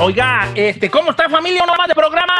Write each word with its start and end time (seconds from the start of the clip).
Oiga, 0.00 0.52
este, 0.54 0.88
¿cómo 0.88 1.10
está 1.10 1.28
familia? 1.28 1.64
Una 1.64 1.74
más 1.74 1.88
de 1.88 1.94
programa. 1.94 2.32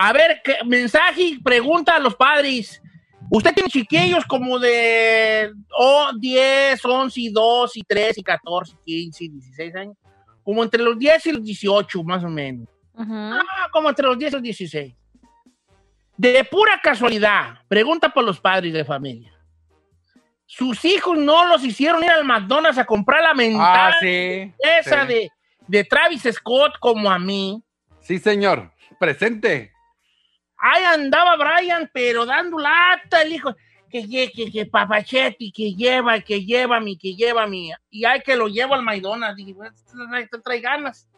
A 0.00 0.12
ver, 0.12 0.40
¿qué 0.42 0.56
mensaje 0.66 1.22
y 1.22 1.38
pregunta 1.38 1.94
a 1.94 2.00
los 2.00 2.16
padres. 2.16 2.82
Usted 3.30 3.54
tiene 3.54 3.70
chiquillos 3.70 4.24
como 4.26 4.58
de 4.58 5.52
oh, 5.78 6.10
10, 6.18 6.84
11, 6.84 7.20
y 7.20 7.28
2, 7.30 7.76
y 7.76 7.82
3, 7.82 8.18
y 8.18 8.22
14, 8.24 8.76
15, 8.84 9.24
y 9.24 9.28
16 9.28 9.76
años. 9.76 9.96
Como 10.42 10.64
entre 10.64 10.82
los 10.82 10.98
10 10.98 11.26
y 11.26 11.32
los 11.32 11.44
18, 11.44 12.02
más 12.02 12.24
o 12.24 12.28
menos. 12.28 12.66
Ah, 12.96 13.68
como 13.72 13.88
entre 13.88 14.06
los 14.06 14.18
10 14.18 14.32
y 14.32 14.34
los 14.34 14.42
16. 14.42 14.99
De 16.20 16.44
pura 16.44 16.78
casualidad, 16.82 17.60
pregunta 17.66 18.10
por 18.10 18.22
los 18.24 18.38
padres 18.38 18.74
de 18.74 18.84
familia. 18.84 19.32
Sus 20.44 20.84
hijos 20.84 21.16
no 21.16 21.46
los 21.46 21.64
hicieron 21.64 22.04
ir 22.04 22.10
al 22.10 22.26
McDonald's 22.26 22.76
a 22.76 22.84
comprar 22.84 23.22
la 23.22 23.32
mentada 23.32 23.88
Ah, 23.88 23.94
sí. 24.02 24.52
esa 24.58 25.06
sí. 25.06 25.08
de, 25.14 25.30
de 25.66 25.84
Travis 25.84 26.28
Scott 26.30 26.78
como 26.78 27.10
a 27.10 27.18
mí. 27.18 27.62
Sí, 28.00 28.18
señor. 28.18 28.70
Presente. 28.98 29.72
Ahí 30.58 30.84
andaba 30.84 31.36
Brian, 31.36 31.88
pero 31.90 32.26
dando 32.26 32.58
lata 32.58 33.22
el 33.22 33.32
hijo. 33.32 33.56
Que, 33.88 34.06
que, 34.06 34.30
que, 34.30 34.52
que 34.52 34.66
papachetti, 34.66 35.50
que 35.50 35.74
lleva, 35.74 36.20
que 36.20 36.44
lleva 36.44 36.80
mi, 36.80 36.98
que 36.98 37.14
lleva 37.14 37.46
mi. 37.46 37.72
Y 37.88 38.04
hay 38.04 38.20
que 38.20 38.36
lo 38.36 38.46
llevo 38.48 38.74
al 38.74 38.82
McDonald's. 38.82 39.36
Dije, 39.36 39.54
"Bueno, 39.54 39.72
este 40.18 40.38
trae, 40.38 40.60
ganas. 40.60 41.08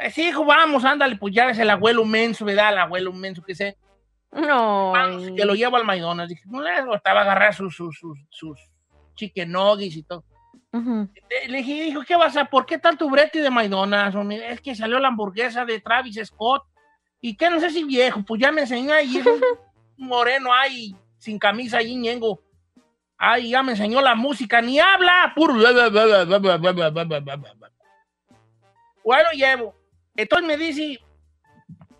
Eh, 0.00 0.10
sí, 0.10 0.28
hijo, 0.28 0.42
vamos, 0.46 0.86
ándale, 0.86 1.16
pues 1.16 1.34
ya 1.34 1.44
ves 1.44 1.58
el 1.58 1.68
abuelo 1.68 2.02
menso, 2.06 2.46
¿verdad? 2.46 2.72
El 2.72 2.78
abuelo 2.78 3.12
menso 3.12 3.42
que 3.42 3.54
sé. 3.54 3.76
No. 4.36 4.92
Que 5.34 5.44
lo 5.44 5.54
llevo 5.54 5.76
al 5.76 5.84
McDonald's. 5.84 6.30
Dije, 6.30 6.42
no 6.46 6.60
le 6.60 6.70
estaba 6.94 7.20
a 7.20 7.22
agarrar 7.22 7.54
sus, 7.54 7.74
sus, 7.74 7.98
sus, 7.98 8.18
sus 8.30 8.60
chicken 9.14 9.50
nuggets 9.52 9.96
y 9.96 10.02
todo. 10.02 10.24
Eh, 10.72 11.48
Le 11.48 11.58
dije, 11.58 11.86
hijo, 11.86 12.02
¿qué 12.06 12.16
vas 12.16 12.36
a, 12.36 12.44
por 12.44 12.66
qué 12.66 12.78
tanto 12.78 13.08
brete 13.08 13.40
de 13.40 13.50
McDonald's? 13.50 14.16
Es 14.44 14.60
que 14.60 14.74
salió 14.74 14.98
la 14.98 15.08
hamburguesa 15.08 15.64
de 15.64 15.80
Travis 15.80 16.20
Scott. 16.24 16.64
Y 17.20 17.36
que 17.36 17.48
no 17.48 17.58
sé 17.60 17.70
si 17.70 17.82
viejo, 17.84 18.22
pues 18.24 18.40
ya 18.40 18.52
me 18.52 18.60
enseñó 18.60 18.92
ahí, 18.92 19.22
un 19.98 20.06
moreno 20.06 20.52
ahí, 20.52 20.94
sin 21.18 21.38
camisa 21.38 21.78
ahí, 21.78 21.96
ñengo. 21.96 22.40
Ay, 23.16 23.50
ya 23.50 23.62
me 23.62 23.72
enseñó 23.72 24.02
la 24.02 24.14
música, 24.14 24.60
ni 24.60 24.78
habla, 24.78 25.32
puro. 25.34 25.54
Bueno, 29.02 29.30
llevo. 29.32 29.74
Entonces 30.14 30.46
me 30.46 30.56
dice, 30.58 31.00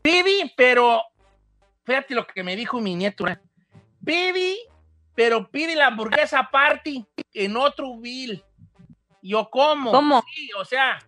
Pibi, 0.03 0.53
pero, 0.55 1.01
fíjate 1.87 2.15
lo 2.15 2.27
que 2.27 2.43
me 2.43 2.57
dijo 2.57 2.81
mi 2.81 2.95
nieto. 2.95 3.27
¿eh? 3.29 3.39
Pibi, 4.05 4.59
pero 5.15 5.49
pide 5.51 5.75
la 5.75 5.87
hamburguesa 5.87 6.49
party 6.51 7.07
en 7.33 7.57
otro 7.57 7.97
bill. 7.99 8.45
Yo 9.23 9.49
como. 9.51 9.91
¿Cómo? 9.93 10.23
Sí, 10.35 10.51
o 10.59 10.65
sea, 10.65 10.99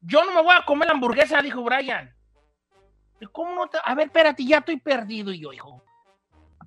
yo 0.00 0.24
no 0.24 0.32
me 0.34 0.42
voy 0.42 0.54
a 0.56 0.64
comer 0.64 0.88
la 0.88 0.94
hamburguesa, 0.94 1.40
dijo 1.40 1.62
Brian. 1.62 2.14
¿Y 3.20 3.26
¿Cómo 3.26 3.54
no 3.54 3.68
te- 3.68 3.78
A 3.84 3.94
ver, 3.94 4.06
espérate, 4.06 4.44
ya 4.44 4.58
estoy 4.58 4.78
perdido. 4.78 5.32
Y 5.32 5.40
yo, 5.40 5.52
hijo. 5.52 5.82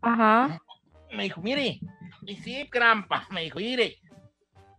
Ajá. 0.01 0.59
Me 1.11 1.23
dijo, 1.23 1.41
mire, 1.41 1.79
y 2.25 2.35
sí, 2.37 2.67
crampa. 2.69 3.27
Me 3.29 3.41
dijo, 3.43 3.59
mire, 3.59 3.97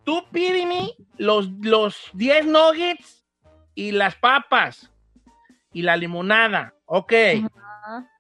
tú 0.05 0.25
pídeme 0.31 0.95
los, 1.19 1.49
los 1.61 2.11
10 2.15 2.47
nuggets 2.47 3.27
y 3.75 3.93
las 3.93 4.15
papas 4.17 4.91
y 5.73 5.83
la 5.83 5.97
limonada. 5.97 6.75
Ok. 6.87 7.13
Ajá. 7.13 8.11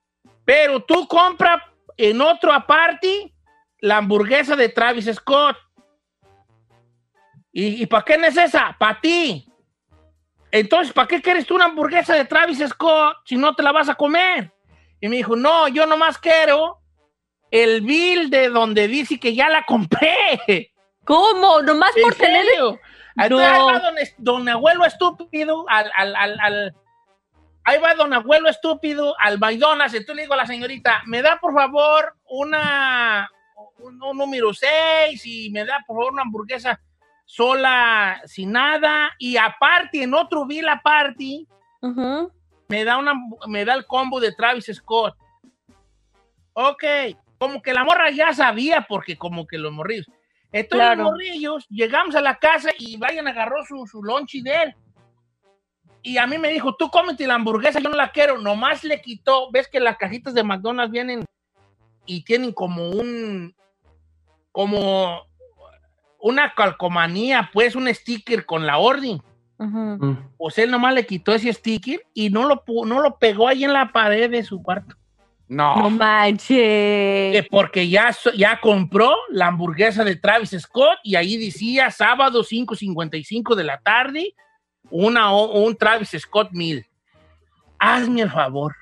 Pero 0.44 0.82
tú 0.84 1.06
compra 1.08 1.64
en 1.96 2.20
otro 2.20 2.52
aparte 2.52 3.32
la 3.80 3.96
hamburguesa 3.98 4.54
de 4.56 4.68
Travis 4.68 5.10
Scott. 5.14 5.56
¿Y, 7.52 7.82
y 7.82 7.86
para 7.86 8.04
qué 8.04 8.18
no 8.18 8.26
es 8.26 8.36
esa? 8.36 8.76
Para 8.78 9.00
ti. 9.00 9.48
Entonces, 10.50 10.92
¿para 10.92 11.08
qué 11.08 11.20
quieres 11.20 11.46
tú 11.46 11.54
una 11.54 11.64
hamburguesa 11.66 12.14
de 12.14 12.24
Travis 12.24 12.58
Scott 12.68 13.16
si 13.24 13.36
no 13.36 13.54
te 13.54 13.62
la 13.62 13.72
vas 13.72 13.88
a 13.88 13.94
comer? 13.94 14.52
Y 15.00 15.08
me 15.08 15.16
dijo, 15.16 15.36
no, 15.36 15.68
yo 15.68 15.86
nomás 15.86 16.18
quiero 16.18 16.78
el 17.50 17.80
bill 17.82 18.30
de 18.30 18.48
donde 18.48 18.88
dice 18.88 19.18
que 19.18 19.34
ya 19.34 19.48
la 19.48 19.64
compré. 19.64 20.72
¿Cómo? 21.04 21.62
Nomás 21.62 21.92
por 22.02 22.12
¿En 22.12 22.18
tener. 22.18 22.44
Ahí 23.16 23.30
No. 23.30 23.36
va 23.38 23.78
don, 23.80 23.94
don 24.18 24.48
abuelo 24.48 24.84
estúpido 24.84 25.64
al, 25.68 25.90
al, 25.94 26.14
al, 26.16 26.40
al- 26.40 26.74
Ahí 27.68 27.80
va 27.80 27.94
don 27.94 28.12
abuelo 28.14 28.48
estúpido 28.48 29.14
al 29.18 29.38
McDonald's. 29.40 29.92
Entonces 29.94 30.16
le 30.16 30.22
digo 30.22 30.34
a 30.34 30.38
la 30.38 30.46
señorita, 30.46 31.02
me 31.06 31.20
da 31.20 31.38
por 31.40 31.52
favor 31.52 32.16
una... 32.30 33.28
Un, 33.78 34.02
un 34.02 34.16
número 34.16 34.54
6 34.54 35.20
y 35.26 35.50
me 35.50 35.64
da 35.64 35.82
por 35.86 35.96
favor 35.96 36.12
una 36.12 36.22
hamburguesa 36.22 36.80
sola, 37.26 38.22
sin 38.24 38.52
nada. 38.52 39.14
Y 39.18 39.36
aparte, 39.36 40.02
en 40.02 40.14
otro 40.14 40.46
bill 40.46 40.68
aparte, 40.68 41.44
Ujú. 41.82 42.32
me 42.68 42.84
da, 42.84 42.96
una, 42.98 43.14
me 43.48 43.64
da 43.64 43.74
el 43.74 43.84
combo 43.86 44.18
de 44.20 44.32
Travis 44.32 44.70
Scott. 44.72 45.14
Ok, 46.54 46.84
como 47.38 47.60
que 47.60 47.74
la 47.74 47.84
morra 47.84 48.10
ya 48.10 48.32
sabía, 48.32 48.86
porque 48.88 49.16
como 49.16 49.46
que 49.46 49.58
los 49.58 49.72
morrillos. 49.72 50.06
Entonces 50.52 50.86
Claro. 50.86 51.02
los 51.02 51.12
morrillos, 51.12 51.66
llegamos 51.68 52.14
a 52.14 52.20
la 52.22 52.38
casa 52.38 52.70
y 52.78 52.96
Brian 52.96 53.28
agarró 53.28 53.62
su, 53.66 53.86
su 53.86 54.02
lonche 54.02 54.40
de 54.42 54.54
él. 54.62 54.74
Y 56.06 56.18
a 56.18 56.26
mí 56.28 56.38
me 56.38 56.48
dijo, 56.50 56.76
tú 56.76 56.88
cómete 56.88 57.26
la 57.26 57.34
hamburguesa, 57.34 57.80
yo 57.80 57.88
no 57.88 57.96
la 57.96 58.12
quiero. 58.12 58.38
Nomás 58.38 58.84
le 58.84 59.00
quitó, 59.00 59.50
ves 59.50 59.66
que 59.66 59.80
las 59.80 59.96
cajitas 59.96 60.34
de 60.34 60.44
McDonald's 60.44 60.92
vienen 60.92 61.24
y 62.06 62.22
tienen 62.22 62.52
como 62.52 62.90
un, 62.90 63.52
como 64.52 65.22
una 66.20 66.54
calcomanía, 66.54 67.50
pues 67.52 67.74
un 67.74 67.92
sticker 67.92 68.46
con 68.46 68.66
la 68.66 68.78
orden. 68.78 69.20
Ujú. 69.58 70.16
Pues 70.36 70.58
él 70.58 70.70
nomás 70.70 70.94
le 70.94 71.06
quitó 71.06 71.34
ese 71.34 71.52
sticker 71.52 72.00
y 72.14 72.30
no 72.30 72.46
lo, 72.46 72.62
no 72.84 73.00
lo 73.00 73.18
pegó 73.18 73.48
ahí 73.48 73.64
en 73.64 73.72
la 73.72 73.90
pared 73.90 74.30
de 74.30 74.44
su 74.44 74.62
cuarto. 74.62 74.94
No. 75.48 75.74
No 75.76 75.90
manches. 75.90 76.48
Que 77.32 77.46
porque 77.50 77.88
ya, 77.88 78.12
so- 78.12 78.32
ya 78.32 78.60
compró 78.60 79.12
la 79.30 79.48
hamburguesa 79.48 80.04
de 80.04 80.14
Travis 80.14 80.50
Scott 80.58 80.98
y 81.02 81.16
ahí 81.16 81.36
decía 81.36 81.90
sábado 81.90 82.44
5.55 82.44 83.54
de 83.56 83.64
la 83.64 83.78
tarde, 83.80 84.34
una, 84.90 85.32
o- 85.32 85.60
un 85.64 85.76
Travis 85.76 86.10
Scott 86.18 86.50
Meal. 86.52 86.84
Hazme 87.78 88.22
el 88.22 88.30
favor. 88.30 88.74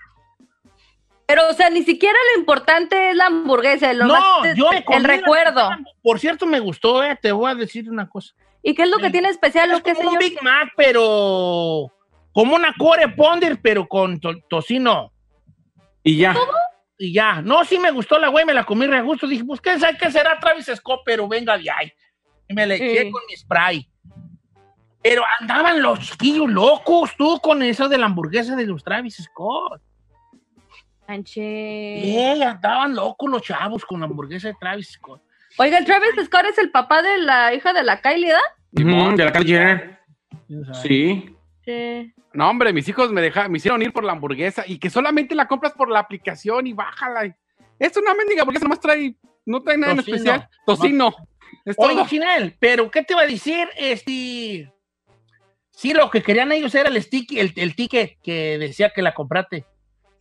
Pero, 1.27 1.49
o 1.49 1.53
sea, 1.55 1.71
ni 1.71 1.83
siquiera 1.83 2.19
lo 2.35 2.41
importante 2.41 3.11
es 3.11 3.17
la 3.17 3.27
hamburguesa. 3.27 3.93
Lo 3.95 4.05
no, 4.07 4.13
más 4.15 4.55
yo 4.57 4.71
me 4.71 4.85
comí 4.85 4.97
el 4.99 5.03
la- 5.05 5.09
recuerdo. 5.09 5.71
Por 6.03 6.21
cierto, 6.21 6.47
me 6.47 6.61
gustó, 6.61 7.03
eh, 7.03 7.19
te 7.21 7.33
voy 7.33 7.51
a 7.51 7.55
decir 7.55 7.89
una 7.91 8.09
cosa. 8.09 8.35
¿Y 8.63 8.75
qué 8.75 8.83
es 8.83 8.89
lo 8.91 8.99
que 8.99 9.11
tiene 9.11 9.29
especial? 9.31 9.71
Es 9.71 9.79
Lo 9.79 9.83
que 9.83 9.95
como 9.95 10.11
un? 10.11 10.19
Big 10.19 10.43
Mac, 10.43 10.73
pero 10.77 11.91
como 12.33 12.55
una 12.55 12.75
core 12.79 13.09
ponder, 13.09 13.59
pero 13.63 13.87
con 13.87 14.21
to- 14.21 14.39
tocino. 14.49 15.13
Y 16.03 16.19
ya. 16.19 16.35
Y 16.99 17.13
ya. 17.15 17.41
No, 17.43 17.65
sí 17.65 17.79
me 17.79 17.91
gustó 17.91 18.19
la 18.19 18.29
güey, 18.29 18.45
me 18.45 18.55
la 18.55 18.65
comí 18.65 18.87
re 18.87 18.99
a 18.99 19.03
gusto. 19.03 19.27
Dije, 19.27 19.45
pues, 19.45 19.61
¿qué 19.61 19.79
sabe 19.79 19.97
qué 19.99 20.11
será 20.11 20.39
Travis 20.39 20.67
Scott? 20.77 21.01
Pero 21.05 21.27
venga 21.27 21.57
de 21.59 21.71
ahí. 21.71 21.91
Y 22.49 22.55
me 22.55 22.67
le 22.67 22.75
eché 22.77 23.05
Sí. 23.05 23.11
con 23.11 23.23
mi 23.29 23.37
spray. 23.37 23.89
Pero 25.05 25.23
andaban 25.39 25.83
los 25.83 26.01
chiquillos 26.01 26.49
locos, 26.49 27.11
tú, 27.19 27.39
con 27.43 27.63
eso 27.63 27.91
de 27.91 27.99
la 27.99 28.07
hamburguesa 28.07 28.57
de 28.57 28.67
los 28.67 28.83
Travis 28.83 29.23
Scott. 29.23 29.83
Manche. 31.07 31.43
Eh, 31.43 32.43
andaban 32.43 32.95
locos 32.95 33.31
los 33.31 33.43
chavos 33.43 33.85
con 33.85 34.01
la 34.01 34.07
hamburguesa 34.07 34.49
de 34.49 34.55
Travis 34.59 34.93
Scott. 34.93 35.21
Oiga, 35.59 35.77
el 35.77 35.85
Travis 35.85 36.09
Scott 36.25 36.47
es 36.49 36.57
el 36.57 36.71
papá 36.71 37.03
de 37.03 37.19
la 37.19 37.53
hija 37.53 37.75
de 37.75 37.83
la 37.83 38.01
Kylie, 38.01 38.33
¿verdad? 38.73 39.01
Ujú, 39.03 39.17
de 39.17 39.25
la 39.27 39.33
Kylie. 39.33 39.99
Sí. 40.83 41.37
Sí. 41.67 42.15
No, 42.33 42.49
hombre, 42.49 42.73
mis 42.73 42.89
hijos 42.89 43.13
me 43.13 43.21
dejaron, 43.21 43.53
me 43.53 43.59
hicieron 43.59 43.83
ir 43.83 43.93
por 43.93 44.05
la 44.05 44.13
hamburguesa 44.13 44.65
y 44.67 44.79
que 44.79 44.89
solamente 44.89 45.35
la 45.35 45.47
compras 45.47 45.75
por 45.75 45.91
la 45.91 45.99
aplicación 45.99 46.67
y 46.67 46.73
bájala. 46.73 47.37
Es 47.79 47.95
una 47.99 48.15
mendiga 48.15 48.41
hamburguesa, 48.41 48.65
nomás 48.65 48.81
trae, 48.81 49.15
no 49.45 49.61
trae 49.61 49.77
nada 49.77 49.97
Tocino. 49.97 50.17
en 50.17 50.23
especial. 50.23 50.49
Tocino. 50.65 51.15
Es. 51.67 51.77
Oye, 51.79 52.07
Chinel, 52.07 52.57
pero 52.59 52.91
¿qué 52.91 53.03
te 53.03 53.15
va 53.15 53.21
a 53.21 53.27
decir? 53.27 53.69
Este. 53.77 54.71
Sí, 55.77 55.93
lo 55.93 56.11
que 56.11 56.23
querían 56.23 56.53
ellos 56.53 56.75
era 56.75 56.89
el 56.89 57.03
stick, 57.03 57.33
el, 57.33 57.53
el 57.57 57.75
ticket 57.75 58.19
que 58.23 58.59
decía 58.59 58.91
que 58.95 59.03
la 59.03 59.13
compraste. 59.15 59.65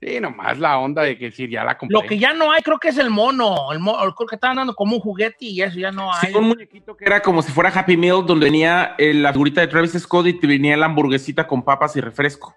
Sí, 0.02 0.20
nomás 0.20 0.60
la 0.60 0.78
onda 0.80 1.04
de 1.04 1.18
que 1.18 1.32
sí, 1.32 1.48
ya 1.50 1.64
la 1.64 1.78
compré. 1.78 1.94
Lo 1.98 2.06
que 2.06 2.18
ya 2.18 2.34
no 2.34 2.52
hay, 2.52 2.62
creo 2.62 2.78
que 2.78 2.90
es 2.90 2.98
el 2.98 3.10
mono. 3.10 3.72
El 3.72 3.80
mo- 3.80 3.98
creo 4.16 4.28
que 4.28 4.36
estaban 4.36 4.58
dando 4.58 4.76
como 4.76 4.96
un 4.96 5.02
juguete 5.02 5.38
y 5.46 5.62
eso 5.62 5.80
ya 5.80 5.92
no 5.92 6.14
hay. 6.14 6.28
Sí, 6.32 6.36
un 6.38 6.50
muñequito 6.50 6.98
que 6.98 7.06
era 7.06 7.22
como 7.22 7.42
si 7.42 7.52
fuera 7.54 7.70
Happy 7.70 7.96
Meal, 7.96 8.26
donde 8.26 8.48
venía 8.48 8.96
eh, 8.98 9.14
la 9.14 9.32
figurita 9.32 9.62
de 9.62 9.68
Travis 9.68 9.94
Scott 9.94 10.28
y 10.28 10.34
te 10.40 10.46
venía 10.48 10.76
la 10.76 10.88
hamburguesita 10.88 11.48
con 11.48 11.64
papas 11.64 11.96
y 11.96 12.02
refresco. 12.02 12.54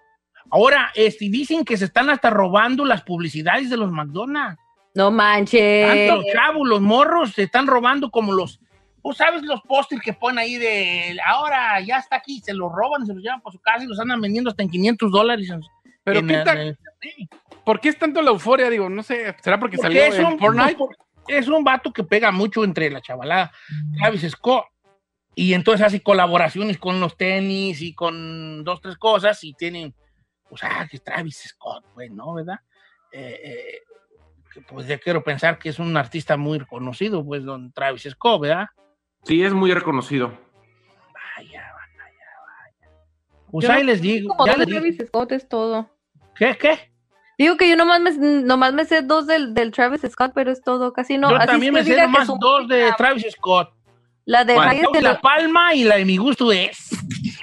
Ahora, 0.49 0.91
este, 0.95 1.29
dicen 1.29 1.63
que 1.63 1.77
se 1.77 1.85
están 1.85 2.09
hasta 2.09 2.29
robando 2.29 2.83
las 2.83 3.03
publicidades 3.03 3.69
de 3.69 3.77
los 3.77 3.91
McDonald's. 3.91 4.59
No 4.93 5.05
Tanto 5.05 5.11
manches. 5.11 6.09
los 6.11 6.25
chavos, 6.33 6.67
los 6.67 6.81
morros, 6.81 7.31
se 7.31 7.43
están 7.43 7.67
robando 7.67 8.09
como 8.09 8.33
los. 8.33 8.59
¿Tú 9.07 9.13
sabes 9.13 9.41
los 9.43 9.61
pósters 9.61 10.01
que 10.01 10.11
ponen 10.11 10.39
ahí 10.39 10.57
de 10.57 11.17
ahora 11.25 11.79
ya 11.79 11.97
está 11.97 12.17
aquí? 12.17 12.41
Se 12.43 12.53
los 12.53 12.69
roban, 12.73 13.05
se 13.05 13.13
los 13.13 13.23
llevan 13.23 13.39
por 13.39 13.53
su 13.53 13.59
casa 13.61 13.85
y 13.85 13.87
los 13.87 13.97
andan 14.01 14.19
vendiendo 14.19 14.49
hasta 14.49 14.63
en 14.63 14.69
500 14.69 15.09
dólares. 15.09 15.49
Pero 16.03 16.19
en 16.19 16.27
qué 16.27 16.33
en- 16.45 16.77
¿por 17.63 17.79
qué 17.79 17.87
es 17.87 17.97
tanto 17.97 18.21
la 18.21 18.31
euforia? 18.31 18.69
Digo, 18.69 18.89
no 18.89 19.03
sé, 19.03 19.33
¿será 19.41 19.57
porque, 19.57 19.77
Porque 19.77 19.97
salió 19.97 20.03
es 20.03 20.19
en 20.19 20.25
un, 20.25 20.37
Fortnite? 20.39 20.77
es 21.29 21.47
un 21.47 21.63
vato 21.63 21.93
que 21.93 22.03
pega 22.03 22.31
mucho 22.33 22.65
entre 22.65 22.89
la 22.89 22.99
chavalada, 22.99 23.53
Travis 23.97 24.29
Scott. 24.29 24.65
Y 25.35 25.53
entonces 25.53 25.85
hace 25.87 26.01
colaboraciones 26.03 26.77
con 26.77 26.99
los 26.99 27.15
tenis 27.15 27.81
y 27.81 27.93
con 27.93 28.65
dos, 28.65 28.81
tres 28.81 28.97
cosas 28.97 29.41
y 29.45 29.53
tienen, 29.53 29.95
pues, 30.49 30.63
ah, 30.65 30.85
que 30.91 30.99
Travis 30.99 31.43
Scott, 31.47 31.85
pues, 31.93 32.11
¿no? 32.11 32.33
¿Verdad? 32.33 32.59
Eh, 33.13 33.39
eh, 33.41 34.61
pues 34.67 34.85
ya 34.85 34.97
quiero 34.97 35.23
pensar 35.23 35.59
que 35.59 35.69
es 35.69 35.79
un 35.79 35.95
artista 35.95 36.35
muy 36.35 36.59
reconocido, 36.59 37.23
pues, 37.23 37.45
don 37.45 37.71
Travis 37.71 38.05
Scott, 38.11 38.41
¿verdad? 38.41 38.65
Sí, 39.27 39.43
es 39.43 39.53
muy 39.53 39.73
reconocido. 39.73 40.27
Vaya, 41.13 41.61
vaya, 41.73 42.05
vaya. 42.45 42.91
Pues 43.51 43.65
Yo 43.65 43.71
ahí 43.73 43.81
no- 43.83 43.87
les 43.87 44.01
digo. 44.01 44.29
Como 44.35 44.45
ya 44.45 44.53
dos 44.53 44.59
de 44.59 44.65
les 44.65 44.67
digo. 44.67 44.81
Travis 44.95 45.07
Scott 45.09 45.31
es 45.33 45.49
todo. 45.49 45.89
¿Qué, 46.35 46.57
qué? 46.57 46.91
Digo 47.37 47.55
que 47.57 47.69
yo 47.69 47.75
nomás 47.75 47.99
me, 48.01 48.11
nomás 48.43 48.73
me 48.73 48.85
sé 48.85 49.01
dos 49.03 49.27
del, 49.27 49.53
del 49.53 49.71
Travis 49.71 50.01
Scott, 50.09 50.31
pero 50.33 50.51
es 50.51 50.61
todo, 50.63 50.91
casi 50.93 51.17
no. 51.17 51.29
Yo 51.29 51.35
Así 51.37 51.47
también 51.47 51.73
me 51.73 51.83
sé 51.83 51.95
nomás 52.01 52.27
dos 52.39 52.67
de 52.67 52.91
Travis 52.97 53.27
Scott. 53.31 53.73
La 54.25 54.43
de. 54.43 54.55
Highest 54.55 54.95
in 54.95 55.03
La 55.03 55.21
Palma 55.21 55.73
y 55.73 55.83
la 55.83 55.95
de 55.97 56.05
Mi 56.05 56.17
Gusto 56.17 56.51
es. 56.51 56.89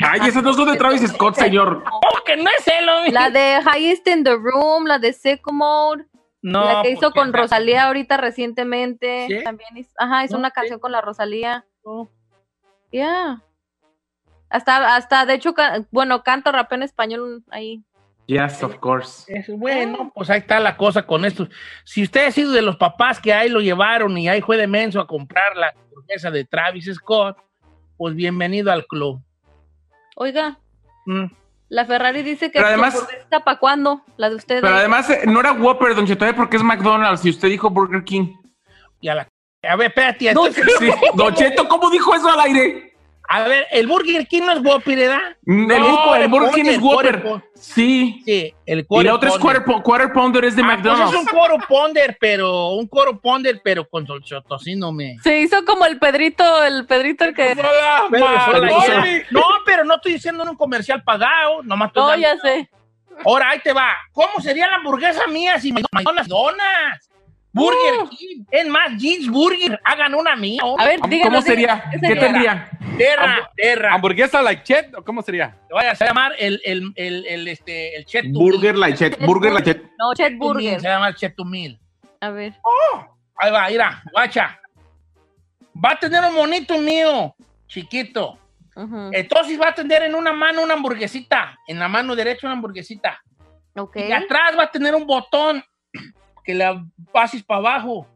Ay, 0.01 0.21
esas 0.29 0.43
dos 0.43 0.57
son 0.57 0.71
de 0.71 0.77
Travis 0.77 1.01
Scott, 1.09 1.37
señor. 1.37 1.83
¿Cómo 1.85 2.25
que 2.27 2.37
no 2.37 2.51
es 2.59 2.67
él, 2.69 2.89
hombre? 2.89 3.13
La 3.13 3.31
de 3.31 3.59
Highest 3.63 4.07
in 4.09 4.25
the 4.25 4.35
Room, 4.35 4.85
la 4.87 4.99
de 4.99 5.13
Sycamore, 5.13 6.05
No, 6.43 6.65
la 6.65 6.83
que 6.83 6.91
hizo 6.91 7.13
con 7.13 7.33
Rosalía 7.33 7.85
ahorita 7.85 8.17
recientemente. 8.19 9.27
¿Sí? 9.29 9.45
También 9.45 9.75
hizo, 9.77 9.93
ajá, 9.97 10.25
hizo 10.25 10.35
No, 10.35 10.41
una 10.41 10.49
sí. 10.49 10.55
canción 10.57 10.79
con 10.81 10.93
la 10.93 11.01
Rosalía. 11.01 11.65
No. 11.85 12.09
Yeah. 12.91 13.43
Hasta, 14.51 14.95
hasta, 14.97 15.27
de 15.27 15.35
hecho, 15.35 15.53
ca- 15.55 15.85
bueno, 15.91 16.23
canto 16.23 16.53
rap 16.53 16.73
en 16.73 16.83
español 16.83 17.43
ahí. 17.51 17.83
Yes, 18.27 18.63
of 18.63 18.77
course. 18.77 19.25
Es 19.35 19.49
bueno, 19.49 20.11
pues 20.15 20.31
ahí 20.31 20.39
está 20.39 20.59
la 20.61 20.77
cosa 20.77 21.03
con 21.07 21.25
esto. 21.25 21.47
Si 21.85 22.03
usted 22.03 22.27
ha 22.27 22.31
sido 22.31 22.53
de 22.53 22.63
los 22.63 22.77
papás 22.77 23.21
que 23.21 23.33
ahí 23.35 23.49
lo 23.51 23.61
llevaron 23.61 24.17
y 24.17 24.29
ahí 24.29 24.41
fue 24.41 24.57
de 24.57 24.67
menso 24.67 25.01
a 25.01 25.07
comprar 25.07 25.57
la 25.57 25.69
hamburguesa 25.77 26.31
de 26.31 26.45
Travis 26.45 26.91
Scott, 26.95 27.37
pues 27.99 28.15
bienvenido 28.15 28.73
al 28.73 28.87
club. 28.87 29.21
Oiga, 30.17 30.59
Mm. 31.05 31.25
la 31.69 31.85
Ferrari 31.85 32.23
dice 32.23 32.47
que 32.51 32.59
Pero 32.61 32.69
además- 32.69 33.07
¿para 33.45 33.59
cuándo? 33.59 34.03
La 34.17 34.31
de 34.31 34.37
ustedes. 34.37 34.63
Pero 34.63 34.75
además, 34.77 35.11
eh, 35.11 35.23
no 35.27 35.41
era 35.41 35.53
Whopper, 35.53 35.95
Don 35.95 36.07
Chetoy, 36.07 36.33
porque 36.33 36.57
es 36.57 36.63
McDonald's 36.63 37.27
y 37.27 37.31
usted 37.31 37.49
dijo 37.49 37.69
Burger 37.69 38.05
King. 38.05 38.33
Y 39.01 39.09
a 39.09 39.17
la... 39.17 39.29
A 39.69 39.77
ver, 39.77 39.89
espérate. 39.89 40.33
No, 40.35 40.47
entonces- 40.47 40.75
Sí, 40.79 40.91
Don 41.15 41.35
Cheto, 41.35 41.69
¿cómo 41.69 41.91
dijo 41.91 42.15
eso 42.15 42.29
al 42.31 42.41
aire? 42.41 42.91
A 43.27 43.43
ver, 43.49 43.67
el 43.71 43.87
Burger 43.87 44.27
King 44.29 44.43
no 44.45 44.53
es 44.53 44.61
Whopper, 44.63 44.99
¿verdad? 44.99 45.19
Mm, 45.47 45.71
El, 45.71 45.81
No, 45.81 46.15
el 46.15 46.23
el 46.25 46.29
Burger 46.29 46.51
King 46.53 46.63
Pounder, 46.65 46.75
es 46.75 46.83
Whopper. 46.83 47.23
Pounder. 47.23 47.49
Sí. 47.55 48.23
Sí, 48.27 48.55
el 48.67 48.79
Y 48.81 48.85
quarter 48.85 49.07
la 49.11 49.15
otra 49.17 49.29
es 49.31 49.39
pounder. 49.39 49.63
quarter, 49.65 49.83
quarter 49.83 50.13
Pounder, 50.13 50.45
es 50.45 50.57
de 50.57 50.63
Ah, 50.63 50.67
pues 50.67 50.77
McDonald's. 50.77 51.15
es 51.15 51.21
un 51.21 51.27
coro 51.27 51.57
ponder, 51.67 52.17
pero 52.21 52.69
un 52.73 52.87
coro 52.87 53.19
ponder, 53.19 53.61
pero 53.65 53.89
con 53.89 54.05
tocino 54.07 54.93
me. 54.93 55.17
Se 55.23 55.39
hizo 55.41 55.65
como 55.65 55.87
el 55.87 55.99
Pedrito, 55.99 56.63
el 56.65 56.85
Pedrito 56.87 57.25
el 57.25 57.35
que... 57.35 57.55
No, 59.31 59.43
pero 59.65 59.85
no 59.85 59.95
estoy 59.95 60.13
diciendo 60.15 60.43
en 60.43 60.51
un 60.51 60.57
comercial 60.57 61.03
pagado, 61.03 61.63
nomás 61.63 61.89
estoy 61.89 62.03
No, 62.03 62.09
dando- 62.09 62.23
ya 62.23 62.37
sé. 62.39 62.71
Ahora, 63.25 63.51
ahí 63.51 63.61
te 63.61 63.73
va. 63.73 63.95
¿Cómo 64.13 64.41
sería 64.43 64.69
la 64.69 64.77
hamburguesa 64.77 65.27
mía 65.29 65.59
si 65.61 65.73
me 65.73 65.83
donas 66.05 66.29
donas? 66.29 67.11
Burger 67.55 68.03
Uh. 68.03 68.09
King. 68.11 68.45
Es 68.51 68.67
más, 68.69 69.01
Jeans 69.01 69.29
Burger. 69.31 69.81
Hagan 69.85 70.15
una 70.15 70.35
mía. 70.37 70.61
A 70.79 70.85
ver, 70.85 70.99
¿Cómo 71.01 71.11
díganos. 71.11 71.45
sería? 71.45 71.85
díganos, 71.93 72.01
¿Qué 72.03 72.17
tendría? 72.17 72.71
Terra, 72.99 73.51
terra. 73.57 73.95
¿Hamburguesa 73.95 74.43
like 74.43 74.63
chet 74.65 74.95
o 74.95 75.03
cómo 75.05 75.23
sería? 75.23 75.57
Te 75.69 75.75
vayas 75.75 76.01
a 76.03 76.07
llamar 76.07 76.33
el, 76.39 76.61
el, 76.65 76.93
el, 76.97 77.27
el, 77.27 77.49
este, 77.49 77.97
el 77.97 78.05
Chet 78.05 78.27
Burger 78.33 78.77
la 78.77 78.93
Chet, 78.95 79.19
Burger 79.25 79.53
la 79.53 79.63
Chet. 79.63 79.83
No, 79.99 80.13
Chet 80.15 80.37
Burger. 80.37 80.81
Se 80.81 80.89
llama 80.89 81.09
el 81.09 81.15
Chet 81.15 81.35
to 81.37 81.45
Meal. 81.45 81.79
A 82.21 82.31
ver. 82.31 82.55
Ahí 83.37 83.51
va, 83.51 83.69
mira, 83.69 84.03
guacha. 84.13 84.61
Va 85.85 85.91
a 85.91 85.99
tener 85.99 86.23
un 86.25 86.35
monito 86.35 86.79
mío, 86.79 87.35
chiquito. 87.67 88.39
Entonces 89.13 89.61
va 89.61 89.69
a 89.69 89.75
tener 89.75 90.03
en 90.03 90.15
una 90.15 90.33
mano 90.33 90.63
una 90.63 90.75
hamburguesita. 90.75 91.59
En 91.67 91.79
la 91.79 91.89
mano 91.89 92.15
derecha 92.17 92.47
una 92.47 92.55
hamburguesita. 92.55 93.21
Ok. 93.77 93.97
Y 93.97 94.13
atrás 94.13 94.53
va 94.59 94.65
a 94.65 94.71
tener 94.71 94.95
un 94.95 95.07
botón 95.07 95.65
que 96.45 96.55
la 96.55 96.85
pases 97.13 97.43
para 97.43 97.59
abajo. 97.61 98.07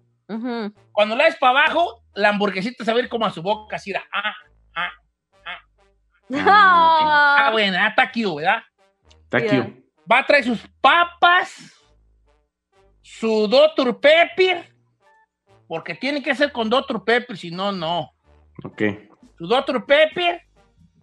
Cuando 0.93 1.17
la 1.17 1.25
des 1.25 1.37
para 1.37 1.61
abajo, 1.63 2.03
la 2.15 2.29
hamburguesita 2.29 2.85
se 2.85 2.93
va 2.93 2.99
a 2.99 3.03
ir 3.03 3.09
como 3.09 3.25
a 3.25 3.31
su 3.31 3.43
boca, 3.43 3.77
así, 3.77 3.91
era, 3.91 4.05
ah, 4.13 4.35
ah, 4.75 4.91
ah, 5.47 5.59
Ah, 7.47 7.49
bueno, 7.53 7.79
ah, 7.81 7.89
está 7.89 8.11
cute, 8.13 8.37
¿verdad? 8.37 8.63
Thank 9.31 9.45
Yeah. 9.45 9.55
you. 9.67 9.85
Va 10.11 10.19
a 10.19 10.27
traer 10.27 10.45
sus 10.45 10.67
papas, 10.81 11.73
su 13.01 13.47
Dr. 13.49 13.99
Pepper, 14.01 14.71
porque 15.67 15.95
tiene 15.95 16.23
que 16.23 16.35
ser 16.35 16.53
con 16.53 16.69
Dr. 16.69 17.05
Pepper, 17.05 17.37
si 17.37 17.51
no, 17.51 17.73
no. 17.73 18.11
Ok. 18.65 18.83
Su 19.39 19.47
Dr. 19.47 19.85
Pepper 19.87 20.43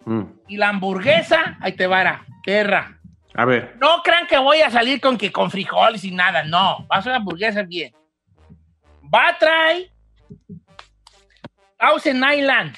Mm. 0.05 0.23
y 0.47 0.57
la 0.57 0.69
hamburguesa, 0.69 1.57
ahí 1.61 1.75
te 1.75 1.87
va, 1.87 2.01
era, 2.01 2.25
perra. 2.43 2.99
A 3.37 3.45
ver. 3.45 3.75
No 3.81 4.01
crean 4.03 4.27
que 4.27 4.37
voy 4.37 4.61
a 4.61 4.69
salir 4.71 5.01
con 5.01 5.17
que 5.17 5.31
con 5.31 5.51
frijoles 5.51 6.03
y 6.03 6.11
nada, 6.11 6.43
no. 6.43 6.87
Va 6.87 6.97
a 6.97 7.01
ser 7.01 7.11
una 7.11 7.17
hamburguesa 7.17 7.63
bien. 7.63 7.93
Va 9.13 9.29
a 9.29 9.37
traer 9.37 9.91
Thousand 11.77 12.23
Island. 12.33 12.75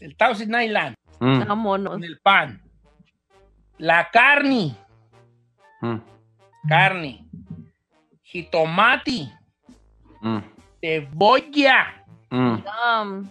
El 0.00 0.16
Thousand 0.16 0.54
Island 0.62 0.94
Mm. 1.20 1.46
vámonos. 1.46 1.92
con 1.92 2.04
el 2.04 2.18
pan. 2.20 2.60
La 3.78 4.10
carne, 4.10 4.76
Mm. 5.80 5.96
carne. 6.68 7.24
Jitomate, 8.22 9.30
Mm. 10.20 10.38
cebolla, 10.80 12.04
Mm. 12.30 12.64
Um, 12.66 13.30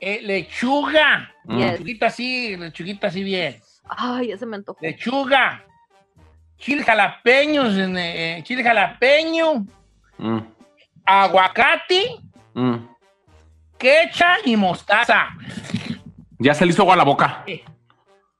eh, 0.00 0.20
lechuga. 0.22 1.30
Mm. 1.44 1.58
Yes. 1.58 1.70
Lechuguita 1.72 2.06
así, 2.06 2.56
lechuguita 2.56 3.06
así 3.08 3.22
bien. 3.22 3.60
ay, 3.88 4.28
ya 4.28 4.36
se 4.38 4.46
me 4.46 4.56
antojó. 4.56 4.78
Lechuga. 4.82 5.62
Chile 6.58 6.82
jalapeños, 6.82 7.76
en, 7.76 7.96
eh, 7.98 8.40
chile 8.44 8.62
jalapeño. 8.62 9.66
Mm. 10.18 10.38
aguacate, 11.04 12.16
Mm. 12.54 12.76
quecha 13.78 14.36
y 14.44 14.56
mostaza. 14.56 15.28
Ya 16.38 16.54
se 16.54 16.64
le 16.66 16.72
hizo 16.72 16.82
agua 16.82 16.94
a 16.94 16.96
la 16.96 17.04
boca. 17.04 17.44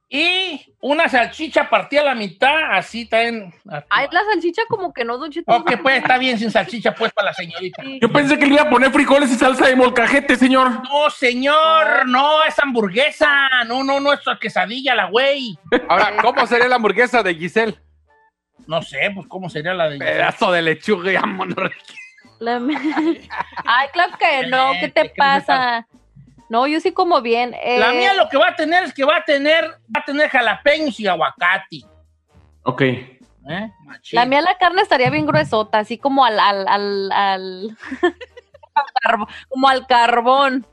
Y 0.09 0.73
una 0.79 1.09
salchicha 1.09 1.69
partida 1.69 1.99
a 2.01 2.05
la 2.05 2.15
mitad, 2.15 2.71
así 2.71 3.05
también. 3.09 3.53
Ay, 3.89 4.07
la 4.09 4.21
salchicha 4.31 4.61
como 4.69 4.93
que 4.93 5.03
no, 5.03 5.17
Don 5.17 5.29
Cheto. 5.29 5.51
Ok, 5.53 5.73
pues 5.81 5.97
está 5.97 6.17
bien 6.17 6.39
sin 6.39 6.49
salchicha, 6.49 6.93
pues 6.93 7.11
para 7.11 7.27
la 7.27 7.33
señorita. 7.33 7.83
Sí. 7.83 7.99
Yo 8.01 8.09
pensé 8.09 8.39
que 8.39 8.45
le 8.45 8.53
iba 8.53 8.63
a 8.63 8.69
poner 8.69 8.91
frijoles 8.91 9.29
y 9.31 9.35
salsa 9.35 9.67
de 9.67 9.75
molcajete, 9.75 10.37
señor. 10.37 10.81
No, 10.83 11.09
señor, 11.09 12.07
no, 12.07 12.41
es 12.45 12.57
hamburguesa. 12.57 13.27
No, 13.65 13.83
no, 13.83 13.99
no, 13.99 14.13
es 14.13 14.21
quesadilla, 14.39 14.95
la 14.95 15.09
güey. 15.09 15.57
Ahora, 15.89 16.15
¿cómo 16.21 16.47
sería 16.47 16.69
la 16.69 16.75
hamburguesa 16.75 17.21
de 17.21 17.35
Giselle? 17.35 17.77
No 18.65 18.81
sé, 18.81 19.11
pues 19.13 19.27
cómo 19.27 19.49
sería 19.49 19.73
la 19.73 19.89
de. 19.89 19.97
Pedazo 19.97 20.51
de 20.53 20.61
lechuga 20.61 21.11
y. 21.11 21.15
La- 22.39 22.57
Ay, 23.65 23.87
claro 23.91 24.13
que 24.17 24.47
no, 24.47 24.71
¿qué 24.79 24.87
te 24.89 25.03
¿Qué 25.03 25.13
pasa? 25.17 25.87
No, 26.49 26.65
yo 26.67 26.79
sí 26.79 26.91
como 26.93 27.21
bien. 27.21 27.53
eh, 27.61 27.77
La 27.79 27.91
mía 27.91 28.13
lo 28.13 28.29
que 28.29 28.37
va 28.37 28.49
a 28.49 28.55
tener 28.55 28.83
es 28.83 28.93
que 28.93 29.03
va 29.03 29.17
a 29.17 29.23
tener, 29.23 29.65
va 29.65 30.01
a 30.01 30.05
tener 30.05 30.29
jalapeños 30.29 30.99
y 30.99 31.07
aguacate. 31.07 31.81
Ok. 32.63 32.81
¿eh? 32.81 33.71
La 34.11 34.25
mía 34.25 34.41
la 34.41 34.57
carne 34.57 34.81
estaría 34.81 35.09
bien 35.09 35.25
gruesota, 35.25 35.79
así 35.79 35.97
como 35.97 36.23
al, 36.25 36.39
al, 36.39 36.67
al, 36.67 37.11
al- 37.11 37.77
como 39.49 39.67
al 39.67 39.87
carbón. 39.87 40.65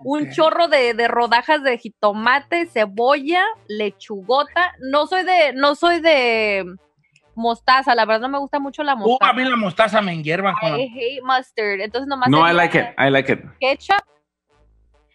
Un 0.00 0.30
chorro 0.30 0.68
de, 0.68 0.94
de 0.94 1.08
rodajas 1.08 1.62
de 1.64 1.76
jitomate, 1.76 2.66
cebolla, 2.66 3.42
lechugota. 3.66 4.72
No 4.78 5.06
soy 5.08 5.24
de, 5.24 5.52
no 5.54 5.74
soy 5.74 5.98
de 6.00 6.64
mostaza, 7.34 7.94
la 7.96 8.04
verdad 8.04 8.20
no 8.22 8.28
me 8.28 8.38
gusta 8.38 8.60
mucho 8.60 8.84
la 8.84 8.94
Uh, 8.94 8.98
mostaza. 8.98 9.30
a 9.30 9.34
mí 9.34 9.44
la 9.44 9.56
mostaza 9.56 10.00
me 10.00 10.12
la... 10.12 10.78
I 10.78 10.88
hate 10.88 11.22
mustard. 11.22 11.80
Entonces 11.80 12.06
nomás 12.08 12.28
No, 12.30 12.48
I 12.48 12.52
like 12.54 12.78
it. 12.78 12.86
I 12.96 13.10
like 13.10 13.32
it. 13.32 13.40
ketchup. 13.60 14.04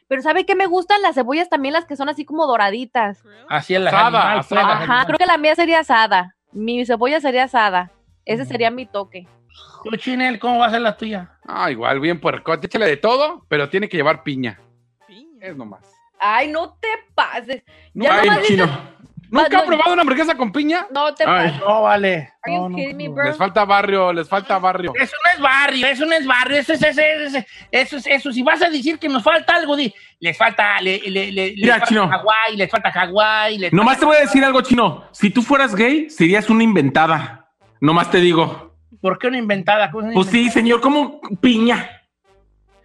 Pero 0.08 0.22
¿sabe 0.22 0.46
qué 0.46 0.56
me 0.56 0.66
gustan 0.68 1.02
las 1.02 1.16
cebollas 1.16 1.50
también 1.50 1.74
las 1.74 1.86
que 1.86 1.96
son 1.96 2.10
así 2.10 2.26
como 2.26 2.46
doraditas? 2.48 3.24
Así 3.50 3.74
es 3.76 3.82
la 3.82 3.90
Asada, 3.90 4.34
asada. 4.40 4.84
Ajá, 4.84 5.06
creo 5.06 5.18
que 5.18 5.26
la 5.26 5.38
mía 5.38 5.56
sería 5.56 5.80
asada. 5.80 6.36
Mi 6.52 6.86
cebolla 6.86 7.20
sería 7.20 7.46
asada. 7.46 7.92
Ese 8.26 8.44
Mm. 8.44 8.48
sería 8.48 8.72
mi 8.72 8.86
toque. 8.86 9.28
Tú, 9.84 9.96
Chinel, 9.98 10.40
¿cómo 10.40 10.60
va 10.60 10.68
a 10.68 10.72
ser 10.72 10.82
la 10.82 10.96
tuya? 10.98 11.32
Ah, 11.48 11.70
igual, 11.72 12.00
bien 12.00 12.20
puercote. 12.20 12.68
Échale 12.68 12.86
de 12.86 12.98
todo, 12.98 13.46
pero 13.50 13.70
tiene 13.70 13.90
que 13.90 13.98
llevar 13.98 14.24
piña. 14.24 14.60
Es 15.42 15.56
nomás. 15.58 15.82
Ay, 16.20 16.48
no 16.50 16.74
te 16.76 16.88
pases. 17.14 17.64
Ya 17.94 18.16
Ay, 18.20 18.28
nomás 18.30 18.42
dices- 18.44 18.48
chino. 18.48 18.94
¿Nunca 19.34 19.58
no, 19.58 19.63
ha 19.63 19.66
probado 19.66 19.94
una 19.94 20.02
hamburguesa 20.04 20.36
con 20.36 20.52
piña? 20.52 20.86
No 20.94 21.13
te 21.13 21.24
Ay. 21.25 21.60
No, 21.60 21.82
vale. 21.82 22.34
Are 22.44 22.54
you 22.56 22.62
No, 22.62 22.70
no, 22.70 22.75
kidding 22.75 22.98
me, 22.98 23.10
bro? 23.10 23.25
Les 23.25 23.38
falta 23.38 23.66
barrio, 23.66 24.13
les 24.13 24.30
falta 24.30 24.60
barrio. 24.60 24.94
Eso 25.00 25.16
no 25.25 25.32
es 25.34 25.40
barrio, 25.42 25.88
eso 25.88 26.06
no 26.06 26.13
es 26.13 26.25
barrio, 26.28 26.58
eso 26.58 26.74
es, 26.74 26.82
eso 26.84 27.02
es, 27.02 27.46
eso 27.72 27.98
es, 27.98 28.08
eso. 28.08 28.32
Si 28.32 28.44
vas 28.44 28.62
a 28.62 28.70
decir 28.70 29.00
que 29.00 29.10
nos 29.10 29.24
falta 29.24 29.56
algo, 29.56 29.75
di, 29.75 29.94
les 30.20 30.38
falta, 30.38 30.80
le, 30.82 31.00
le, 31.00 31.32
le, 31.32 31.56
les 31.56 31.70
falta 31.70 31.86
Chino. 31.88 32.08
Hawái, 32.10 32.56
les 32.58 32.70
falta 32.70 32.92
Hawái, 32.92 33.58
les 33.58 33.74
Nomás 33.74 34.00
te 34.00 34.06
voy 34.06 34.18
a 34.18 34.22
decir 34.22 34.44
algo, 34.46 34.62
chino. 34.62 35.06
Si 35.12 35.30
tú 35.32 35.42
fueras 35.42 35.74
gay, 35.75 36.10
serías 36.10 36.50
una 36.50 36.63
inventada. 36.63 37.50
Nomás 37.82 38.12
te 38.12 38.20
digo. 38.20 38.75
¿Por 39.02 39.18
qué 39.18 39.28
una 39.28 39.38
inventada? 39.40 39.90
¿Cómo 39.92 40.06
una 40.06 40.13
Pues 40.13 40.28
sí, 40.28 40.50
señor, 40.50 40.80
como 40.80 41.20
piña. 41.42 41.90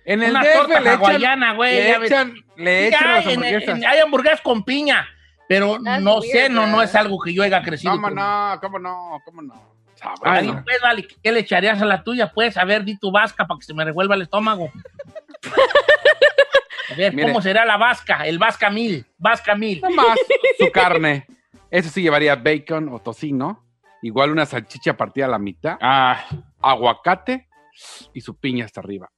En 0.05 0.23
el 0.23 0.31
Una 0.31 0.41
DF 0.43 0.53
torta 0.55 0.81
le 0.81 0.89
echan, 0.95 1.05
hawaiana, 1.05 1.53
güey. 1.53 1.75
le 1.75 2.07
echan, 2.07 2.35
le 2.57 2.89
echan 2.89 3.07
hay, 3.07 3.15
las 3.17 3.27
en- 3.27 3.31
hamburguesas. 3.45 3.77
en- 3.77 3.87
hay 3.87 3.99
hamburguesas 3.99 4.41
con 4.41 4.65
piña, 4.65 5.07
pero 5.49 5.79
That's 5.83 6.03
no 6.03 6.19
weird, 6.19 6.33
sé, 6.33 6.49
no, 6.49 6.67
no 6.67 6.83
es 6.83 6.95
algo 6.95 7.19
que 7.21 7.33
yo 7.35 7.43
haya 7.43 7.63
crecido. 7.63 7.93
¿Cómo 7.93 8.09
con- 8.09 8.15
no? 8.15 8.59
¿Cómo 8.61 8.79
no? 8.79 9.19
¿Cómo 9.25 9.43
no? 9.43 9.79
Ay, 10.23 10.47
pues, 10.65 10.81
vale, 10.81 11.09
¿qué 11.23 11.33
le 11.33 11.41
echarías 11.41 11.83
a 11.83 11.85
la 11.85 12.05
tuya? 12.05 12.31
Pues, 12.33 12.57
a 12.57 12.65
ver, 12.65 12.85
di 12.85 12.97
tu 12.99 13.11
vasca 13.11 13.47
para 13.47 13.59
que 13.59 13.65
se 13.65 13.75
me 13.75 13.85
revuelva 13.85 14.15
el 14.15 14.23
estómago. 14.23 14.71
A 16.91 16.95
ver, 16.97 17.13
Mire. 17.15 17.29
¿cómo 17.29 17.43
será 17.43 17.65
la 17.65 17.77
vasca? 17.77 18.25
El 18.27 18.39
vasca 18.39 18.71
mil, 18.71 19.05
vasca 19.19 19.55
mil. 19.55 19.81
Nomás 19.81 20.19
su 20.59 20.71
carne. 20.71 21.27
Eso 21.71 21.91
sí 21.91 22.01
llevaría 22.03 22.35
bacon 22.37 22.89
o 22.91 22.99
tocino. 23.01 23.65
Igual 24.01 24.31
una 24.31 24.47
salchicha 24.47 24.97
partida 24.97 25.27
a 25.27 25.29
la 25.29 25.39
mitad. 25.39 25.77
Ah, 25.81 26.25
Aguacate 26.63 27.49
y 28.15 28.21
su 28.21 28.39
piña 28.39 28.65
hasta 28.65 28.81
arriba. 28.81 29.11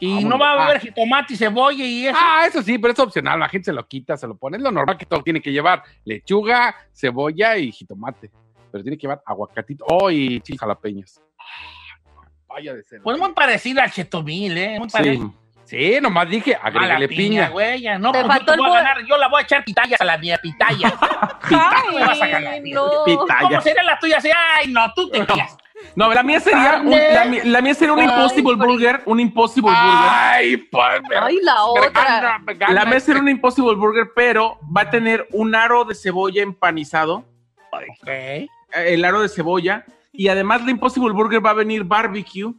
Y, 0.00 0.18
Ah, 0.18 0.20
no 0.28 0.38
va 0.38 0.52
a 0.52 0.64
haber 0.66 0.80
jitomate 0.80 1.34
y 1.34 1.36
cebolla 1.36 1.84
y 1.84 2.06
eso. 2.06 2.18
Ah, 2.20 2.44
eso 2.48 2.62
sí, 2.62 2.78
pero 2.78 2.92
es 2.94 2.98
opcional. 2.98 3.38
La 3.38 3.48
gente 3.48 3.66
se 3.66 3.72
lo 3.72 3.86
quita, 3.86 4.16
se 4.16 4.26
lo 4.26 4.34
pone. 4.36 4.56
Es 4.56 4.62
lo 4.62 4.72
normal 4.72 4.96
que 4.96 5.04
todo 5.06 5.22
tiene 5.22 5.40
que 5.42 5.52
llevar. 5.52 5.82
Lechuga, 6.04 6.74
cebolla 6.92 7.56
y 7.58 7.70
jitomate. 7.70 8.30
Pero 8.72 8.82
tiene 8.82 8.96
que 8.96 9.02
llevar 9.02 9.22
aguacatito. 9.26 9.84
Oh, 9.88 10.10
y 10.10 10.40
chile 10.40 10.58
jalapeños. 10.58 11.20
Ah, 11.38 12.26
Vaya 12.48 12.74
de 12.74 12.82
ser. 12.82 13.02
Pues 13.02 13.18
muy 13.18 13.32
parecido 13.32 13.80
al 13.82 13.90
chetomil, 13.92 14.56
¿eh? 14.58 14.78
Muy 14.78 14.88
sí. 14.88 14.96
parecido. 14.96 15.34
Sí, 15.64 15.98
nomás 16.00 16.28
dije, 16.28 16.56
A 16.56 16.62
la 16.62 16.66
agrégale 16.66 17.06
piña, 17.06 17.18
piña. 17.18 17.48
güey. 17.50 17.80
ya 17.82 17.96
No, 17.96 18.10
Te 18.10 18.24
pues 18.24 18.38
yo 18.40 18.44
te 18.46 18.56
voy 18.58 18.70
a 18.70 18.74
ganar. 18.74 19.06
Yo 19.06 19.16
la 19.18 19.28
voy 19.28 19.40
a 19.40 19.42
echar 19.44 19.64
pitayas 19.64 20.00
a 20.00 20.04
la 20.04 20.18
mía, 20.18 20.36
pitayas. 20.42 20.94
me 21.94 22.00
vas 22.00 22.20
a 22.22 22.26
ganar, 22.26 22.54
Ay, 22.54 22.72
no. 22.72 22.90
Pitaya. 23.04 23.40
¿Cómo 23.48 23.60
sería 23.60 23.82
la 23.84 23.98
tuya? 23.98 24.16
Así, 24.18 24.30
ay, 24.56 24.72
no, 24.72 24.92
tú 24.94 25.08
te 25.10 25.24
quedas. 25.24 25.56
No, 25.96 26.12
la 26.14 26.22
mía 26.22 26.38
sería 26.40 26.80
un, 26.84 26.90
la, 26.90 27.24
mi- 27.24 27.40
la 27.42 27.60
mía 27.60 27.74
sería 27.74 27.92
un 27.92 27.98
Ay, 28.00 28.06
Impossible 28.06 28.54
Burger, 28.54 29.02
un 29.06 29.18
Impossible 29.20 29.72
Ay, 29.74 30.56
pues. 30.56 31.02
me- 31.08 31.16
Ay, 31.16 31.38
la 31.42 31.64
otra. 31.64 31.90
gana, 31.90 32.38
me 32.38 32.44
Burger. 32.44 32.58
gana 32.58 32.72
La 32.72 32.84
mía 32.86 33.00
sería 33.00 33.20
un 33.20 33.28
Impossible 33.28 33.74
Burger, 33.74 34.10
pero 34.14 34.58
va 34.76 34.82
a 34.82 34.90
tener 34.90 35.26
un 35.32 35.54
aro 35.54 35.84
de 35.84 35.94
cebolla 35.94 36.42
empanizado, 36.42 37.24
Ok. 37.72 38.06
eh, 38.06 38.46
el 38.74 39.04
aro 39.04 39.20
de 39.22 39.28
cebolla, 39.28 39.84
y 40.12 40.28
además 40.28 40.64
la 40.64 40.70
Impossible 40.70 41.12
Burger 41.12 41.44
va 41.44 41.50
a 41.50 41.54
venir 41.54 41.82
barbecue, 41.84 42.52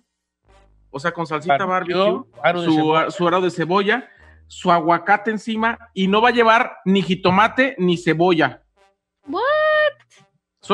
o 0.89 0.99
sea, 0.99 1.11
con 1.13 1.25
salsita 1.25 1.65
Barbecue, 1.65 1.95
barbecue, 1.95 2.39
aro 2.43 2.61
de 2.61 2.67
su, 2.67 2.73
cebolla. 2.75 3.11
su 3.11 3.27
aro 3.27 3.41
de 3.41 3.51
cebolla, 3.51 4.09
su 4.47 4.71
aguacate 4.71 5.31
encima, 5.31 5.77
y 5.93 6.07
no 6.09 6.21
va 6.21 6.29
a 6.29 6.33
llevar 6.33 6.77
ni 6.83 7.01
jitomate 7.01 7.75
ni 7.77 7.95
cebolla. 7.97 8.61
What? 9.27 9.41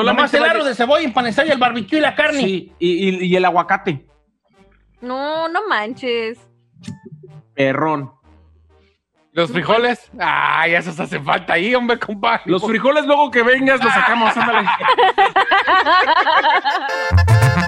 Nomás 0.02 0.32
el 0.34 0.44
aro 0.44 0.64
de 0.64 0.74
cebolla 0.74 1.04
empanizado 1.04 1.48
y 1.48 1.50
el 1.50 1.58
barbecue 1.58 1.98
y 1.98 2.00
la 2.00 2.14
carne. 2.14 2.40
Sí, 2.40 2.72
y, 2.78 3.08
y- 3.08 3.26
y 3.26 3.36
el 3.36 3.44
aguacate, 3.44 4.06
No, 5.00 5.48
no 5.48 5.66
manches. 5.68 6.38
perrón. 7.54 8.12
Los 9.32 9.52
frijoles. 9.52 10.10
Ay, 10.18 10.74
esos 10.74 10.98
hacen 10.98 11.24
falta 11.24 11.52
ahí, 11.52 11.72
hombre, 11.74 11.98
compadre. 11.98 12.42
Los 12.46 12.64
frijoles 12.66 13.04
luego 13.06 13.30
que 13.30 13.42
vengas 13.42 13.82
los 13.84 13.92
sacamos, 13.92 14.36
ándale. 14.36 14.68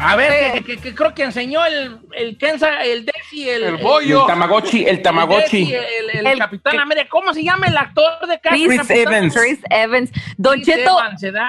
A 0.00 0.14
ver, 0.16 0.52
que, 0.52 0.64
que- 0.64 0.76
que 0.78 0.94
creo 0.94 1.12
que 1.12 1.24
enseñó 1.24 1.64
el, 1.66 1.98
el 2.12 2.38
Kenza, 2.38 2.84
el 2.84 3.04
Desi, 3.04 3.48
el, 3.48 3.64
El 3.64 3.78
Tamagotchi, 4.26 4.82
el 4.84 4.88
el 4.88 5.02
Tamagotchi. 5.02 5.64
Desi, 5.70 5.74
el, 5.74 6.10
el 6.18 6.26
El- 6.26 6.38
Capitán 6.38 6.78
América. 6.78 7.08
¿Cómo 7.10 7.34
se 7.34 7.42
llama 7.42 7.66
el 7.66 7.76
actor 7.76 8.26
de 8.28 8.38
Cap- 8.40 8.52
Chris, 8.52 8.66
Chris 8.68 8.90
Evans. 8.90 9.34
Chris 9.36 9.60
Evans. 9.70 10.10
Don 10.36 10.54
Chris 10.60 10.66
Cheto, 10.66 10.98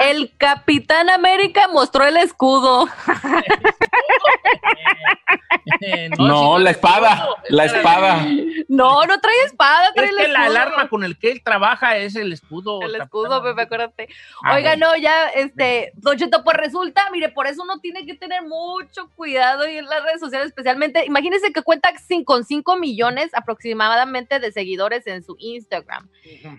el 0.02 0.32
Capitán 0.38 1.10
América 1.10 1.68
mostró 1.72 2.06
el 2.06 2.18
escudo. 2.18 2.88
No, 6.18 6.58
sí, 6.58 6.64
la 6.64 6.72
espada, 6.72 7.16
no, 7.16 7.36
la 7.50 7.66
espada. 7.66 8.26
No, 8.68 9.06
no 9.06 9.20
trae 9.22 9.36
espada, 9.46 9.92
trae 9.94 10.08
Es 10.08 10.12
el 10.12 10.18
que 10.18 10.28
la, 10.32 10.40
el 10.48 10.56
escudo. 10.56 10.62
arma 10.62 10.90
con 10.90 11.04
el 11.04 11.18
que 11.18 11.32
él 11.32 11.42
trabaja 11.44 11.96
es 11.98 12.16
el 12.16 12.34
escudo. 12.34 12.82
El 12.82 12.96
escudo, 12.96 13.42
Pepe, 13.44 13.62
acuérdate. 13.62 14.10
Ah, 14.44 14.56
Oiga, 14.56 14.76
no, 14.76 14.96
ya, 14.98 15.28
este, 15.30 15.92
Don 15.96 16.18
Cheto, 16.18 16.44
pues 16.44 16.58
resulta, 16.58 17.04
mire, 17.12 17.30
por 17.30 17.48
eso 17.48 17.64
uno 17.64 17.80
tiene 17.80 18.06
que 18.06 18.16
tener 18.16 18.39
mucho 18.42 19.10
cuidado 19.16 19.68
y 19.68 19.78
en 19.78 19.86
las 19.86 20.04
redes 20.04 20.20
sociales 20.20 20.48
especialmente. 20.48 21.06
Imagínense 21.06 21.52
que 21.52 21.62
cuenta 21.62 21.90
con 22.26 22.44
5 22.44 22.76
millones 22.78 23.32
aproximadamente 23.34 24.40
de 24.40 24.52
seguidores 24.52 25.06
en 25.08 25.24
su 25.24 25.36
Instagram. 25.40 26.10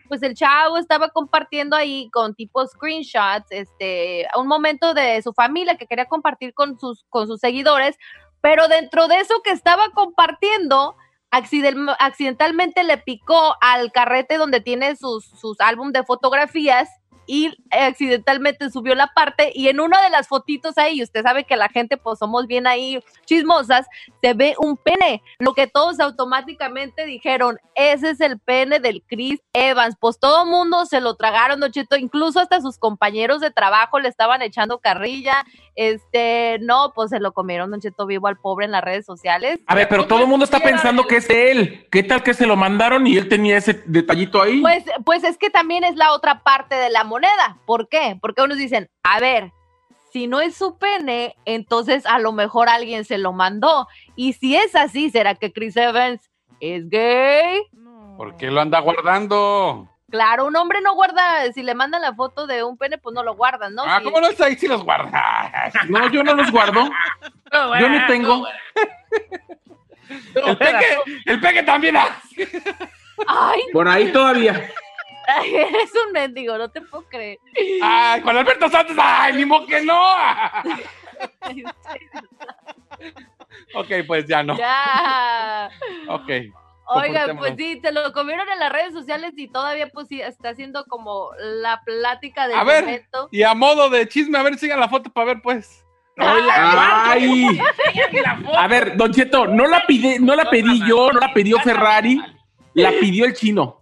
Pues 0.09 0.23
el 0.23 0.35
chavo 0.35 0.79
estaba 0.79 1.09
compartiendo 1.11 1.77
ahí 1.77 2.09
con 2.13 2.35
tipo 2.35 2.67
screenshots, 2.67 3.47
este, 3.51 4.27
un 4.37 4.47
momento 4.47 4.95
de 4.95 5.21
su 5.23 5.33
familia 5.33 5.77
que 5.77 5.87
quería 5.87 6.07
compartir 6.07 6.55
con 6.55 6.79
sus, 6.79 7.05
con 7.09 7.27
sus 7.27 7.41
seguidores, 7.41 7.97
pero 8.41 8.69
dentro 8.69 9.09
de 9.09 9.21
eso 9.21 9.43
que 9.43 9.51
estaba 9.51 9.91
compartiendo, 9.91 10.97
accident- 11.31 11.97
accidentalmente 11.99 12.85
le 12.85 12.99
picó 12.99 13.55
al 13.61 13.93
carrete 13.93 14.37
donde 14.37 14.61
tiene 14.61 14.97
sus, 14.97 15.25
sus 15.27 15.61
álbum 15.61 15.93
de 15.93 16.05
fotografías 16.05 16.89
y 17.33 17.49
accidentalmente 17.71 18.71
subió 18.71 18.97
la 18.97 19.07
parte 19.15 19.53
y 19.55 19.69
en 19.69 19.79
una 19.79 20.03
de 20.03 20.11
las 20.11 20.27
fotitos 20.27 20.77
ahí, 20.79 21.01
usted 21.01 21.23
sabe 21.23 21.45
que 21.45 21.55
la 21.55 21.69
gente 21.69 21.97
pues 21.97 22.19
somos 22.19 22.49
bien 22.49 22.67
ahí 22.67 23.01
chismosas, 23.25 23.87
se 24.21 24.35
ve 24.35 24.57
un 24.59 24.77
pene, 24.77 25.23
lo 25.39 25.55
que 25.55 25.69
todos 25.69 26.01
automáticamente 26.01 27.07
dijeron, 27.07 27.61
ese 27.77 28.11
es 28.11 28.21
el 28.21 28.41
pene 28.41 28.81
del 28.81 29.05
Chris 29.07 29.39
Evans, 29.53 29.95
pues 30.01 30.19
todo 30.19 30.45
mundo 30.45 30.87
se 30.87 31.01
lo 31.01 31.15
tragaron, 31.15 31.61
Don 31.61 31.71
Cheto, 31.71 31.97
incluso 31.97 32.41
hasta 32.41 32.61
sus 32.61 32.79
compañeros 32.79 33.41
de 33.41 33.53
trabajo 33.53 34.01
le 34.01 34.09
estaban 34.09 34.43
echando 34.43 34.81
carrilla, 34.81 35.45
este, 35.77 36.59
no, 36.63 36.93
pues 36.97 37.11
se 37.11 37.21
lo 37.21 37.31
comieron 37.31 37.71
Don 37.71 37.81
Cheto 37.81 38.07
vivo 38.07 38.27
al 38.27 38.39
pobre 38.39 38.67
en 38.67 38.73
las 38.73 38.83
redes 38.83 39.07
sociales. 39.07 39.61
A 39.67 39.77
ver, 39.77 39.89
pero 39.89 40.09
todo 40.09 40.21
el 40.21 40.27
mundo 40.27 40.45
está 40.45 40.59
pensando 40.59 41.05
que 41.05 41.19
es 41.19 41.29
de 41.29 41.53
él. 41.53 41.87
¿Qué 41.93 42.03
tal 42.03 42.25
que 42.25 42.35
se 42.35 42.45
lo 42.45 42.57
mandaron 42.57 43.07
y 43.07 43.17
él 43.17 43.29
tenía 43.29 43.57
ese 43.57 43.85
detallito 43.87 44.43
ahí? 44.43 44.61
Pues, 44.61 44.85
pues 45.05 45.23
es 45.23 45.39
que 45.39 45.49
también 45.49 45.85
es 45.85 45.95
la 45.95 46.13
otra 46.13 46.43
parte 46.43 46.75
de 46.75 46.91
la 46.91 47.05
moneda. 47.21 47.57
¿Por 47.67 47.89
qué? 47.89 48.17
Porque 48.21 48.43
unos 48.43 48.57
dicen, 48.59 48.89
a 49.03 49.21
ver, 49.21 49.53
si 50.13 50.27
no 50.27 50.41
es 50.41 50.57
su 50.57 50.79
pene, 50.79 51.37
entonces 51.45 52.05
a 52.07 52.19
lo 52.19 52.33
mejor 52.33 52.69
alguien 52.69 53.05
se 53.05 53.19
lo 53.19 53.33
mandó. 53.33 53.87
Y 54.17 54.33
si 54.35 54.57
es 54.57 54.75
así, 54.75 55.11
¿será 55.11 55.35
que 55.35 55.53
Chris 55.53 55.77
Evans 55.77 56.31
es 56.61 56.89
gay? 56.89 57.61
¿Por 58.17 58.37
qué 58.37 58.51
lo 58.51 58.61
anda 58.61 58.81
guardando? 58.81 59.89
Claro, 60.11 60.47
un 60.47 60.57
hombre 60.57 60.81
no 60.81 60.95
guarda, 60.95 61.53
si 61.53 61.63
le 61.63 61.75
mandan 61.75 62.03
la 62.03 62.13
foto 62.15 62.47
de 62.49 62.65
un 62.65 62.77
pene, 62.77 62.99
pues 62.99 63.15
no 63.15 63.23
lo 63.23 63.37
guardan, 63.37 63.75
¿no? 63.75 63.85
Ah, 63.87 63.99
Si- 63.99 64.05
¿cómo 64.05 64.21
no 64.21 64.27
está 64.29 64.47
ahí 64.47 64.57
si 64.57 64.67
los 64.67 64.83
guarda? 64.83 65.73
No, 65.89 66.11
yo 66.11 66.25
no 66.25 66.35
los 66.35 66.51
guardo. 66.51 66.91
Yo 67.53 67.89
no 67.89 68.07
tengo. 68.07 68.45
El 70.35 70.59
peque, 70.59 70.87
el 71.27 71.41
peque 71.41 71.63
también. 71.63 71.97
Ay, 73.27 73.61
Por 73.73 73.87
ahí 73.87 74.11
todavía. 74.13 74.69
Ay, 75.37 75.55
eres 75.57 75.93
un 76.07 76.13
mendigo, 76.13 76.57
no 76.59 76.71
te 76.71 76.81
puedo 76.83 77.05
creer. 77.09 77.39
Ay, 77.83 78.21
Juan 78.23 78.37
Alberto 78.37 78.69
Santos. 78.69 78.97
Ay, 78.99 79.33
ni 79.35 79.45
modo 79.45 79.67
que 79.67 79.83
no. 79.83 80.01
Ok, 83.75 83.87
pues 84.07 84.27
ya 84.27 84.43
no. 84.43 84.57
ya. 84.57 85.71
Ok. 86.09 86.29
Oiga, 86.29 86.55
Comportémonos. 87.27 87.39
pues 87.39 87.55
sí, 87.57 87.81
te 87.81 87.93
lo 87.93 88.13
comieron 88.13 88.49
en 88.49 88.59
las 88.59 88.73
redes 88.73 88.93
sociales 88.93 89.33
y 89.37 89.47
todavía 89.47 89.87
pues 89.89 90.09
sí, 90.09 90.21
está 90.21 90.49
haciendo 90.51 90.85
como 90.87 91.31
la 91.39 91.81
plática 91.85 92.49
del 92.49 92.59
A 92.59 92.65
ver. 92.65 92.85
momento. 92.85 93.29
Y 93.31 93.43
a 93.45 93.55
modo 93.55 93.89
de 93.91 94.09
chisme, 94.09 94.39
a 94.39 94.43
ver, 94.43 94.59
sigan 94.59 94.81
la 94.81 94.89
foto 94.89 95.09
para 95.11 95.27
ver, 95.27 95.41
pues. 95.43 95.85
Ay. 96.17 97.61
A 98.57 98.67
ver, 98.67 98.97
Don 98.97 99.13
Cheto, 99.13 99.47
no 99.47 99.67
la 99.67 99.87
pide, 99.87 100.19
no 100.19 100.35
la 100.35 100.51
pedí 100.51 100.81
yo, 100.87 101.13
no 101.13 101.21
la 101.21 101.33
pidió 101.33 101.59
Ferrari, 101.61 102.21
la 102.75 102.91
pidió 102.99 103.25
el 103.25 103.35
chino. 103.35 103.80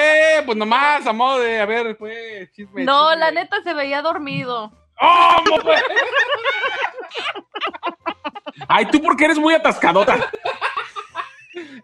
Eh, 0.00 0.42
pues 0.46 0.56
nomás, 0.56 1.06
a 1.06 1.12
modo 1.12 1.38
de, 1.40 1.60
a 1.60 1.66
ver, 1.66 1.96
pues, 1.98 2.50
chisme. 2.52 2.84
No, 2.84 3.10
chisme. 3.10 3.20
la 3.24 3.30
neta 3.30 3.62
se 3.62 3.74
veía 3.74 4.00
dormido. 4.02 4.72
¿Cómo, 4.98 5.58
pues? 5.62 5.82
Ay, 8.68 8.86
tú 8.86 9.00
porque 9.02 9.24
eres 9.26 9.38
muy 9.38 9.54
atascadota. 9.54 10.16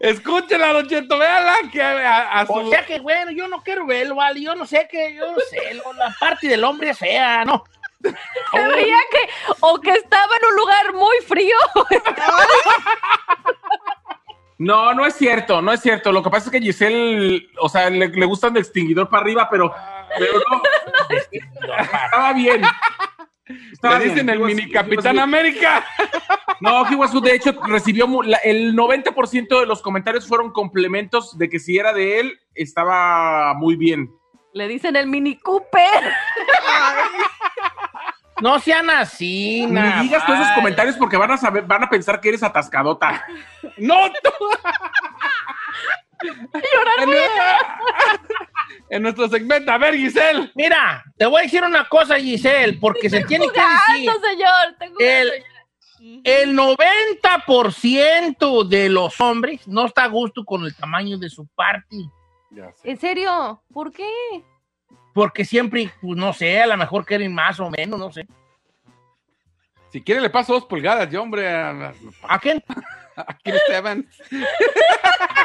Escúchela, 0.00 0.72
Don 0.72 0.86
Cheto, 0.88 1.18
véala 1.18 1.56
que 1.72 1.82
a, 1.82 2.40
a 2.40 2.46
su... 2.46 2.52
O 2.52 2.70
sea 2.70 2.86
que, 2.86 3.00
bueno, 3.00 3.32
yo 3.32 3.48
no 3.48 3.62
quiero 3.62 3.84
verlo, 3.84 4.14
vale. 4.14 4.40
Yo 4.40 4.54
no 4.54 4.64
sé 4.64 4.86
que, 4.90 5.14
yo 5.14 5.32
no 5.32 5.38
sé. 5.50 5.74
lo- 5.74 5.92
La 5.94 6.14
parte 6.18 6.46
del 6.48 6.62
hombre 6.64 6.90
es 6.90 6.98
fea, 6.98 7.44
¿no? 7.44 7.64
Se 8.02 8.68
veía 8.68 8.96
que, 9.10 9.28
o 9.60 9.80
que 9.80 9.90
estaba 9.90 10.32
en 10.40 10.46
un 10.46 10.54
lugar 10.56 10.92
muy 10.94 11.16
frío. 11.26 11.56
No, 14.58 14.92
no 14.92 15.06
es 15.06 15.14
cierto, 15.14 15.62
no 15.62 15.72
es 15.72 15.80
cierto. 15.80 16.10
Lo 16.12 16.22
que 16.22 16.30
pasa 16.30 16.46
es 16.46 16.50
que 16.52 16.60
Giselle, 16.60 17.48
o 17.60 17.68
sea, 17.68 17.88
le, 17.90 18.08
le 18.08 18.26
gustan 18.26 18.52
de 18.54 18.60
extinguidor 18.60 19.08
para 19.08 19.22
arriba, 19.22 19.48
pero, 19.50 19.72
pero 20.18 20.32
no. 20.50 20.62
Estaba 21.30 22.32
bien. 22.32 22.62
Estaba 23.72 23.98
Le 23.98 24.04
dicen 24.06 24.26
bien. 24.26 24.30
el 24.30 24.40
mini 24.40 24.62
was 24.64 24.72
Capitán. 24.72 25.18
América. 25.20 25.84
No, 26.60 26.84
good. 26.84 27.22
de 27.24 27.34
hecho, 27.36 27.52
recibió 27.66 28.08
la- 28.24 28.38
el 28.38 28.74
90% 28.74 29.60
de 29.60 29.66
los 29.66 29.80
comentarios 29.80 30.26
fueron 30.26 30.50
complementos 30.52 31.38
de 31.38 31.48
que 31.48 31.58
si 31.60 31.78
era 31.78 31.92
de 31.92 32.18
él, 32.20 32.40
estaba 32.54 33.54
muy 33.54 33.76
bien. 33.76 34.10
Le 34.54 34.66
dicen 34.66 34.96
el 34.96 35.06
Mini 35.06 35.38
Cooper. 35.38 36.12
No 38.40 38.58
sean 38.60 38.88
así, 38.90 39.64
Ni 39.66 39.72
nada 39.72 40.02
digas 40.02 40.24
todos 40.26 40.40
esos 40.40 40.52
comentarios 40.52 40.96
porque 40.96 41.16
van 41.16 41.30
a 41.32 41.36
saber, 41.36 41.64
van 41.64 41.84
a 41.84 41.90
pensar 41.90 42.20
que 42.20 42.28
eres 42.28 42.42
atascadota. 42.42 43.24
No, 43.76 43.96
tú. 44.22 44.30
en, 47.00 47.08
en 48.90 49.02
nuestro 49.02 49.28
segmento, 49.28 49.70
a 49.72 49.78
ver, 49.78 49.94
Giselle. 49.96 50.50
Mira, 50.54 51.04
te 51.16 51.26
voy 51.26 51.40
a 51.40 51.44
decir 51.44 51.62
una 51.62 51.88
cosa, 51.88 52.18
Giselle, 52.18 52.78
porque 52.80 53.08
se 53.10 53.24
tiene 53.24 53.46
que 53.52 53.60
decir. 53.60 54.10
Señor. 54.20 54.76
Tengo 54.78 54.96
El, 55.00 55.32
el 56.24 56.56
90% 56.56 58.68
de 58.68 58.88
los 58.88 59.20
hombres 59.20 59.66
no 59.66 59.86
está 59.86 60.04
a 60.04 60.08
gusto 60.08 60.44
con 60.44 60.64
el 60.64 60.74
tamaño 60.74 61.18
de 61.18 61.28
su 61.28 61.46
party. 61.48 62.08
Ya 62.50 62.72
sé. 62.72 62.90
¿En 62.90 62.98
serio? 62.98 63.62
¿Por 63.72 63.92
qué? 63.92 64.08
Porque 65.18 65.44
siempre, 65.44 65.90
pues 66.00 66.16
no 66.16 66.32
sé, 66.32 66.62
a 66.62 66.66
lo 66.68 66.76
mejor 66.76 67.04
quieren 67.04 67.34
más 67.34 67.58
o 67.58 67.68
menos, 67.68 67.98
no 67.98 68.12
sé. 68.12 68.24
Si 69.90 70.00
quiere 70.00 70.20
le 70.20 70.30
paso 70.30 70.52
dos 70.52 70.64
pulgadas, 70.66 71.10
yo, 71.10 71.20
hombre, 71.20 71.48
a, 71.52 71.92
¿A 72.22 72.38
quién? 72.38 72.62
a 73.16 73.36
Chris 73.38 73.60
Evans. 73.68 74.06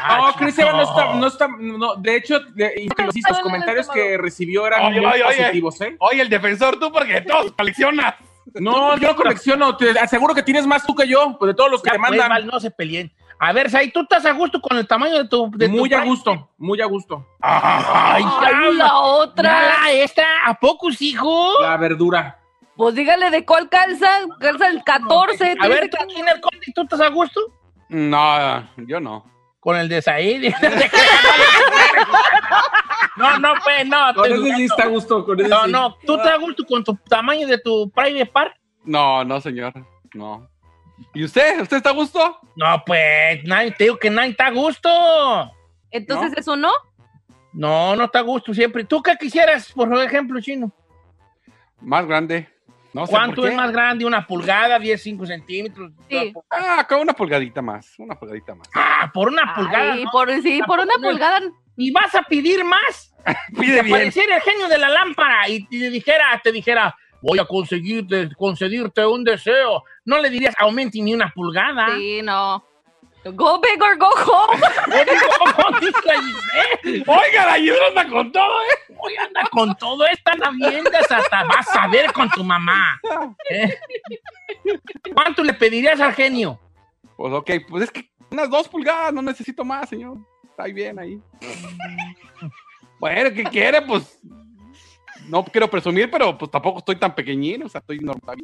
No, 0.05 0.33
Chris 0.37 0.59
Evans 0.59 0.75
no 0.75 0.83
está, 0.83 1.15
no 1.15 1.27
está, 1.27 1.47
no, 1.47 1.95
de 1.95 2.17
hecho, 2.17 2.39
de- 2.53 2.87
los, 3.03 3.15
los 3.29 3.39
comentarios 3.39 3.89
que 3.89 4.15
recibió 4.17 4.67
eran 4.67 4.85
Oye, 4.85 4.97
muy 5.01 5.05
oye, 5.07 5.23
oye. 5.23 5.37
positivos, 5.37 5.81
¿eh? 5.81 5.95
Oye, 5.97 6.21
el 6.21 6.29
defensor, 6.29 6.77
tú, 6.77 6.91
porque 6.91 7.21
todos 7.21 7.53
coleccionas. 7.53 8.13
No, 8.55 8.95
yo 8.97 9.07
no 9.07 9.15
colecciono, 9.15 9.75
te 9.77 9.97
aseguro 9.97 10.35
que 10.35 10.43
tienes 10.43 10.67
más 10.67 10.85
tú 10.85 10.93
que 10.93 11.07
yo, 11.07 11.35
pues 11.39 11.47
de 11.47 11.55
todos 11.55 11.71
los 11.71 11.81
que 11.81 11.87
Ya, 11.87 11.93
te 11.93 11.99
pues, 11.99 12.09
mandan. 12.11 12.29
Val, 12.29 12.45
no 12.45 12.59
se 12.59 12.69
peleen. 12.69 13.11
A 13.39 13.51
ver, 13.51 13.69
Sai, 13.69 13.91
¿tú 13.91 14.01
estás 14.01 14.25
a 14.25 14.31
gusto 14.31 14.61
con 14.61 14.77
el 14.77 14.87
tamaño 14.87 15.17
de 15.17 15.27
tu... 15.27 15.49
De 15.55 15.67
tu 15.67 15.73
muy 15.73 15.93
a 15.93 16.03
gusto, 16.03 16.49
muy 16.57 16.79
a 16.81 16.85
gusto. 16.85 17.25
Ay, 17.41 18.23
Ay, 18.23 18.73
la 18.75 18.99
otra. 18.99 19.43
Mira, 19.43 20.03
esta, 20.03 20.23
¿a 20.45 20.53
poco, 20.53 20.89
hijo? 20.99 21.61
La 21.61 21.77
verdura. 21.77 22.39
Pues 22.75 22.95
dígale 22.95 23.29
de 23.29 23.45
cuál 23.45 23.69
calza. 23.69 24.21
Calza 24.39 24.67
el 24.67 24.83
14. 24.83 25.55
A 25.59 25.67
ver, 25.67 25.89
tú 25.89 25.97
Conde, 25.97 26.71
¿tú 26.73 26.81
estás 26.81 27.01
a 27.01 27.09
gusto? 27.09 27.39
No, 27.89 28.67
yo 28.87 28.99
no. 28.99 29.25
Con 29.59 29.77
el 29.77 29.87
de 29.87 30.01
Said. 30.01 30.53
no, 33.17 33.39
no, 33.39 33.53
pues, 33.63 33.87
no. 33.87 34.13
Con 34.13 34.31
ese 34.31 34.55
sí 34.55 34.63
está 34.63 34.83
a 34.83 34.87
gusto, 34.87 35.23
con 35.25 35.39
ese 35.39 35.47
No, 35.47 35.65
sí. 35.65 35.71
no, 35.71 35.95
¿tú 36.05 36.15
estás 36.15 36.33
a 36.33 36.37
gusto 36.37 36.65
con 36.65 36.83
tu 36.83 36.95
tamaño 37.07 37.47
de 37.47 37.57
tu 37.59 37.89
private 37.91 38.25
part? 38.25 38.55
No, 38.83 39.23
no, 39.23 39.39
señor. 39.39 39.73
No. 40.13 40.49
¿Y 41.13 41.23
usted? 41.23 41.61
¿Usted 41.61 41.77
está 41.77 41.89
a 41.89 41.93
gusto? 41.93 42.39
No, 42.55 42.83
pues, 42.85 43.43
nadie, 43.45 43.71
te 43.71 43.85
digo 43.85 43.97
que 43.97 44.09
nadie 44.09 44.31
está 44.31 44.47
a 44.47 44.51
gusto. 44.51 44.89
Entonces, 45.91 46.31
¿No? 46.31 46.37
¿eso 46.39 46.55
no? 46.55 46.71
No, 47.53 47.95
no 47.95 48.05
está 48.05 48.19
a 48.19 48.23
gusto 48.23 48.53
siempre. 48.53 48.83
¿Tú 48.83 49.01
qué 49.01 49.15
quisieras, 49.19 49.71
por 49.71 49.95
ejemplo, 50.03 50.39
chino? 50.41 50.71
Más 51.81 52.05
grande. 52.05 52.49
No 52.93 53.05
sé 53.07 53.11
¿Cuánto 53.11 53.37
por 53.37 53.45
qué. 53.45 53.51
es 53.51 53.55
más 53.55 53.71
grande? 53.71 54.05
¿Una 54.05 54.25
pulgada? 54.25 54.77
¿10, 54.79 54.97
5 54.97 55.25
centímetros? 55.25 55.91
Sí. 56.09 56.33
Ah, 56.49 56.85
con 56.87 56.99
una 57.01 57.13
pulgadita 57.13 57.61
más. 57.61 57.93
Una 57.97 58.15
pulgadita 58.15 58.53
más. 58.55 58.69
Ah, 58.75 59.09
por 59.13 59.29
una 59.29 59.53
pulgada. 59.55 59.93
Ay, 59.93 60.03
¿no? 60.03 60.11
por, 60.11 60.31
sí, 60.41 60.61
por 60.65 60.79
una 60.79 60.93
pulgada. 61.01 61.41
¿Y 61.75 61.91
vas 61.91 62.13
a 62.13 62.21
pedir 62.21 62.63
más? 62.63 63.15
Pide 63.59 63.77
Si 63.79 63.83
bien. 63.83 63.87
apareciera 63.87 64.35
el 64.35 64.41
genio 64.43 64.67
de 64.67 64.77
la 64.77 64.89
lámpara 64.89 65.49
y 65.49 65.65
te 65.65 65.89
dijera, 65.89 66.39
te 66.43 66.51
dijera, 66.51 66.95
voy 67.23 67.39
a 67.39 67.45
conseguirte, 67.45 68.29
concederte 68.37 69.05
un 69.05 69.23
deseo, 69.23 69.83
no 70.05 70.19
le 70.19 70.29
dirías, 70.29 70.53
aumente 70.59 71.01
ni 71.01 71.13
una 71.13 71.31
pulgada. 71.33 71.95
Sí, 71.95 72.21
no. 72.21 72.63
Go 73.23 73.61
big 73.61 73.81
or 73.81 73.97
go 73.97 74.09
home. 74.09 74.61
Oiga, 77.07 77.45
la 77.45 77.55
Giselle 77.55 77.87
anda 77.87 78.09
con 78.09 78.29
todo, 78.33 78.61
¿eh? 78.63 78.95
Hoy 78.97 79.15
anda 79.15 79.41
con 79.49 79.73
todo 79.77 80.05
esta 80.07 80.33
naviendas 80.35 81.09
hasta 81.09 81.45
vas 81.45 81.73
a 81.73 81.87
ver 81.87 82.11
con 82.11 82.29
tu 82.29 82.43
mamá. 82.43 82.99
¿eh? 83.49 83.79
¿Cuánto 85.13 85.41
le 85.41 85.53
pedirías 85.53 86.01
al 86.01 86.13
genio? 86.13 86.59
Pues 87.15 87.33
ok, 87.33 87.51
pues 87.69 87.85
es 87.85 87.91
que 87.91 88.09
Unas 88.29 88.49
dos 88.49 88.67
pulgadas, 88.67 89.13
no 89.13 89.21
necesito 89.21 89.63
más, 89.63 89.87
señor. 89.87 90.17
Está 90.43 90.65
bien 90.65 90.99
ahí. 90.99 91.21
bueno, 92.99 93.33
¿qué 93.33 93.43
quiere? 93.45 93.81
Pues 93.81 94.19
no 95.27 95.43
quiero 95.45 95.69
presumir, 95.69 96.09
pero 96.11 96.37
pues 96.37 96.49
tampoco 96.51 96.79
estoy 96.79 96.95
tan 96.97 97.13
pequeñín, 97.15 97.63
o 97.63 97.69
sea, 97.69 97.79
estoy 97.79 97.99
normal. 97.99 98.37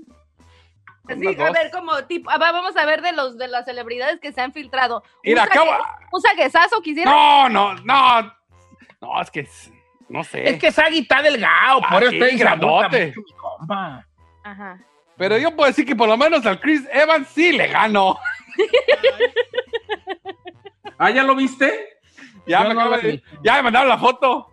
Sí, 1.07 1.15
Unas 1.15 1.39
a 1.39 1.45
dos. 1.45 1.53
ver, 1.53 1.71
como 1.71 2.03
tipo, 2.05 2.29
ah, 2.29 2.37
va, 2.37 2.51
vamos 2.51 2.77
a 2.77 2.85
ver 2.85 3.01
de 3.01 3.13
los 3.13 3.35
de 3.37 3.47
las 3.47 3.65
celebridades 3.65 4.19
que 4.19 4.31
se 4.31 4.41
han 4.41 4.53
filtrado. 4.53 5.03
Mira, 5.23 5.43
¿Un 5.43 5.49
acabo- 5.49 5.71
sague- 5.71 6.05
¿Un 6.11 6.21
saguesazo 6.21 6.81
quisiera? 6.81 7.09
No, 7.11 7.49
no, 7.49 7.73
no. 7.83 8.33
No, 9.01 9.21
es 9.21 9.31
que 9.31 9.47
no 10.07 10.23
sé. 10.23 10.47
Es 10.49 10.59
que 10.59 10.71
Sagui 10.71 10.99
está 10.99 11.21
delgado, 11.21 11.81
por 11.81 11.93
Ah, 11.93 11.99
eso 12.01 12.09
sí, 12.11 12.17
está 12.21 12.35
grandote. 12.37 13.13
mucho. 13.15 14.05
Ajá. 14.43 14.79
Pero 15.17 15.37
yo 15.37 15.55
puedo 15.55 15.67
decir 15.67 15.85
que 15.85 15.95
por 15.95 16.07
lo 16.07 16.15
menos 16.17 16.45
al 16.45 16.59
Chris 16.59 16.87
Evans 16.93 17.27
sí 17.29 17.51
le 17.53 17.67
gano. 17.67 18.17
Ah, 20.97 21.11
¿ya 21.11 21.23
lo 21.23 21.33
viste? 21.35 21.97
Ya, 22.45 22.63
Yo 22.63 22.69
me, 22.69 22.75
no 22.75 22.89
de- 22.97 23.23
ya 23.43 23.55
me 23.55 23.63
mandaron 23.63 23.87
la 23.89 23.97
foto. 23.97 24.49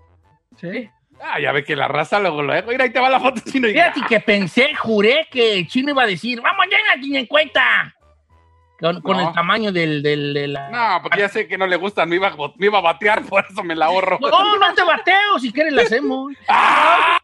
Sí. 0.56 0.88
Ah, 1.22 1.40
ya 1.40 1.52
ve 1.52 1.64
que 1.64 1.74
la 1.76 1.88
raza 1.88 2.20
luego 2.20 2.42
lo 2.42 2.52
dejo. 2.52 2.68
Mira, 2.70 2.85
ahí 2.85 2.90
te 2.90 3.00
va 3.00 3.09
la 3.09 3.20
foto. 3.20 3.40
chino, 3.50 3.68
y- 3.68 3.72
Fíjate 3.72 4.00
que 4.09 4.20
pensé, 4.20 4.74
juré 4.74 5.26
que 5.31 5.55
el 5.55 5.66
chino 5.66 5.90
iba 5.90 6.02
a 6.02 6.07
decir, 6.07 6.40
vamos 6.40 6.66
ya 6.70 6.76
en 7.02 7.16
en 7.16 7.26
cuenta. 7.26 7.92
Con, 8.79 9.00
con 9.00 9.16
No. 9.16 9.29
el 9.29 9.35
tamaño 9.35 9.72
del, 9.72 10.02
del, 10.02 10.35
de 10.35 10.48
la... 10.48 10.68
No, 10.68 11.02
porque 11.02 11.20
ya 11.20 11.29
sé 11.31 11.48
que 11.48 11.57
no 11.57 11.66
le 11.66 11.76
gustan. 11.76 12.09
Me 12.11 12.16
iba, 12.16 12.29
a- 12.29 12.37
me 12.57 12.66
iba 12.66 12.79
a 12.79 12.83
batear, 12.83 13.22
por 13.24 13.44
eso 13.50 13.64
me 13.64 13.74
la 13.74 13.87
ahorro. 13.87 14.18
No, 14.20 14.57
no 14.59 14.74
te 14.74 14.85
bateo, 14.85 15.38
si 15.40 15.50
quieres 15.50 15.72
la 15.72 15.83
hacemos. 15.83 16.33
¡Ah! 16.48 17.18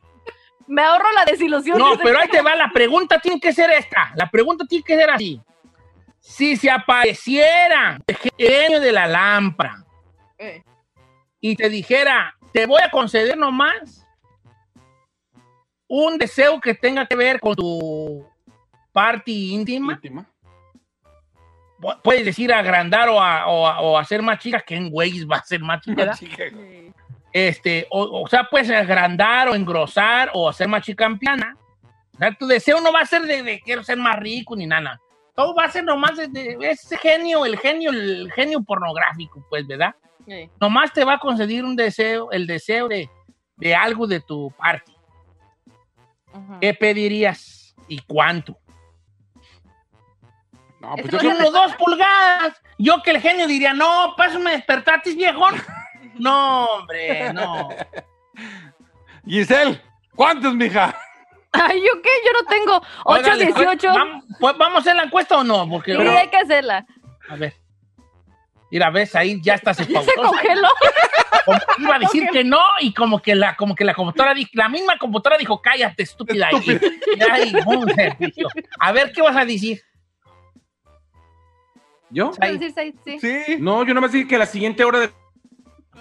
Me 0.67 0.81
ahorro 0.83 1.13
la 1.13 1.27
desilusión. 1.27 1.77
No, 1.79 1.99
pero 2.03 2.19
ahí 2.19 2.29
te 2.29 2.41
va, 2.41 2.55
la 2.55 2.71
pregunta 2.73 3.19
tiene 3.19 3.39
que 3.39 3.53
ser 3.53 3.71
esta. 3.71 4.13
La 4.15 4.31
pregunta 4.31 4.65
tiene 4.67 4.83
que 4.83 4.97
ser 4.97 5.11
así. 5.11 5.39
Si 6.19 6.57
se 6.57 6.71
apareciera 6.71 7.99
el 8.07 8.17
genio 8.39 8.81
de 8.81 8.93
la 8.93 9.07
lámpara 9.07 9.85
Eh, 10.39 10.63
y 11.41 11.57
te 11.57 11.69
dijera, 11.69 12.35
te 12.53 12.67
voy 12.67 12.81
a 12.83 12.91
conceder 12.91 13.37
nomás 13.37 14.07
un 15.89 16.19
deseo 16.19 16.61
que 16.61 16.75
tenga 16.75 17.07
que 17.07 17.17
ver 17.17 17.41
con 17.41 17.55
tu 17.55 18.27
party 18.93 19.53
íntima, 19.55 19.95
Íntima. 19.95 20.27
pu- 21.79 22.01
puedes 22.03 22.25
decir 22.25 22.53
agrandar 22.53 23.09
o, 23.09 23.21
a- 23.21 23.47
o, 23.47 23.67
a- 23.67 23.81
o 23.81 23.99
hacer 23.99 24.23
más 24.23 24.39
chica, 24.39 24.61
que 24.61 24.77
en 24.77 24.91
güeyes 24.91 25.27
va 25.29 25.37
a 25.37 25.45
ser 25.45 25.61
más 25.61 25.81
chica. 25.83 26.13
Chica. 26.15 26.45
sí. 26.51 26.93
este, 27.33 27.87
o, 27.91 28.23
o 28.23 28.27
sea, 28.29 28.45
puedes 28.51 28.71
agrandar 28.71 29.49
o 29.49 29.55
engrosar 29.55 30.31
o 30.35 30.49
hacer 30.49 30.69
más 30.69 30.83
chicampiana. 30.83 31.57
O 32.15 32.19
sea, 32.19 32.33
tu 32.35 32.47
deseo 32.47 32.81
no 32.81 32.93
va 32.93 33.01
a 33.01 33.07
ser 33.07 33.23
de, 33.23 33.43
de 33.43 33.61
quiero 33.61 33.83
ser 33.83 33.97
más 33.99 34.19
rico 34.19 34.55
ni 34.57 34.67
nada. 34.67 35.01
Todo 35.35 35.55
va 35.55 35.65
a 35.65 35.71
ser 35.71 35.83
nomás 35.85 36.15
de, 36.17 36.29
de 36.29 36.59
ese 36.71 36.97
genio, 36.99 37.47
el 37.47 37.59
genio, 37.59 37.91
el 37.91 38.31
genio 38.33 38.63
pornográfico, 38.63 39.45
pues, 39.49 39.67
¿verdad? 39.67 39.95
Sí. 40.27 40.51
Nomás 40.61 40.93
te 40.93 41.05
va 41.05 41.15
a 41.15 41.19
conceder 41.19 41.65
un 41.65 41.77
deseo, 41.77 42.31
el 42.31 42.47
deseo 42.47 42.89
de, 42.89 43.11
de 43.57 43.75
algo 43.75 44.07
de 44.07 44.21
tu 44.21 44.51
party. 44.57 44.93
Ujú. 46.33 46.61
¿Qué 46.61 46.75
pedirías 46.75 47.75
y 47.89 47.99
cuánto? 48.01 48.57
No, 50.81 50.97
pues 50.97 51.23
yo 51.23 51.51
dos 51.53 51.75
pulgadas. 51.77 52.61
Yo 52.77 53.03
que 53.03 53.13
el 53.13 53.21
genio 53.21 53.47
diría, 53.47 53.73
no, 53.73 54.15
pásame 54.17 54.53
despertatis, 54.53 55.17
viejón. 55.17 55.55
No, 56.15 56.67
hombre, 56.67 57.33
no. 57.33 57.71
Giselle, 59.25 59.81
¿cuántos, 60.15 60.55
mija? 60.55 60.95
Ay, 61.53 61.81
¿yo 61.81 62.03
qué? 62.03 62.11
Yo 62.25 62.33
no 62.33 62.47
tengo 62.49 62.77
8, 63.05 63.21
Órale, 63.21 63.47
18. 63.47 63.89
¿Vamos, 63.89 64.25
pues, 64.39 64.59
¿Vamos 64.59 64.77
a 64.77 64.81
hacer 64.81 64.97
la 64.97 65.05
encuesta 65.05 65.39
o 65.39 65.45
no? 65.45 65.67
Porque, 65.69 65.95
Sí, 65.95 66.01
hay 66.03 66.29
que 66.29 66.37
hacerla. 66.37 66.85
a 67.31 67.37
ver. 67.37 67.55
Mira, 68.73 68.89
ves, 68.89 69.15
ahí 69.15 69.39
ya 69.43 69.55
estás 69.55 69.77
Se 69.77 69.83
espautosa. 69.83 70.15
congeló. 70.17 70.69
Como 71.45 71.59
que 71.59 71.83
iba 71.83 71.97
a 71.97 71.99
decir 71.99 72.27
que 72.33 72.43
no 72.43 72.59
y 72.81 72.95
como 72.95 73.21
que 73.21 73.35
la, 73.35 73.55
como 73.55 73.75
que 73.75 73.85
la 73.85 73.93
computadora 73.95 74.33
dijo, 74.33 74.51
la 74.55 74.69
misma 74.71 74.97
computadora 74.99 75.39
dijo, 75.39 75.61
cállate, 75.61 76.03
estúpida. 76.05 76.49
Y, 76.53 76.57
y 76.57 77.93
se 77.95 78.17
pichó. 78.19 78.49
A 78.81 78.93
ver, 78.93 79.13
¿qué 79.13 79.21
vas 79.21 79.37
a 79.37 79.45
decir? 79.45 79.83
¿Yo? 82.11 82.31
Ahí. 82.41 82.59
Sí, 82.59 82.73
sí, 82.75 82.95
sí. 83.21 83.43
Sí. 83.45 83.57
No, 83.59 83.85
yo 83.85 83.93
no 83.93 84.01
me 84.01 84.09
dije 84.09 84.27
que 84.27 84.39
la 84.39 84.47
siguiente 84.47 84.85
hora 84.85 85.01
de... 85.01 85.11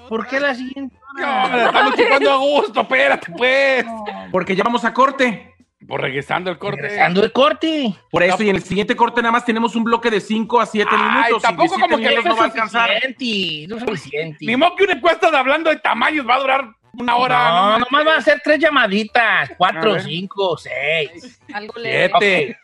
¿Por 0.08 0.28
qué 0.28 0.40
la 0.40 0.56
siguiente? 0.56 0.96
No, 1.18 1.50
me 1.50 1.58
la 1.58 1.66
estamos 1.66 1.96
chupando 1.96 2.32
a 2.32 2.38
gusto, 2.38 2.82
espérate, 2.82 3.32
pues. 3.38 3.86
Porque 4.32 4.56
ya 4.56 4.64
vamos 4.64 4.86
a 4.86 4.94
corte. 4.94 5.51
Por 5.88 6.00
regresando 6.02 6.52
el 6.52 6.58
corte. 6.58 6.82
Regresando 6.82 7.24
el 7.24 7.32
corte. 7.32 7.94
Por 8.12 8.22
eso, 8.24 8.44
y 8.44 8.50
en 8.50 8.56
el 8.56 8.64
siguiente 8.64 8.96
corte 8.96 9.22
nada 9.22 9.32
más 9.32 9.46
tenemos 9.46 9.76
un 9.76 9.84
bloque 9.84 10.12
de 10.12 10.22
5 10.22 10.60
a 10.62 10.66
7 10.66 10.88
Ay, 10.92 11.00
minutos. 11.24 11.42
tampoco 11.42 11.74
como 11.80 11.98
que 11.98 12.08
minutos 12.10 12.26
No 12.26 12.36
va 12.36 12.42
a 12.42 12.46
alcanzar. 12.46 12.90
suficiente, 13.02 13.68
no 13.68 13.78
es 13.78 13.84
suficiente. 13.84 14.46
Ni 14.46 14.56
modo 14.56 14.76
que 14.76 14.84
una 14.84 14.94
encuesta 14.94 15.32
de 15.32 15.38
hablando 15.38 15.70
de 15.70 15.78
tamaños 15.78 16.28
va 16.28 16.36
a 16.36 16.40
durar 16.40 16.66
una 16.94 17.16
hora. 17.16 17.50
No, 17.50 17.72
no 17.72 17.86
nomás 17.86 18.06
van 18.06 18.20
a 18.20 18.22
ser 18.22 18.42
tres 18.44 18.60
llamaditas, 18.60 19.52
cuatro, 19.58 20.00
cinco, 20.00 20.56
seis. 20.58 21.40
Algo 21.54 21.74
le. 21.80 22.10
Siete. 22.10 22.58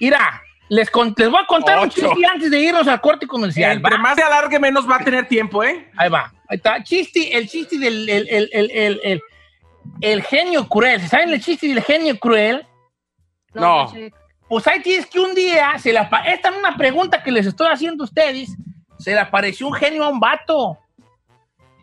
Mira, 0.00 0.42
les, 0.70 0.90
con- 0.90 1.14
les 1.16 1.28
voy 1.30 1.40
a 1.42 1.46
contar 1.46 1.78
un 1.78 1.90
chiste 1.90 2.08
antes 2.32 2.50
de 2.50 2.58
irnos 2.58 2.88
al 2.88 3.00
corte 3.00 3.26
comercial. 3.26 3.76
Entre 3.76 3.98
más 3.98 4.14
se 4.16 4.22
alargue, 4.22 4.58
menos 4.58 4.88
va 4.88 4.96
a 4.96 5.04
tener 5.04 5.26
tiempo, 5.28 5.62
¿eh? 5.62 5.90
Ahí 5.96 6.08
va. 6.08 6.32
Ahí 6.48 6.56
está. 6.56 6.82
Chiste, 6.82 7.36
el 7.36 7.48
chiste 7.48 7.78
del 7.78 8.08
el, 8.08 8.28
el, 8.30 8.70
el, 9.02 9.20
el, 10.00 10.22
genio 10.22 10.68
cruel. 10.68 11.00
¿Saben 11.08 11.30
el 11.30 11.40
chiste 11.42 11.68
del 11.68 11.82
genio 11.82 12.18
cruel? 12.18 12.66
No. 13.54 13.90
che. 13.92 14.12
Pues 14.48 14.66
ahí 14.66 14.82
tienes 14.82 15.06
que 15.06 15.20
un 15.20 15.32
día, 15.32 15.78
se 15.78 15.92
le 15.92 16.00
apa- 16.00 16.24
esta 16.24 16.48
es 16.48 16.56
una 16.56 16.76
pregunta 16.76 17.22
que 17.22 17.30
les 17.30 17.46
estoy 17.46 17.68
haciendo 17.70 18.02
a 18.02 18.06
ustedes, 18.06 18.50
se 18.98 19.12
le 19.12 19.20
apareció 19.20 19.68
un 19.68 19.74
genio 19.74 20.04
a 20.04 20.08
un 20.08 20.18
vato, 20.18 20.76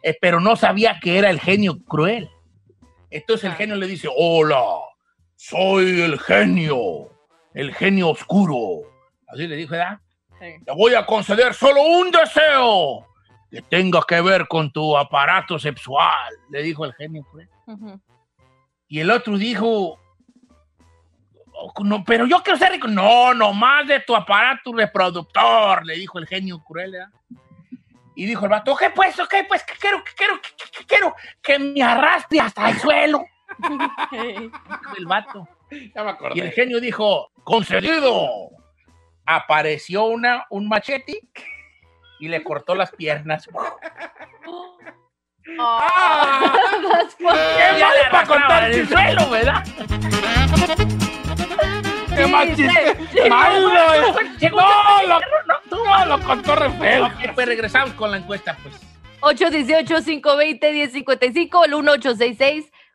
eh, 0.04 0.18
pero 0.20 0.42
no 0.42 0.56
sabía 0.58 1.00
que 1.02 1.18
era 1.18 1.30
el 1.30 1.40
genio 1.40 1.78
cruel. 1.88 2.30
Entonces 3.10 3.50
el 3.50 3.56
genio 3.56 3.78
le 3.78 3.88
dice, 3.88 4.10
hola, 4.14 4.66
soy 5.38 6.02
el 6.02 6.20
genio, 6.20 7.10
el 7.54 7.74
genio 7.74 8.10
oscuro. 8.10 8.82
Así 9.28 9.48
le 9.48 9.56
dijo, 9.56 9.72
¿verdad? 9.72 10.00
Sí. 10.40 10.64
Te 10.66 10.72
voy 10.74 10.94
a 10.94 11.06
conceder 11.06 11.54
solo 11.54 11.82
un 11.82 12.12
deseo 12.12 13.08
que 13.50 13.62
tenga 13.62 14.02
que 14.06 14.20
ver 14.20 14.46
con 14.48 14.70
tu 14.74 14.98
aparato 14.98 15.58
sexual, 15.58 16.34
le 16.50 16.64
dijo 16.64 16.84
el 16.84 16.94
genio 16.96 17.24
cruel. 17.32 17.50
Y 18.88 19.00
el 19.00 19.12
otro 19.12 19.38
dijo, 19.38 20.00
"Oh, 21.54 21.74
no, 21.84 22.04
pero 22.06 22.26
yo 22.26 22.42
quiero 22.44 22.58
ser 22.58 22.72
rico. 22.72 22.88
No, 22.88 23.34
nomás 23.34 23.88
de 23.88 24.00
tu 24.02 24.16
aparato 24.16 24.72
reproductor, 24.74 25.86
le 25.86 25.96
dijo 25.96 26.20
el 26.20 26.28
genio 26.28 26.64
cruel. 26.64 26.96
Y 28.16 28.26
dijo 28.26 28.46
el 28.46 28.50
vato, 28.52 28.74
ok, 28.74 28.84
pues, 28.96 29.20
ok, 29.20 29.34
pues, 29.48 29.64
que 29.64 29.74
quiero, 29.80 30.04
que 30.04 30.12
quiero, 30.18 30.42
que, 30.42 30.86
quiero 30.88 31.16
que 31.42 31.60
me 31.60 31.84
arrastre 31.84 32.40
hasta 32.40 32.70
el 32.72 32.80
suelo. 32.80 33.24
Dijo 33.60 33.78
el 34.98 35.06
vato. 35.06 35.48
Ya 35.70 35.78
me 35.78 35.90
Y 35.90 35.94
el 35.94 36.08
acordé. 36.10 36.52
genio 36.52 36.80
dijo, 36.80 37.30
concedido. 37.44 38.28
Apareció 39.26 40.06
una, 40.06 40.46
un 40.50 40.68
machete 40.68 41.20
y 42.20 42.28
le 42.30 42.44
cortó 42.44 42.74
las 42.74 42.92
piernas. 42.92 43.48
Ah, 45.60 46.54
that's 46.92 47.16
funny. 47.20 47.40
¡Qué 47.58 47.72
malo 47.80 48.02
para 48.12 48.28
contar 48.28 48.74
suelo, 48.88 49.30
¿verdad? 49.30 49.64
¡Qué 52.16 52.24
Sí, 52.26 52.32
mal 52.32 52.48
chiste! 52.56 52.98
sí. 53.12 53.20
¡Malo! 53.30 53.70
eh. 53.94 54.50
No, 54.52 55.04
lo, 55.08 55.20
no, 55.86 56.06
lo 56.06 56.20
contó 56.24 56.56
re 56.56 56.70
feo. 56.72 57.06
Ok, 57.06 57.14
pues 57.36 57.48
regresamos 57.48 57.94
con 57.94 58.10
la 58.12 58.18
encuesta, 58.18 58.58
pues. 58.64 58.76
818-520-1055, 59.22 61.66
el 61.66 61.74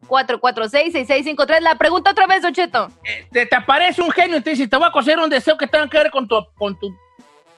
1866-446-6653. 0.08 1.60
La 1.60 1.74
pregunta 1.76 2.10
otra 2.10 2.26
vez, 2.26 2.42
Don 2.42 2.52
Cheto. 2.52 2.88
Eh, 3.04 3.26
Te, 3.32 3.46
te 3.46 3.56
aparece 3.56 4.02
un 4.02 4.10
genio 4.10 4.36
y 4.38 4.40
te 4.40 4.50
dice, 4.50 4.66
te 4.68 4.76
voy 4.76 4.86
a 4.88 4.92
coser 4.92 5.18
un 5.18 5.30
deseo 5.30 5.56
que 5.58 5.66
tenga 5.66 5.88
que 5.88 5.98
ver 5.98 6.10
con 6.10 6.26
tu, 6.28 6.36
con 6.54 6.78
tu 6.78 6.94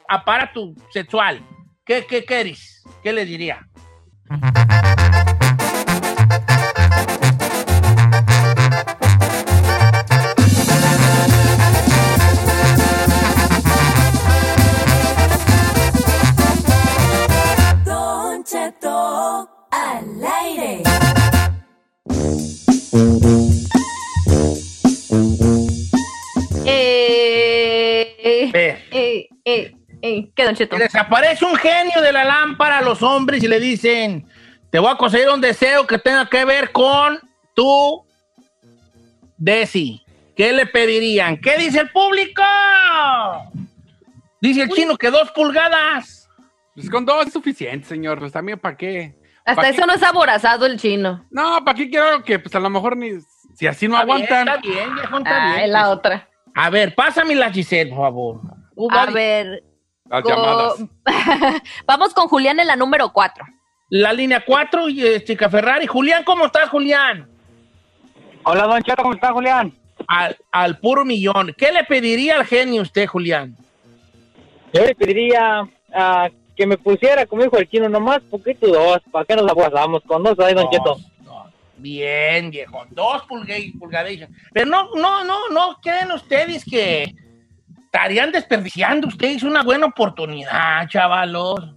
aparato 0.08 0.72
sexual. 0.90 1.40
¿Qué, 1.84 2.06
qué 2.06 2.24
quieres? 2.24 2.82
¿Qué 3.02 3.12
le 3.12 3.24
diría? 3.26 3.66
Uhum. 4.30 5.23
Eh, 30.18 30.30
¿Qué, 30.34 30.44
Don 30.44 30.54
Cheto? 30.54 30.76
les 30.78 30.94
aparece 30.94 31.44
un 31.44 31.56
genio 31.56 32.00
de 32.02 32.12
la 32.12 32.24
lámpara 32.24 32.78
a 32.78 32.82
los 32.82 33.02
hombres 33.02 33.42
y 33.42 33.48
le 33.48 33.60
dicen, 33.60 34.26
te 34.70 34.78
voy 34.78 34.90
a 34.90 34.96
conseguir 34.96 35.28
un 35.28 35.40
deseo 35.40 35.86
que 35.86 35.98
tenga 35.98 36.28
que 36.28 36.44
ver 36.44 36.72
con 36.72 37.18
tu 37.54 38.04
Desi. 39.36 40.00
¿Qué 40.36 40.52
le 40.52 40.66
pedirían? 40.66 41.36
¿Qué 41.40 41.56
dice 41.58 41.80
el 41.80 41.90
público? 41.90 42.42
Dice 44.40 44.62
el 44.62 44.70
chino 44.70 44.96
que 44.96 45.10
dos 45.10 45.30
pulgadas. 45.30 46.28
Pues 46.74 46.90
con 46.90 47.04
dos 47.04 47.26
es 47.26 47.32
suficiente, 47.32 47.86
señor. 47.86 48.18
Pues 48.18 48.32
también, 48.32 48.58
¿para 48.58 48.76
qué? 48.76 49.14
Hasta 49.44 49.62
¿Pa' 49.62 49.68
eso 49.68 49.82
qué? 49.82 49.86
no 49.86 49.92
es 49.94 50.02
aborazado 50.02 50.66
el 50.66 50.78
chino. 50.78 51.24
No, 51.30 51.64
¿para 51.64 51.76
qué 51.76 51.88
quiero 51.88 52.06
algo 52.08 52.24
que 52.24 52.38
pues 52.38 52.54
a 52.54 52.60
lo 52.60 52.68
mejor 52.70 52.96
ni... 52.96 53.10
Si 53.54 53.66
así 53.68 53.86
no 53.86 53.94
Está 54.00 54.04
bien, 54.06 54.26
aguantan. 54.26 54.48
Está 54.48 54.60
bien, 54.68 54.94
viejo, 54.96 55.18
está 55.18 55.42
Ah, 55.44 55.52
bien. 55.52 55.64
es 55.66 55.70
la 55.70 55.90
otra. 55.90 56.28
A 56.56 56.70
ver, 56.70 56.94
pásame 56.94 57.34
la 57.36 57.52
Giselle, 57.52 57.90
por 57.90 57.98
favor. 58.00 58.40
A 58.90 59.06
ver. 59.06 59.62
Las 60.08 60.22
co- 60.22 60.28
llamadas. 60.28 60.74
Vamos 61.86 62.12
con 62.14 62.28
Julián 62.28 62.60
en 62.60 62.66
la 62.66 62.76
número 62.76 63.12
4. 63.12 63.44
La 63.90 64.12
línea 64.12 64.42
4 64.44 64.88
y 64.88 65.06
eh, 65.06 65.24
Chica 65.24 65.48
Ferrari. 65.48 65.86
Julián, 65.86 66.24
¿cómo 66.24 66.46
estás, 66.46 66.68
Julián? 66.68 67.28
Hola, 68.44 68.64
Don 68.64 68.82
Cheto, 68.82 69.02
¿cómo 69.02 69.14
está, 69.14 69.32
Julián? 69.32 69.72
Al, 70.08 70.36
al 70.50 70.78
puro 70.78 71.04
millón. 71.04 71.54
¿Qué 71.56 71.72
le 71.72 71.84
pediría 71.84 72.36
al 72.36 72.44
genio 72.46 72.82
usted, 72.82 73.06
Julián? 73.06 73.56
Yo 74.72 74.84
le 74.84 74.94
pediría 74.94 75.62
ah, 75.94 76.28
que 76.56 76.66
me 76.66 76.76
pusiera, 76.76 77.24
como 77.26 77.42
dijo 77.44 77.56
el 77.58 77.68
chino, 77.68 77.88
nomás 77.88 78.20
poquito 78.22 78.66
dos. 78.66 78.98
¿Para 79.10 79.24
qué 79.24 79.36
nos 79.36 79.48
aguasamos? 79.50 80.02
Con 80.06 80.22
dos 80.22 80.38
ahí, 80.40 80.52
Don 80.54 80.68
Cheto. 80.70 80.96
Dos. 81.22 81.46
Bien, 81.76 82.50
viejo. 82.50 82.84
Dos 82.90 83.22
pulga- 83.28 83.78
pulgadas. 83.78 84.12
Pero 84.52 84.66
no, 84.66 84.88
no, 84.96 85.24
no, 85.24 85.48
no 85.50 85.78
creen 85.82 86.12
ustedes 86.12 86.64
que 86.64 87.14
estarían 87.94 88.32
desperdiciando 88.32 89.06
ustedes 89.06 89.44
una 89.44 89.62
buena 89.62 89.86
oportunidad, 89.86 90.88
chavalos. 90.88 91.76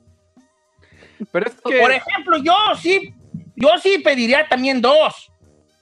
Pero 1.32 1.46
es 1.46 1.54
que... 1.64 1.80
Por 1.80 1.92
ejemplo, 1.92 2.38
yo 2.38 2.56
sí, 2.82 3.14
yo 3.56 3.70
sí 3.82 4.00
pediría 4.00 4.48
también 4.48 4.82
dos. 4.82 5.32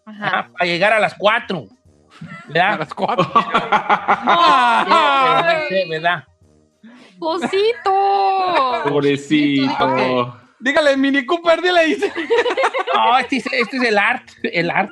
Ajá. 0.06 0.50
Para 0.52 0.66
llegar 0.66 0.92
a 0.92 1.00
las 1.00 1.16
cuatro. 1.16 1.68
A 2.22 2.48
¿Verdad? 2.48 2.80
las 2.80 2.94
cuatro. 2.94 3.32
Sí, 5.70 5.90
¿verdad? 5.90 6.26
¡Cosito! 7.18 8.84
Pobrecito. 8.90 10.38
Dígale, 10.60 10.96
Mini 10.98 11.26
Cooper, 11.26 11.62
dile. 11.62 11.86
dice. 11.86 12.12
No, 12.94 13.18
este 13.18 13.38
es, 13.38 13.46
este 13.52 13.78
es 13.78 13.84
el 13.84 13.98
art, 13.98 14.30
el 14.44 14.70
art. 14.70 14.90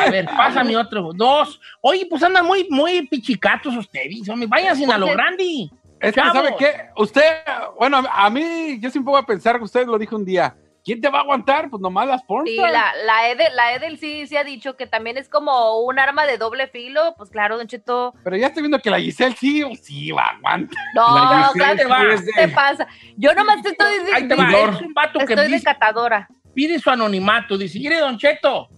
A 0.00 0.10
ver, 0.10 0.26
pásame 0.26 0.76
otro. 0.76 1.10
Dos. 1.14 1.60
Oye, 1.80 2.06
pues 2.08 2.22
andan 2.22 2.44
muy, 2.44 2.66
muy 2.70 3.06
pichicatos 3.06 3.76
ustedes. 3.76 4.28
hombre. 4.28 4.46
Váyanse 4.46 4.84
a 4.84 4.98
lo 4.98 5.06
grande. 5.06 5.70
Es 6.00 6.14
que. 6.14 6.20
¿sabe 6.20 6.54
qué? 6.58 6.90
Usted, 6.96 7.22
bueno, 7.78 8.02
a 8.12 8.28
mí, 8.30 8.78
yo 8.80 8.90
siempre 8.90 9.10
voy 9.10 9.20
a 9.20 9.26
pensar 9.26 9.56
que 9.56 9.64
usted 9.64 9.86
lo 9.86 9.98
dijo 9.98 10.16
un 10.16 10.24
día. 10.24 10.54
¿Quién 10.84 11.00
te 11.00 11.08
va 11.08 11.18
a 11.18 11.22
aguantar? 11.22 11.70
Pues 11.70 11.80
nomás 11.80 12.06
las 12.06 12.22
porn. 12.24 12.46
Sí, 12.46 12.56
la, 12.58 12.92
la, 13.06 13.28
Edel, 13.30 13.56
la 13.56 13.72
Edel 13.74 13.98
sí, 13.98 14.26
sí 14.26 14.36
ha 14.36 14.44
dicho 14.44 14.76
que 14.76 14.86
también 14.86 15.16
es 15.16 15.28
como 15.30 15.80
un 15.80 15.98
arma 15.98 16.26
de 16.26 16.36
doble 16.36 16.66
filo. 16.68 17.14
Pues 17.16 17.30
claro, 17.30 17.56
Don 17.56 17.66
Cheto. 17.66 18.12
Pero 18.22 18.36
ya 18.36 18.48
estoy 18.48 18.62
viendo 18.62 18.78
que 18.78 18.90
la 18.90 19.00
Giselle 19.00 19.34
sí, 19.34 19.62
sí 19.82 20.10
va, 20.12 20.24
aguanta. 20.36 20.76
No, 20.94 21.14
La 21.18 21.28
claro, 21.28 21.52
Giselle 21.54 21.84
va. 21.86 22.12
es 22.14 22.20
¿qué 22.22 22.32
te 22.46 22.48
pasa? 22.48 22.86
Yo 23.16 23.32
nomás 23.34 23.62
te 23.62 23.70
estoy 23.70 23.94
Ahí 24.14 24.28
te 24.28 24.34
va. 24.34 24.44
diciendo. 24.46 24.76
Es 24.76 24.82
un 24.82 24.92
vato 24.92 25.18
que 25.20 25.24
Estoy 25.32 25.46
de 25.48 25.52
dice, 25.54 25.64
catadora. 25.64 26.28
pide 26.54 26.78
su 26.78 26.90
anonimato. 26.90 27.56
Dice, 27.56 27.78
mire, 27.78 27.98
Don 28.00 28.18
Cheto, 28.18 28.68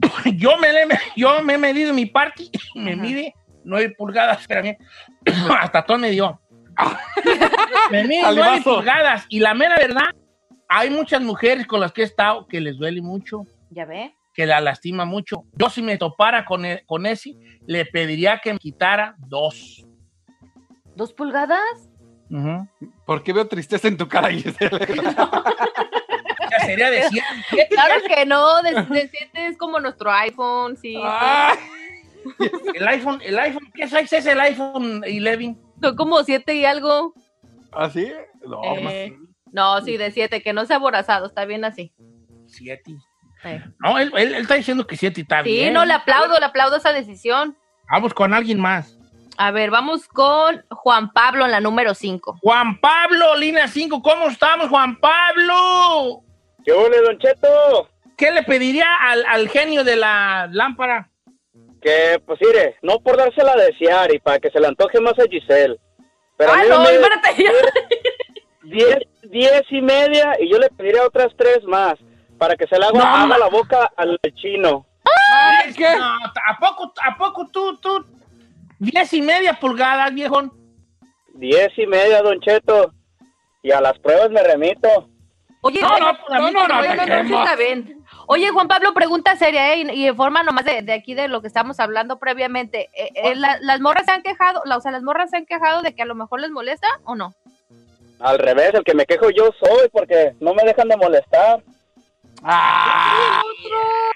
yo 0.36 0.56
me, 0.58 0.72
le- 0.72 0.86
yo 1.16 1.42
me 1.42 1.54
he 1.54 1.58
medido 1.58 1.92
mi 1.92 2.06
parte, 2.06 2.44
me 2.76 2.94
mide 2.96 3.34
nueve 3.64 3.92
pulgadas, 3.96 4.40
espérame, 4.42 4.76
hasta 5.60 5.84
todo 5.84 5.98
me 5.98 6.10
dio. 6.10 6.40
me 7.90 8.04
mide 8.04 8.22
nueve 8.22 8.40
Salivazo. 8.42 8.76
pulgadas 8.76 9.26
y 9.28 9.40
la 9.40 9.54
mera 9.54 9.76
verdad, 9.76 10.06
hay 10.74 10.90
muchas 10.90 11.20
mujeres 11.22 11.66
con 11.66 11.80
las 11.80 11.92
que 11.92 12.02
he 12.02 12.04
estado 12.04 12.46
que 12.46 12.60
les 12.60 12.76
duele 12.78 13.00
mucho, 13.02 13.46
¿Ya 13.70 13.84
ve? 13.84 14.14
que 14.34 14.46
la 14.46 14.60
lastima 14.60 15.04
mucho. 15.04 15.44
Yo 15.58 15.68
si 15.68 15.82
me 15.82 15.98
topara 15.98 16.44
con, 16.44 16.64
e- 16.64 16.82
con 16.86 17.04
ese, 17.06 17.34
le 17.66 17.84
pediría 17.84 18.38
que 18.38 18.52
me 18.54 18.58
quitara 18.58 19.14
dos. 19.18 19.84
¿Dos 20.96 21.12
pulgadas? 21.12 21.60
Ujú. 22.30 22.66
¿Por 23.04 23.22
qué 23.22 23.32
veo 23.34 23.46
tristeza 23.46 23.88
en 23.88 23.96
tu 23.98 24.08
cara? 24.08 24.30
Ya 24.30 24.50
sería 26.66 26.90
de 26.90 27.02
siete. 27.08 27.26
Claro 27.70 27.94
que 28.06 28.26
no, 28.26 28.62
de, 28.62 28.72
de 28.72 29.08
siete 29.08 29.46
es 29.46 29.56
como 29.58 29.78
nuestro 29.80 30.10
iPhone, 30.10 30.76
sí. 30.76 30.94
Ah, 30.98 31.54
El 32.74 32.86
iPhone, 32.88 33.20
el 33.24 33.38
iPhone, 33.38 33.70
¿qué 33.74 33.86
size 33.88 34.18
es 34.18 34.26
el 34.26 34.40
iPhone 34.40 35.02
11? 35.04 35.56
Son 35.82 35.96
como 35.96 36.22
siete 36.24 36.54
y 36.54 36.64
algo. 36.64 37.12
¿Así? 37.72 38.10
No, 38.46 38.60
Eh, 38.62 39.16
no, 39.52 39.80
sí, 39.82 39.96
de 39.96 40.10
siete, 40.10 40.42
que 40.42 40.52
no 40.52 40.64
sea 40.66 40.76
aborazado, 40.76 41.26
está 41.26 41.44
bien 41.44 41.64
así. 41.64 41.92
Siete. 42.46 42.92
No, 43.80 43.98
él, 43.98 44.12
él- 44.16 44.34
él 44.34 44.42
está 44.42 44.54
diciendo 44.54 44.86
que 44.86 44.96
siete 44.96 45.20
está 45.22 45.42
Sí, 45.42 45.50
bien. 45.50 45.72
no, 45.72 45.84
le 45.84 45.92
aplaudo, 45.94 46.38
le 46.38 46.46
aplaudo 46.46 46.76
esa 46.76 46.92
decisión. 46.92 47.56
Vamos 47.90 48.14
con 48.14 48.32
alguien 48.34 48.60
más. 48.60 48.96
A 49.36 49.50
ver, 49.50 49.70
vamos 49.70 50.06
con 50.06 50.62
Juan 50.70 51.12
Pablo 51.12 51.44
en 51.46 51.50
la 51.50 51.60
número 51.60 51.94
5. 51.94 52.38
Juan 52.40 52.78
Pablo, 52.80 53.34
línea 53.36 53.66
5, 53.66 54.00
¿cómo 54.02 54.28
estamos, 54.28 54.68
Juan 54.68 54.98
Pablo? 55.00 56.22
¿Qué 56.64 56.70
ole, 56.72 57.00
Don 57.02 57.18
Cheto? 57.18 57.88
¿Qué 58.16 58.30
le 58.30 58.42
pediría 58.44 58.86
al, 59.00 59.24
al 59.26 59.48
genio 59.48 59.82
de 59.82 59.96
la 59.96 60.48
lámpara? 60.52 61.10
Que, 61.80 62.22
pues, 62.24 62.38
mire, 62.40 62.76
no 62.82 63.00
por 63.00 63.16
dársela 63.16 63.52
a 63.54 63.56
desear 63.56 64.14
y 64.14 64.20
para 64.20 64.38
que 64.38 64.50
se 64.50 64.60
le 64.60 64.68
antoje 64.68 65.00
más 65.00 65.18
a 65.18 65.24
Giselle. 65.28 65.76
Pero 66.36 66.52
a 66.52 66.54
Ah, 66.54 66.62
mí 66.62 66.68
no, 66.68 66.80
me- 66.82 66.90
espérate. 66.92 67.44
diez, 68.62 68.98
diez 69.22 69.62
y 69.70 69.80
media 69.80 70.36
y 70.40 70.50
yo 70.50 70.58
le 70.58 70.68
pediría 70.70 71.04
otras 71.06 71.32
tres 71.36 71.62
más 71.64 71.94
para 72.38 72.56
que 72.56 72.66
se 72.66 72.78
le 72.78 72.86
haga, 72.86 72.98
No, 72.98 73.04
haga 73.04 73.38
la 73.38 73.48
boca 73.48 73.92
al 73.96 74.18
chino. 74.34 74.84
Ay, 75.34 75.74
No, 75.78 76.14
¿a 76.46 76.58
poco, 76.58 76.92
¿A 77.02 77.16
poco 77.16 77.48
tú, 77.48 77.76
tú? 77.78 78.04
Diez 78.78 79.12
y 79.12 79.22
media 79.22 79.54
pulgadas, 79.54 80.12
viejo. 80.12 80.42
Diez 81.34 81.68
y 81.76 81.86
media, 81.86 82.20
Don 82.22 82.40
Cheto. 82.40 82.92
Y 83.62 83.70
a 83.70 83.80
las 83.80 83.98
pruebas 84.00 84.30
me 84.30 84.42
remito. 84.42 85.08
Oye, 85.60 85.80
No, 85.80 85.88
no, 85.98 86.12
no, 86.28 86.50
no, 86.68 86.80
oye, 88.26 88.46
no, 88.48 88.52
Juan 88.52 88.66
Pablo, 88.68 88.92
pregunta 88.92 89.36
seria, 89.36 89.72
¿eh? 89.74 89.78
Y, 89.82 89.90
y 89.92 90.06
en 90.08 90.16
forma 90.16 90.42
nomás 90.42 90.64
de, 90.64 90.82
de 90.82 90.92
aquí 90.92 91.14
de 91.14 91.28
lo 91.28 91.40
que 91.40 91.46
estamos 91.46 91.78
hablando 91.78 92.18
previamente. 92.18 92.90
Eh, 92.96 93.10
eh, 93.14 93.34
la- 93.36 93.58
¿Las 93.60 93.80
morras 93.80 94.04
se 94.06 94.10
han 94.10 94.22
quejado, 94.22 94.62
la- 94.64 94.76
o 94.76 94.80
sea, 94.80 94.90
las 94.90 95.04
morras 95.04 95.30
se 95.30 95.36
han 95.36 95.46
quejado 95.46 95.82
de 95.82 95.94
que 95.94 96.02
a 96.02 96.06
lo 96.06 96.16
mejor 96.16 96.40
les 96.40 96.50
molesta 96.50 96.88
o 97.04 97.14
no? 97.14 97.32
Al 98.22 98.38
revés, 98.38 98.72
el 98.74 98.84
que 98.84 98.94
me 98.94 99.04
quejo 99.06 99.30
yo 99.30 99.50
soy 99.58 99.88
porque 99.92 100.34
no 100.40 100.54
me 100.54 100.62
dejan 100.64 100.88
de 100.88 100.96
molestar. 100.96 101.62
Ay, 102.44 103.42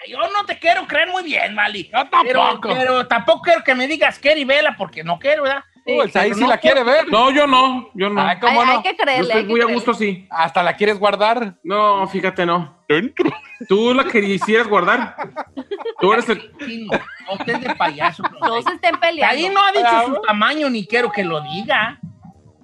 yo 0.09 0.19
no 0.19 0.45
te 0.47 0.59
quiero 0.59 0.87
creer 0.87 1.09
muy 1.11 1.23
bien, 1.23 1.55
Mali. 1.55 1.85
Yo 1.93 1.99
Pero, 2.25 2.41
tampoco. 2.41 2.69
pero 2.75 3.07
tampoco 3.07 3.43
quiero 3.43 3.63
que 3.65 3.75
me 3.75 3.87
digas 3.87 4.19
Kerry 4.19 4.45
Vela 4.45 4.75
porque 4.77 5.05
no 5.05 5.19
quiero, 5.19 5.45
¿verdad? 5.45 5.63
Uy, 5.89 6.01
el 6.01 6.11
Saí 6.11 6.25
pero 6.31 6.35
sí 6.35 6.41
no 6.43 6.49
la 6.49 6.59
quiere 6.59 6.83
ver. 6.83 7.09
No, 7.09 7.31
yo 7.31 7.47
no, 7.47 7.91
yo 7.95 8.09
no. 8.11 8.21
Ay, 8.21 8.39
¿cómo 8.41 8.61
hay, 8.61 8.67
no? 8.67 8.73
hay 8.79 8.83
que 8.83 8.91
Yo 8.91 8.97
creerle. 8.97 9.29
estoy 9.35 9.45
muy 9.45 9.61
a 9.61 9.67
gusto 9.67 9.93
así. 9.93 10.27
Hasta 10.31 10.63
la 10.65 10.75
quieres 10.77 10.99
guardar. 10.99 11.55
No, 11.63 12.09
fíjate, 12.09 12.45
no. 12.45 12.85
Dentro. 12.89 13.31
Tú 13.69 13.95
la 13.95 14.05
quisieras 14.05 14.67
guardar. 14.67 15.15
Tú 16.01 16.13
eres 16.13 16.29
el... 16.29 16.53
Sí, 16.67 16.87
no, 16.91 16.99
no 16.99 17.39
estés 17.39 17.61
de 17.61 17.75
payaso. 17.77 18.23
No 18.41 18.61
se 18.63 18.71
estén 18.75 18.99
peleando. 18.99 19.33
Ahí 19.37 19.49
no 19.49 19.61
ha 19.65 19.71
dicho 19.73 19.87
Ah, 19.89 20.03
su 20.07 20.21
tamaño 20.23 20.69
ni 20.71 20.85
quiero 20.87 21.11
que 21.13 21.23
lo 21.23 21.41
diga. 21.41 22.01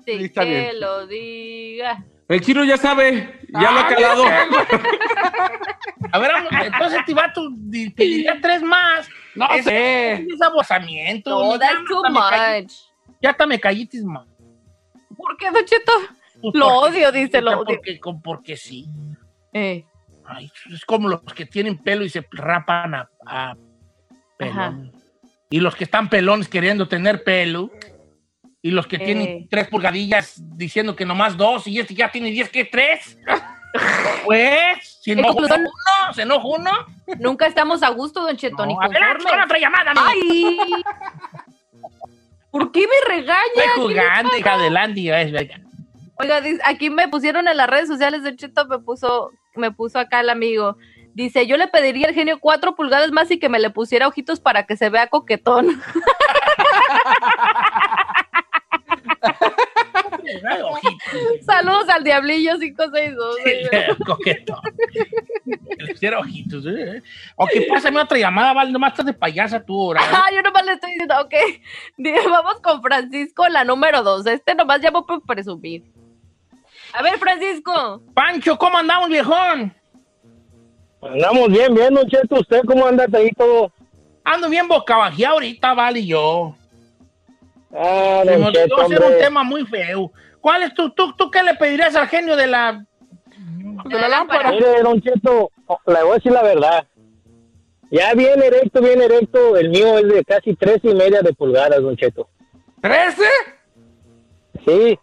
Está 0.06 0.44
que 0.44 0.50
bien. 0.50 0.80
lo 0.80 1.06
diga. 1.06 2.04
El 2.28 2.40
chino 2.40 2.64
ya 2.64 2.76
sabe, 2.76 3.40
ya 3.52 3.70
lo 3.72 3.78
ha 3.78 3.86
Ah, 3.86 3.88
calado. 3.88 4.24
A 6.12 6.18
ver, 6.18 6.30
entonces 6.64 6.98
este 7.00 7.14
vato 7.14 7.48
di- 7.54 7.90
pediría 7.90 8.38
tres 8.40 8.62
más. 8.62 9.08
No 9.34 9.48
Es- 9.54 9.64
sé. 9.64 10.12
Es 10.30 10.40
abosamiento. 10.42 11.30
No, 11.30 11.52
ya 11.54 11.58
that's 11.58 11.84
too 11.88 12.02
much. 12.10 12.72
Ya 13.20 13.30
hasta 13.30 13.46
me 13.46 13.58
callitis, 13.58 14.04
ma. 14.04 14.26
¿Por 15.16 15.36
qué, 15.36 15.50
Don 15.50 15.64
Cheto? 15.64 15.92
Pues 16.40 16.54
Lo 16.54 16.68
porque- 16.80 16.96
odio, 16.98 17.12
dice, 17.12 17.40
lo 17.40 17.60
odio. 17.60 17.80
Porque 18.22 18.56
sí. 18.56 18.86
Eh, 19.52 19.84
Ay, 20.24 20.50
es 20.72 20.84
como 20.84 21.08
los 21.08 21.20
que 21.34 21.46
tienen 21.46 21.78
pelo 21.78 22.04
y 22.04 22.08
se 22.08 22.26
rapan 22.30 22.94
a, 22.94 23.10
a 23.26 23.56
pelón. 24.38 24.92
Y 25.50 25.60
los 25.60 25.74
que 25.76 25.84
están 25.84 26.08
pelones 26.08 26.48
queriendo 26.48 26.88
tener 26.88 27.22
pelo. 27.24 27.70
Y 28.62 28.70
los 28.70 28.86
que 28.86 28.96
Eh. 28.96 29.00
tienen 29.00 29.48
tres 29.48 29.66
pulgadillas 29.68 30.34
diciendo 30.56 30.94
que 30.94 31.04
nomás 31.04 31.36
dos 31.36 31.66
y 31.66 31.80
este 31.80 31.94
ya 31.94 32.10
tiene 32.12 32.30
diez, 32.30 32.48
¿qué? 32.48 32.64
¿Tres? 32.64 33.18
pues, 34.24 34.98
si 35.02 35.14
no 35.16 35.32
uno, 35.32 35.48
se 36.14 36.22
enoja 36.22 36.46
uno. 36.46 36.70
nunca 37.18 37.46
estamos 37.46 37.82
a 37.82 37.88
gusto, 37.90 38.22
Don 38.22 38.36
Cheto, 38.36 38.64
No, 38.66 38.80
adelante 38.80 39.24
con 39.28 39.40
otra 39.40 39.58
llamada. 39.58 39.92
¡Ay! 39.96 40.58
¿Por 42.50 42.70
qué 42.70 42.80
me 42.80 43.14
regaña? 43.16 43.40
Estoy 43.56 43.94
¿Qué 43.94 43.94
le 43.94 44.02
jugando, 44.02 44.36
hija, 44.36 44.52
adelante. 44.54 45.00
y 45.00 45.08
ves, 45.10 45.32
venga. 45.32 45.60
Oiga, 46.16 46.40
aquí 46.66 46.90
me 46.90 47.08
pusieron 47.08 47.48
en 47.48 47.56
las 47.56 47.68
redes 47.68 47.88
sociales 47.88 48.22
de 48.22 48.36
Cheto, 48.36 48.66
me 48.68 48.78
puso, 48.78 49.30
me 49.56 49.70
puso 49.72 49.98
acá 49.98 50.20
el 50.20 50.28
amigo. 50.30 50.76
Dice, 51.14 51.46
yo 51.46 51.56
le 51.56 51.66
pediría 51.68 52.08
al 52.08 52.14
genio 52.14 52.38
cuatro 52.40 52.74
pulgadas 52.76 53.10
más 53.10 53.30
y 53.30 53.38
que 53.38 53.48
me 53.48 53.58
le 53.58 53.70
pusiera 53.70 54.06
ojitos 54.06 54.38
para 54.40 54.66
que 54.66 54.76
se 54.76 54.88
vea 54.90 55.08
coquetón. 55.08 55.82
Saludos 61.44 61.88
al 61.88 62.04
Diablillo 62.04 62.58
562. 62.58 63.98
Coqueto. 64.06 64.60
Que 65.44 65.84
le 65.84 65.92
hiciera 65.92 66.18
ojitos. 66.18 66.64
¿eh? 66.66 67.02
Ok, 67.36 67.50
pásame 67.68 68.00
otra 68.00 68.18
llamada, 68.18 68.52
vale. 68.52 68.70
Nomás 68.70 68.92
estás 68.92 69.06
de 69.06 69.14
payasa 69.14 69.64
tú, 69.64 69.80
ahora. 69.80 70.00
Ah, 70.12 70.26
yo 70.32 70.42
nomás 70.42 70.64
le 70.64 70.72
estoy 70.72 70.92
diciendo, 70.92 71.14
ok. 71.20 71.34
Vamos 72.28 72.60
con 72.62 72.82
Francisco, 72.82 73.48
la 73.48 73.64
número 73.64 74.02
dos. 74.02 74.26
Este 74.26 74.54
nomás 74.54 74.80
llamó 74.80 75.06
por 75.06 75.24
presumir. 75.24 75.84
A 76.92 77.02
ver, 77.02 77.18
Francisco. 77.18 78.02
Pancho, 78.14 78.58
¿cómo 78.58 78.78
andamos, 78.78 79.08
viejón? 79.08 79.74
Andamos 81.02 81.48
bien, 81.48 81.74
bien, 81.74 81.94
Don 81.94 82.06
Cheto. 82.06 82.36
¿Usted 82.36 82.62
cómo 82.66 82.86
anda 82.86 83.06
ahí 83.14 83.30
todo? 83.32 83.72
Ando 84.24 84.48
bien 84.48 84.68
bocabajeado 84.68 85.34
ahorita, 85.34 85.74
vale, 85.74 86.00
y 86.00 86.06
yo. 86.08 86.54
Ah, 87.74 88.22
Cheto, 88.52 88.80
hacer 88.80 89.02
un 89.02 89.18
tema 89.18 89.42
muy 89.42 89.64
feo. 89.66 90.12
¿Cuál 90.40 90.64
es 90.64 90.74
tu, 90.74 90.90
tú, 90.90 91.14
tú 91.14 91.30
qué 91.30 91.42
le 91.42 91.54
pedirías 91.54 91.94
al 91.94 92.08
genio 92.08 92.36
de 92.36 92.46
la... 92.46 92.84
De 93.84 93.98
la 93.98 94.08
lámpara. 94.08 94.50
Mire, 94.50 94.82
Don 94.82 95.00
Cheto, 95.00 95.50
le 95.86 96.02
voy 96.02 96.12
a 96.12 96.14
decir 96.14 96.32
la 96.32 96.42
verdad. 96.42 96.86
Ya 97.90 98.14
bien 98.14 98.42
erecto, 98.42 98.80
bien 98.80 99.02
erecto. 99.02 99.56
El 99.56 99.70
mío 99.70 99.98
es 99.98 100.08
de 100.08 100.24
casi 100.24 100.54
tres 100.54 100.80
y 100.82 100.94
media 100.94 101.22
de 101.22 101.32
pulgadas, 101.32 101.82
Don 101.82 101.96
Cheto. 101.96 102.28
¿Trece? 102.80 103.28
Sí. 104.66 104.98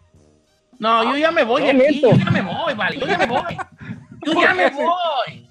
No, 0.78 1.04
yo 1.04 1.16
ya 1.18 1.30
me 1.30 1.44
voy 1.44 1.62
No, 1.62 1.68
aquí, 1.68 2.00
yo 2.00 2.12
ya 2.12 2.30
me 2.30 2.42
voy, 2.42 2.74
vale, 2.74 2.98
yo 2.98 3.06
ya 3.06 3.18
me 3.18 3.26
voy. 3.26 3.58
Yo 4.24 4.32
ya 4.32 4.54
me 4.54 4.70
voy. 4.70 5.48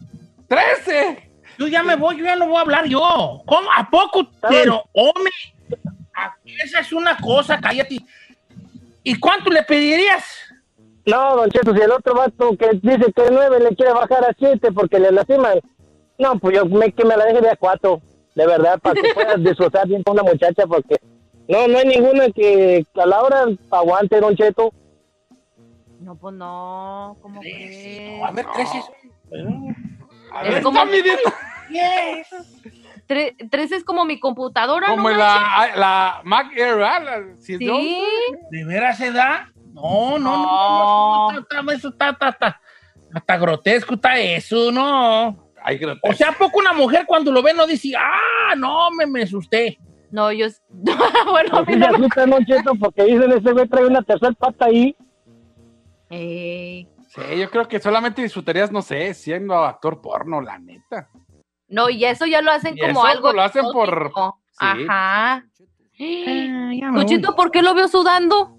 ¡Trece! 0.47 1.29
Yo 1.57 1.67
ya 1.67 1.83
me 1.83 1.95
voy, 1.95 2.17
yo 2.17 2.25
ya 2.25 2.35
no 2.35 2.47
voy 2.47 2.57
a 2.57 2.61
hablar 2.61 2.85
yo. 2.85 3.41
¿Cómo? 3.45 3.69
¿A 3.75 3.87
poco? 3.89 4.27
Pero, 4.49 4.83
hombre, 4.93 5.31
esa 6.63 6.79
es 6.79 6.91
una 6.93 7.17
cosa, 7.17 7.59
cállate. 7.59 7.97
¿Y 9.03 9.19
cuánto 9.19 9.49
le 9.49 9.63
pedirías? 9.63 10.23
No, 11.05 11.35
Don 11.35 11.49
Cheto, 11.49 11.73
si 11.75 11.81
el 11.81 11.91
otro 11.91 12.13
vato 12.13 12.55
que 12.57 12.69
dice 12.81 13.11
que 13.13 13.23
nueve 13.31 13.59
le 13.59 13.75
quiere 13.75 13.93
bajar 13.93 14.23
a 14.25 14.33
siete 14.37 14.71
porque 14.71 14.99
le 14.99 15.11
lastiman. 15.11 15.59
No, 16.17 16.37
pues 16.37 16.55
yo 16.57 16.65
me, 16.65 16.91
que 16.91 17.05
me 17.05 17.15
la 17.17 17.25
deje 17.25 17.41
de 17.41 17.49
a 17.51 17.55
cuatro. 17.55 18.01
De 18.35 18.45
verdad, 18.45 18.79
para 18.79 19.01
que 19.01 19.13
puedas 19.13 19.41
disfrutar 19.43 19.87
bien 19.87 20.03
con 20.03 20.13
una 20.13 20.23
muchacha 20.23 20.67
porque... 20.67 20.97
No, 21.47 21.67
no 21.67 21.79
hay 21.79 21.85
ninguna 21.87 22.29
que 22.29 22.85
a 22.95 23.05
la 23.07 23.21
hora 23.23 23.45
aguante, 23.71 24.19
Don 24.19 24.35
Cheto. 24.35 24.71
No, 25.99 26.15
pues 26.15 26.35
no. 26.35 27.17
¿Cómo 27.21 27.41
crees? 27.41 28.21
A 28.23 28.31
ver, 28.31 28.45
tres 28.53 28.69
es... 28.75 28.85
A 30.31 30.43
Es 30.43 30.53
ver, 30.53 30.63
como- 30.63 30.79
está 30.79 30.91
midiendo 30.91 31.21
Yes. 31.71 32.27
Tre- 33.09 33.35
tres 33.49 33.71
es 33.71 33.83
como 33.83 34.05
mi 34.05 34.19
computadora, 34.19 34.87
¿no? 34.89 34.95
como 34.97 35.09
la, 35.09 35.71
la 35.75 36.21
Mac 36.23 36.51
Air, 36.55 36.75
¿verdad? 36.75 37.03
La- 37.03 37.39
si. 37.41 37.57
Sí. 37.57 38.03
¿De 38.51 38.63
veras 38.65 38.97
se 38.99 39.11
da? 39.11 39.51
No, 39.73 40.19
no, 40.19 40.19
no, 40.19 40.43
No. 40.43 41.31
no, 41.31 41.39
eso 41.39 41.39
está, 41.41 41.59
eso 41.73 41.89
está, 41.89 42.09
está, 42.11 42.29
está- 42.29 42.61
hasta 43.13 43.37
grotesco 43.37 43.95
está 43.95 44.19
eso, 44.19 44.71
no. 44.71 45.49
Ay, 45.63 45.79
O 46.03 46.13
sea, 46.13 46.29
¿a 46.29 46.31
poco 46.33 46.59
una 46.59 46.71
mujer 46.73 47.05
cuando 47.07 47.31
lo 47.31 47.41
ve 47.41 47.53
no 47.53 47.65
dice, 47.67 47.93
ah, 47.97 48.53
no, 48.55 48.91
me, 48.91 49.05
me 49.07 49.23
asusté? 49.23 49.79
No, 50.11 50.31
yo. 50.31 50.45
bueno, 51.31 51.57
a 51.57 51.63
mí 51.63 51.75
no 51.75 51.85
se 51.87 51.91
me- 51.91 51.97
asusta, 51.97 52.25
Don 52.27 52.45
Cheto, 52.45 52.75
porque 52.79 53.03
dicen 53.05 53.31
ese 53.31 53.51
güey 53.51 53.67
trae 53.67 53.85
una 53.87 54.01
tercera 54.03 54.31
pata 54.33 54.65
ahí. 54.65 54.95
Ey. 56.09 56.87
Sí, 57.07 57.21
yo 57.39 57.49
creo 57.49 57.67
que 57.67 57.79
solamente 57.79 58.21
disfrutarías, 58.21 58.71
no 58.71 58.81
sé, 58.81 59.13
siendo 59.15 59.55
actor 59.55 59.99
porno, 60.01 60.41
la 60.41 60.59
neta. 60.59 61.09
No, 61.69 61.89
y 61.89 62.03
eso 62.05 62.25
ya 62.25 62.41
lo 62.41 62.51
hacen 62.51 62.75
Y 62.77 62.81
como 62.81 62.91
eso 62.91 63.05
algo. 63.07 63.31
lo 63.33 63.41
hacen 63.43 63.63
por- 63.71 64.11
sí. 64.51 64.57
Ajá. 64.59 65.45
Luchito, 66.93 67.35
¿por 67.35 67.51
qué 67.51 67.61
lo 67.61 67.73
veo 67.73 67.87
sudando? 67.87 68.57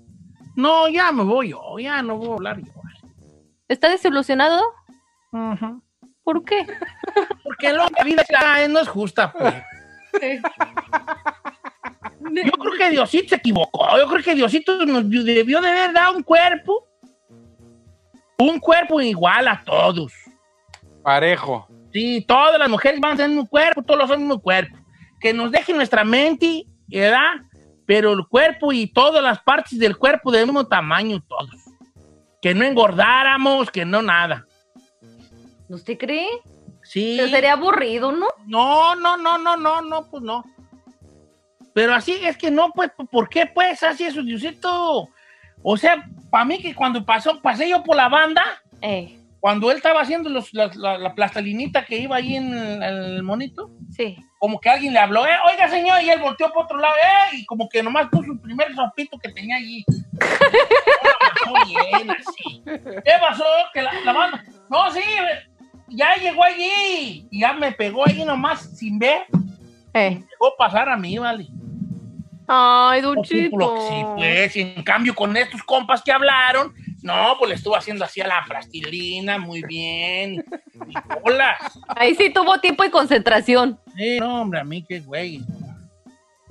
No, 0.57 0.88
ya 0.88 1.11
me 1.12 1.25
voy 1.25 1.51
yo, 1.51 1.79
ya 1.79 2.03
no 2.03 2.16
voy 2.16 2.31
a 2.31 2.35
hablar 2.35 2.61
yo. 2.61 2.73
¿Está 3.68 3.88
desilusionado? 3.88 4.62
Ujú. 5.33 5.83
¿Por 6.23 6.44
qué? 6.44 6.66
Porque 7.42 7.73
lo- 7.73 7.87
la 7.96 8.05
vida 8.05 8.23
ya 8.31 8.68
no 8.68 8.79
es 8.81 8.88
justa, 8.88 9.33
pues. 9.33 9.55
Yo 12.20 12.53
creo 12.53 12.73
que 12.79 12.90
Diosito 12.90 13.31
se 13.31 13.37
equivocó. 13.37 13.87
Yo 13.99 14.07
creo 14.09 14.23
que 14.23 14.35
Diosito 14.35 14.85
nos 14.87 15.09
debió 15.09 15.61
de 15.61 15.68
haber 15.70 15.92
dado 15.92 16.16
un 16.16 16.23
cuerpo. 16.23 16.87
Un 18.38 18.59
cuerpo 18.61 19.01
igual 19.01 19.49
a 19.49 19.62
todos. 19.64 20.12
Parejo. 21.03 21.66
Sí, 21.92 22.24
todas 22.26 22.59
las 22.59 22.68
mujeres 22.68 23.00
van 23.00 23.12
a 23.12 23.16
tener 23.16 23.38
un 23.38 23.46
cuerpo, 23.46 23.83
todos 23.83 24.00
los 24.00 24.11
hombres 24.11 24.37
un 24.37 24.40
cuerpo. 24.40 24.76
Que 25.20 25.33
nos 25.33 25.50
deje 25.50 25.72
nuestra 25.72 26.05
mente, 26.05 26.64
¿verdad? 26.88 27.35
Pero 27.87 28.12
el 28.12 28.26
cuerpo 28.26 28.72
y 28.72 28.87
todas 28.87 29.22
las 29.22 29.40
partes 29.40 29.79
del 29.79 29.96
cuerpo 29.96 30.31
del 30.31 30.46
mismo 30.46 30.66
tamaño, 30.66 31.22
todos. 31.29 31.50
Que 32.40 32.55
no 32.55 32.64
engordáramos, 32.64 33.70
que 33.70 33.85
no 33.85 34.03
nada. 34.03 34.46
¿Usted 35.68 35.98
cree? 35.98 36.29
Sí. 36.83 37.16
Pero 37.18 37.29
sería 37.29 37.53
aburrido, 37.53 38.12
¿no? 38.12 38.26
No, 38.46 38.94
no, 38.94 39.16
no, 39.16 39.38
no, 39.38 39.57
no, 39.57 39.83
no, 39.83 40.07
pues 40.11 40.22
no. 40.22 40.44
Pero 41.74 41.94
así 41.94 42.18
es 42.22 42.37
que 42.37 42.50
no, 42.50 42.70
pues, 42.70 42.90
¿por 43.11 43.29
qué 43.29 43.46
pues 43.46 43.83
así 43.83 44.05
eso, 44.05 44.22
Diosito? 44.22 45.09
O 45.62 45.76
sea, 45.76 46.05
para 46.31 46.44
mí 46.44 46.59
que 46.61 46.74
cuando 46.74 47.05
pasó, 47.05 47.40
pasé 47.40 47.68
yo 47.68 47.83
por 47.83 47.96
la 47.96 48.09
banda, 48.09 48.42
Eh, 48.83 49.20
cuando 49.40 49.70
él 49.70 49.79
estaba 49.79 50.03
haciendo 50.03 50.29
los- 50.31 50.53
la, 50.53 50.70
la- 50.74 50.98
la 50.98 51.14
plastalinita 51.14 51.85
que 51.87 51.98
iba 51.98 52.16
ahí 52.16 52.37
en 52.37 52.53
el, 52.53 52.83
el 52.83 53.22
monito, 53.22 53.70
sí. 53.90 54.16
como 54.38 54.61
que 54.61 54.68
alguien 54.70 54.92
le 54.92 54.98
habló, 54.98 55.26
eh, 55.26 55.31
oiga 55.50 55.68
señor, 55.68 56.03
y 56.03 56.11
él 56.11 56.20
volteó 56.20 56.53
por 56.53 56.64
otro 56.64 56.79
lado, 56.79 56.94
eh, 56.96 57.37
y 57.38 57.46
como 57.46 57.68
que 57.68 57.83
nomás 57.83 58.09
puso 58.11 58.33
el 58.33 58.40
primer 58.40 58.74
sopito 58.74 59.18
que 59.18 59.31
tenía 59.33 59.57
allí. 59.57 59.85
Pasó 60.18 61.55
bien, 61.66 62.11
así. 62.11 62.62
¿Qué 62.64 63.12
pasó? 63.20 63.44
Que 63.72 63.83
la, 63.83 63.92
la 64.05 64.44
no, 64.68 64.90
sí, 64.92 65.00
ya 65.88 66.14
llegó 66.16 66.44
allí, 66.44 67.26
y 67.31 67.40
ya 67.40 67.53
me 67.53 67.72
pegó 67.72 68.07
allí 68.07 68.24
nomás 68.24 68.61
sin 68.76 68.98
ver, 68.98 69.22
Eh. 69.94 70.22
dejó 70.31 70.55
pasar 70.59 70.88
a 70.88 70.96
mí, 70.96 71.18
vale. 71.18 71.46
Ay, 72.53 73.00
lo 73.00 73.14
que 73.14 73.29
sí, 73.29 73.48
pues, 73.48 74.57
y 74.57 74.61
en 74.61 74.83
cambio 74.83 75.14
con 75.14 75.37
estos 75.37 75.62
compas 75.62 76.03
que 76.03 76.11
hablaron, 76.12 76.74
no, 77.03 77.37
pues 77.39 77.49
le 77.49 77.55
estuvo 77.55 77.77
haciendo 77.77 78.05
así 78.05 78.21
a 78.21 78.27
la 78.27 78.45
plastilina, 78.47 79.39
muy 79.39 79.63
bien. 79.63 80.45
Y 80.89 80.95
bolas. 81.23 81.79
Ahí 81.89 82.15
sí 82.15 82.31
tuvo 82.31 82.59
tiempo 82.61 82.85
y 82.85 82.91
concentración. 82.91 83.79
Sí, 83.97 84.19
no, 84.21 84.43
hombre, 84.43 84.61
a 84.61 84.65
mí 84.65 84.85
qué 84.87 85.01
güey. 85.01 85.41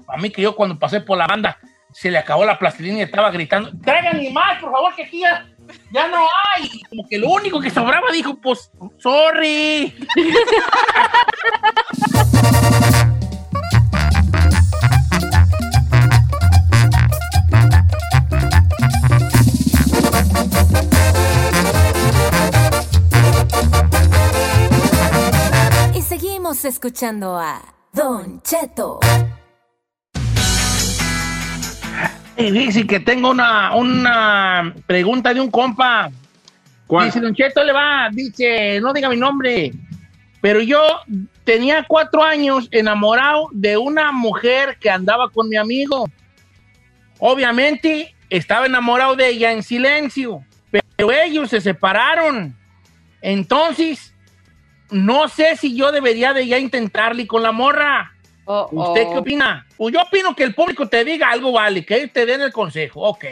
A 0.08 0.18
mí 0.18 0.30
que 0.30 0.42
yo 0.42 0.56
cuando 0.56 0.78
pasé 0.78 1.02
por 1.02 1.18
la 1.18 1.28
banda 1.28 1.58
se 1.92 2.12
le 2.12 2.18
acabó 2.18 2.46
la 2.46 2.58
plastilina 2.58 3.00
y 3.00 3.02
estaba 3.02 3.32
gritando, 3.32 3.72
traigan 3.84 4.34
más, 4.34 4.60
por 4.60 4.72
favor, 4.72 4.96
que 4.96 5.04
aquí 5.04 5.22
ya, 5.22 5.48
ya 5.92 6.08
no 6.08 6.18
hay. 6.56 6.70
Como 6.90 7.08
que 7.08 7.18
lo 7.18 7.30
único 7.30 7.60
que 7.60 7.70
sobraba 7.70 8.12
dijo, 8.12 8.40
pues, 8.40 8.72
sorry. 9.00 9.96
Escuchando 26.66 27.38
a 27.38 27.62
Don 27.94 28.42
Cheto. 28.42 29.00
Y 32.36 32.52
dice 32.52 32.86
que 32.86 33.00
tengo 33.00 33.32
una, 33.32 33.76
una 33.76 34.74
pregunta 34.86 35.34
de 35.34 35.40
un 35.40 35.50
compa. 35.50 36.12
¿Cuál? 36.86 37.06
Dice, 37.06 37.22
Don 37.22 37.34
Cheto 37.34 37.64
le 37.64 37.72
va, 37.72 38.10
dice, 38.12 38.80
no 38.82 38.92
diga 38.92 39.10
mi 39.10 39.16
nombre, 39.16 39.72
pero 40.42 40.60
yo 40.60 40.82
tenía 41.46 41.86
cuatro 41.88 42.24
años 42.24 42.68
enamorado 42.72 43.48
de 43.54 43.78
una 43.78 44.12
mujer 44.12 44.78
que 44.80 44.90
andaba 44.90 45.30
con 45.30 45.48
mi 45.48 45.56
amigo. 45.56 46.10
Obviamente 47.20 48.16
estaba 48.30 48.66
enamorado 48.66 49.16
de 49.16 49.30
ella 49.30 49.54
en 49.54 49.64
silencio, 49.64 50.44
pero 50.72 51.12
ellos 51.12 51.50
se 51.50 51.62
separaron. 51.62 52.54
Entonces, 53.22 54.14
no 54.92 55.28
sé 55.28 55.56
si 55.56 55.76
yo 55.76 55.92
debería 55.92 56.34
de 56.34 56.48
ya 56.48 56.58
intentarle 56.58 57.28
con 57.28 57.44
la 57.44 57.52
morra. 57.52 58.14
Oh, 58.46 58.68
¿Usted 58.72 59.04
oh. 59.08 59.12
qué 59.14 59.18
opina? 59.20 59.68
Pues 59.78 59.94
yo 59.94 60.02
opino 60.02 60.36
que 60.36 60.44
el 60.44 60.56
público 60.56 60.88
te 60.88 61.06
diga 61.06 61.30
algo, 61.30 61.52
vale, 61.52 61.86
que 61.86 61.96
ellos 61.98 62.12
te 62.14 62.26
den 62.26 62.42
el 62.42 62.52
consejo. 62.52 63.02
Ok. 63.02 63.26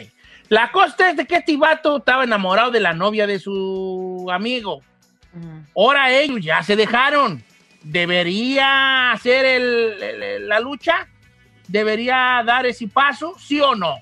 La 0.49 0.71
cosa 0.71 1.09
es 1.09 1.17
de 1.17 1.25
que 1.25 1.37
este 1.37 1.57
vato 1.57 1.97
estaba 1.97 2.23
enamorado 2.23 2.71
de 2.71 2.79
la 2.79 2.93
novia 2.93 3.25
de 3.27 3.39
su 3.39 4.27
amigo. 4.31 4.77
Ujú. 5.33 5.63
Ahora 5.75 6.11
ellos 6.11 6.39
ya 6.41 6.61
se 6.63 6.75
dejaron. 6.75 7.43
¿Debería 7.83 9.11
hacer 9.11 9.45
el- 9.45 10.01
el- 10.03 10.23
el- 10.23 10.47
la 10.49 10.59
lucha? 10.59 11.07
¿Debería 11.67 12.41
dar 12.45 12.65
ese 12.65 12.87
paso? 12.87 13.35
¿Sí 13.39 13.59
o 13.59 13.75
no? 13.75 13.95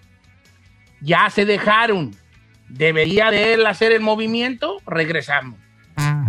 Ya 0.99 1.29
se 1.29 1.45
dejaron. 1.45 2.13
¿Debería 2.67 3.31
de 3.31 3.53
él 3.53 3.65
hacer 3.65 3.93
el 3.93 4.01
movimiento? 4.01 4.81
Regresamos. 4.85 5.57
Don 5.95 6.28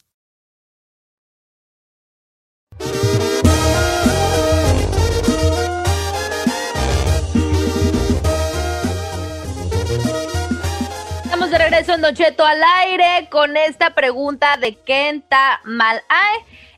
Regreso 11.81 11.95
en 11.95 12.01
Don 12.01 12.13
Cheto 12.13 12.45
al 12.45 12.61
aire 12.83 13.27
con 13.31 13.57
esta 13.57 13.95
pregunta 13.95 14.55
de 14.57 14.75
Kenta 14.75 15.61
Malay. 15.63 16.01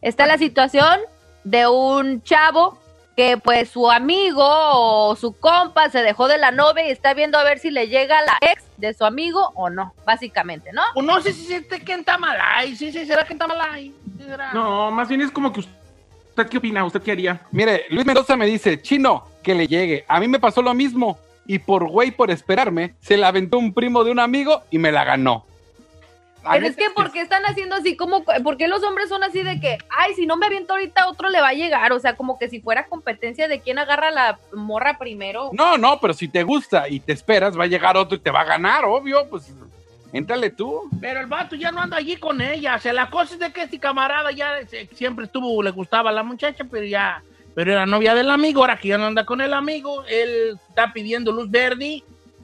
Está 0.01 0.25
la 0.25 0.37
situación 0.37 0.97
de 1.43 1.67
un 1.67 2.23
chavo 2.23 2.77
que 3.17 3.37
pues 3.37 3.69
su 3.69 3.91
amigo 3.91 4.41
o 4.45 5.13
su 5.17 5.37
compa 5.37 5.89
se 5.89 6.01
dejó 6.03 6.29
de 6.29 6.37
la 6.37 6.51
novia 6.51 6.87
y 6.87 6.91
está 6.91 7.13
viendo 7.13 7.37
a 7.37 7.43
ver 7.43 7.59
si 7.59 7.69
le 7.69 7.89
llega 7.89 8.21
la 8.21 8.37
ex 8.49 8.63
de 8.77 8.93
su 8.93 9.03
amigo 9.03 9.51
o 9.55 9.69
no, 9.69 9.93
básicamente, 10.05 10.71
¿no? 10.71 10.83
O 10.95 11.01
no 11.01 11.19
sé 11.21 11.33
si 11.33 11.53
este 11.53 11.81
Kenta 11.81 12.17
Malay, 12.17 12.73
sí, 12.73 12.89
sí, 12.93 13.05
será 13.05 13.25
Kenta 13.25 13.45
Malay. 13.45 13.93
Sí, 14.17 14.23
será. 14.23 14.53
No, 14.53 14.89
más 14.89 15.09
bien 15.09 15.19
es 15.19 15.31
como 15.31 15.51
que 15.51 15.59
usted, 15.59 16.47
¿qué 16.49 16.59
opina? 16.59 16.85
¿Usted 16.85 17.01
qué 17.01 17.11
haría? 17.11 17.41
Mire, 17.51 17.87
Luis 17.89 18.05
Mendoza 18.05 18.37
me 18.37 18.45
dice, 18.45 18.81
chino, 18.81 19.27
que 19.43 19.53
le 19.53 19.67
llegue. 19.67 20.05
A 20.07 20.21
mí 20.21 20.29
me 20.29 20.39
pasó 20.39 20.61
lo 20.61 20.73
mismo. 20.73 21.19
Y 21.45 21.59
por 21.59 21.87
güey, 21.89 22.11
por 22.11 22.31
esperarme, 22.31 22.95
se 23.01 23.17
la 23.17 23.27
aventó 23.27 23.57
un 23.57 23.73
primo 23.73 24.03
de 24.03 24.11
un 24.11 24.19
amigo 24.19 24.61
y 24.71 24.77
me 24.77 24.91
la 24.91 25.03
ganó. 25.03 25.45
La 26.43 26.51
Pero 26.51 26.67
es 26.67 26.75
que, 26.75 26.89
¿por 26.89 27.11
qué 27.13 27.21
están 27.21 27.43
haciendo 27.45 27.75
así 27.75 27.95
como, 27.95 28.23
por 28.25 28.57
qué 28.57 28.67
los 28.67 28.83
hombres 28.83 29.07
son 29.07 29.23
así 29.23 29.43
de 29.43 29.61
que, 29.61 29.77
ay, 29.89 30.13
si 30.13 30.25
no 30.25 30.35
me 30.35 30.45
aviento 30.45 30.73
ahorita, 30.73 31.07
otro 31.07 31.29
le 31.29 31.39
va 31.39 31.49
a 31.49 31.53
llegar? 31.53 31.93
O 31.93 31.99
sea, 31.99 32.15
como 32.17 32.37
que 32.37 32.49
si 32.49 32.59
fuera 32.59 32.87
competencia 32.87 33.47
de 33.47 33.61
quién 33.61 33.79
agarra 33.79 34.11
la 34.11 34.39
morra 34.53 34.97
primero. 34.97 35.51
No, 35.53 35.77
no, 35.77 35.99
pero 36.01 36.13
si 36.13 36.27
te 36.27 36.43
gusta 36.43 36.89
y 36.89 36.99
te 36.99 37.13
esperas, 37.13 37.57
va 37.57 37.63
a 37.63 37.67
llegar 37.67 37.95
otro 37.95 38.17
y 38.17 38.21
te 38.21 38.29
va 38.31 38.41
a 38.41 38.45
ganar, 38.45 38.83
obvio, 38.83 39.25
pues 39.29 39.53
éntrale 40.11 40.49
tú. 40.49 40.81
Pero 40.99 41.21
el 41.21 41.27
vato 41.27 41.55
ya 41.55 41.71
no 41.71 41.79
anda 41.79 41.95
allí 41.97 42.17
con 42.17 42.41
ella. 42.41 42.75
O 42.75 42.79
sea, 42.79 42.91
la 42.91 43.09
cosa 43.09 43.35
es 43.35 43.39
de 43.39 43.51
que 43.53 43.61
este 43.63 43.79
camarada 43.79 44.31
ya 44.31 44.65
se- 44.67 44.87
siempre 44.87 45.25
estuvo, 45.25 45.63
le 45.63 45.71
gustaba 45.71 46.09
a 46.09 46.13
la 46.13 46.23
muchacha, 46.23 46.65
pero 46.69 46.83
ya, 46.85 47.23
pero 47.55 47.71
era 47.71 47.85
novia 47.85 48.15
del 48.15 48.29
amigo. 48.29 48.61
Ahora 48.61 48.77
que 48.77 48.89
ya 48.89 48.97
no 48.97 49.05
anda 49.05 49.25
con 49.25 49.41
el 49.41 49.53
amigo, 49.53 50.03
él 50.07 50.57
está 50.69 50.93
pidiendo 50.93 51.31
luz 51.31 51.49
verde, 51.49 52.03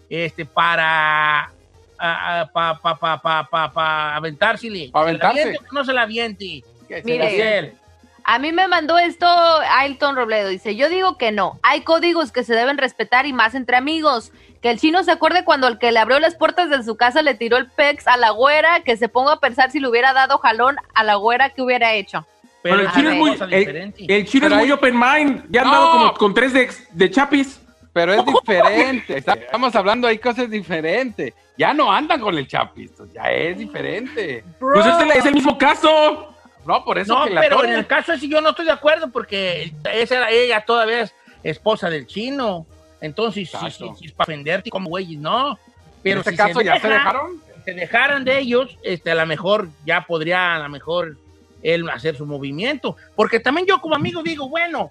este, 0.10 0.46
para, 0.46 1.52
pa, 1.98 2.80
pa, 2.82 3.00
pa, 3.00 3.22
pa, 3.22 3.48
pa, 3.50 3.72
pa 3.72 4.16
aventársele. 4.16 4.90
Pa' 4.92 5.06
¿Se 5.06 5.14
la 5.14 5.30
aventarse. 5.30 5.58
no 5.72 5.86
se 5.86 5.94
la 5.94 6.02
aviente. 6.04 6.64
Mire. 7.04 7.76
A 8.24 8.38
mí 8.38 8.52
me 8.52 8.68
mandó 8.68 8.98
esto 9.00 9.26
Ailton 9.26 10.16
Robledo. 10.16 10.50
Dice, 10.50 10.76
yo 10.76 10.88
digo 10.90 11.18
que 11.18 11.32
no. 11.32 11.60
Hay 11.64 11.82
códigos 11.82 12.32
que 12.32 12.44
se 12.44 12.54
deben 12.54 12.78
respetar 12.78 13.26
y 13.26 13.34
más 13.34 13.56
entre 13.56 13.76
amigos. 13.76 14.32
Que 14.62 14.70
el 14.70 14.80
chino 14.80 15.04
se 15.04 15.12
acuerde 15.12 15.46
cuando 15.46 15.68
el 15.68 15.80
que 15.80 15.92
le 15.92 16.00
abrió 16.00 16.20
las 16.20 16.36
puertas 16.36 16.70
de 16.70 16.84
su 16.84 16.96
casa 16.96 17.24
le 17.24 17.34
tiró 17.34 17.58
el 17.58 17.68
pex 17.68 18.08
a 18.08 18.18
la 18.18 18.30
güera, 18.30 18.82
que 18.82 18.98
se 18.98 19.10
ponga 19.10 19.34
a 19.34 19.40
pensar 19.40 19.72
si 19.72 19.80
le 19.80 19.88
hubiera 19.88 20.14
dado 20.14 20.38
jalón 20.38 20.76
a 20.94 21.04
la 21.04 21.16
güera 21.16 21.50
que 21.50 21.62
hubiera 21.62 21.94
hecho. 21.94 22.28
Pero 22.62 22.76
el 22.82 22.86
es 22.88 22.94
chino 22.94 23.08
una 23.10 23.12
es 23.14 23.18
muy, 23.20 23.32
cosa 23.32 23.46
el, 23.46 24.26
chino 24.26 24.48
es 24.48 24.54
muy 24.54 24.72
open 24.72 25.00
mind. 25.00 25.46
Ya 25.50 25.64
No. 25.64 25.72
dado 25.72 25.92
como 25.92 26.14
con 26.16 26.34
tres 26.34 26.54
de, 26.54 26.70
de 26.92 27.12
chapis. 27.12 27.62
Pero 27.94 28.14
es 28.14 28.24
diferente. 28.26 29.18
Estamos 29.18 29.76
hablando 29.76 30.08
hay 30.08 30.18
cosas 30.20 30.50
diferentes. 30.50 31.34
Ya 31.58 31.74
no 31.74 31.92
andan 31.92 32.22
con 32.22 32.38
el 32.38 32.48
chapis, 32.48 32.92
ya 33.14 33.24
es 33.32 33.58
diferente. 33.58 34.44
Pues 34.60 34.86
es 34.86 34.96
el, 35.02 35.12
es 35.12 35.26
el 35.26 35.34
mismo 35.34 35.58
caso. 35.58 36.34
No, 36.66 36.84
por 36.86 36.98
eso 37.00 37.18
No, 37.18 37.26
que 37.26 37.32
la 37.32 37.42
pero 37.42 37.58
torre- 37.58 37.70
en 37.70 37.80
el 37.80 37.88
caso 37.88 38.14
ese 38.14 38.28
yo 38.28 38.42
no 38.42 38.50
estoy 38.50 38.66
de 38.66 38.72
acuerdo 38.72 39.10
porque 39.10 39.74
esa 39.92 40.18
era 40.18 40.30
ella 40.30 40.62
todavía 40.66 41.02
es 41.02 41.14
esposa 41.44 41.90
del 41.90 42.06
chino. 42.06 42.66
Entonces, 43.02 43.50
sí, 43.50 43.58
sí, 43.72 43.90
sí, 43.98 44.06
es 44.06 44.12
para 44.12 44.26
ofenderte 44.26 44.70
como 44.70 44.90
güeyes, 44.90 45.18
no. 45.20 45.58
Pero 46.04 46.16
en 46.16 46.20
este 46.20 46.32
si 46.32 46.38
caso 46.38 46.62
ya 46.62 46.80
se 46.80 46.88
deja- 46.88 46.98
dejaron. 47.00 47.42
si 47.58 47.62
se 47.64 47.74
dejaran 47.74 48.24
de 48.26 48.40
ellos, 48.40 48.78
este, 48.84 49.12
a 49.12 49.16
lo 49.16 49.26
mejor 49.26 49.70
ya 49.86 50.06
podría, 50.06 50.56
a 50.56 50.60
lo 50.60 50.70
mejor, 50.70 51.18
él 51.64 51.90
hacer 51.90 52.16
su 52.16 52.26
movimiento. 52.26 52.96
Porque 53.16 53.40
también 53.40 53.68
yo 53.68 53.82
como 53.82 53.96
amigo 53.96 54.24
digo, 54.24 54.50
bueno, 54.50 54.90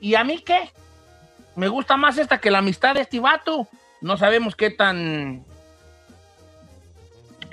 ¿y 0.00 0.14
a 0.14 0.24
mí 0.24 0.38
qué? 0.38 0.70
Me 1.54 1.68
gusta 1.68 1.96
más 1.96 2.18
esta 2.18 2.38
que 2.38 2.50
la 2.50 2.58
amistad 2.58 2.94
de 2.94 3.02
este 3.02 3.20
vato. 3.20 3.66
No 4.00 4.16
sabemos 4.16 4.54
qué 4.54 4.70
tan... 4.70 5.44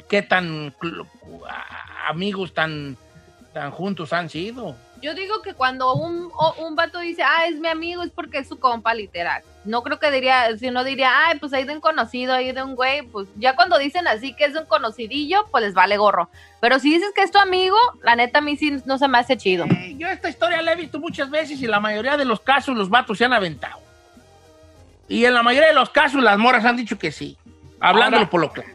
qué 0.09 0.21
tan 0.21 0.75
amigos 2.07 2.53
tan, 2.53 2.97
tan 3.53 3.71
juntos 3.71 4.13
han 4.13 4.29
sido. 4.29 4.75
Yo 5.03 5.13
digo 5.13 5.41
que 5.41 5.53
cuando 5.53 5.93
un, 5.93 6.31
o- 6.33 6.55
un 6.65 6.75
vato 6.75 6.97
dice, 6.99 7.21
ah, 7.23 7.45
es 7.47 7.59
mi 7.59 7.67
amigo, 7.67 8.01
es 8.03 8.09
porque 8.11 8.37
es 8.39 8.47
su 8.47 8.57
compa, 8.57 8.93
literal. 8.93 9.43
No 9.65 9.83
creo 9.83 9.99
que 9.99 10.09
diría, 10.11 10.57
si 10.57 10.71
no 10.71 10.83
diría, 10.83 11.11
ay, 11.27 11.37
pues 11.39 11.53
ahí 11.53 11.65
de 11.65 11.73
un 11.73 11.81
conocido, 11.81 12.33
ahí 12.33 12.51
de 12.53 12.63
un 12.63 12.75
güey, 12.75 13.01
pues 13.03 13.27
ya 13.35 13.55
cuando 13.55 13.77
dicen 13.77 14.07
así 14.07 14.33
que 14.33 14.45
es 14.45 14.55
un 14.55 14.65
conocidillo, 14.65 15.45
pues 15.51 15.63
les 15.65 15.73
vale 15.73 15.97
gorro. 15.97 16.29
Pero 16.61 16.79
si 16.79 16.91
dices 16.93 17.11
que 17.13 17.21
es 17.21 17.31
tu 17.31 17.37
amigo, 17.37 17.77
la 18.01 18.15
neta 18.15 18.39
a 18.39 18.41
mí 18.41 18.55
sí 18.57 18.77
no 18.85 18.97
se 18.97 19.07
me 19.09 19.17
hace 19.19 19.37
chido. 19.37 19.65
Eh, 19.65 19.95
yo 19.97 20.07
esta 20.07 20.29
historia 20.29 20.61
la 20.61 20.71
he 20.73 20.75
visto 20.77 20.99
muchas 20.99 21.29
veces 21.29 21.61
y 21.61 21.67
la 21.67 21.79
mayoría 21.81 22.15
de 22.17 22.25
los 22.25 22.39
casos 22.39 22.75
los 22.75 22.89
vatos 22.89 23.17
se 23.17 23.25
han 23.25 23.33
aventado. 23.33 23.79
Y 25.07 25.25
en 25.25 25.33
la 25.33 25.43
mayoría 25.43 25.67
de 25.69 25.75
los 25.75 25.89
casos 25.89 26.23
las 26.23 26.37
moras 26.37 26.63
han 26.65 26.77
dicho 26.77 26.97
que 26.97 27.11
sí. 27.11 27.37
Hablándolo 27.79 28.17
Ahora- 28.19 28.29
por 28.29 28.41
lo 28.41 28.51
claro. 28.51 28.69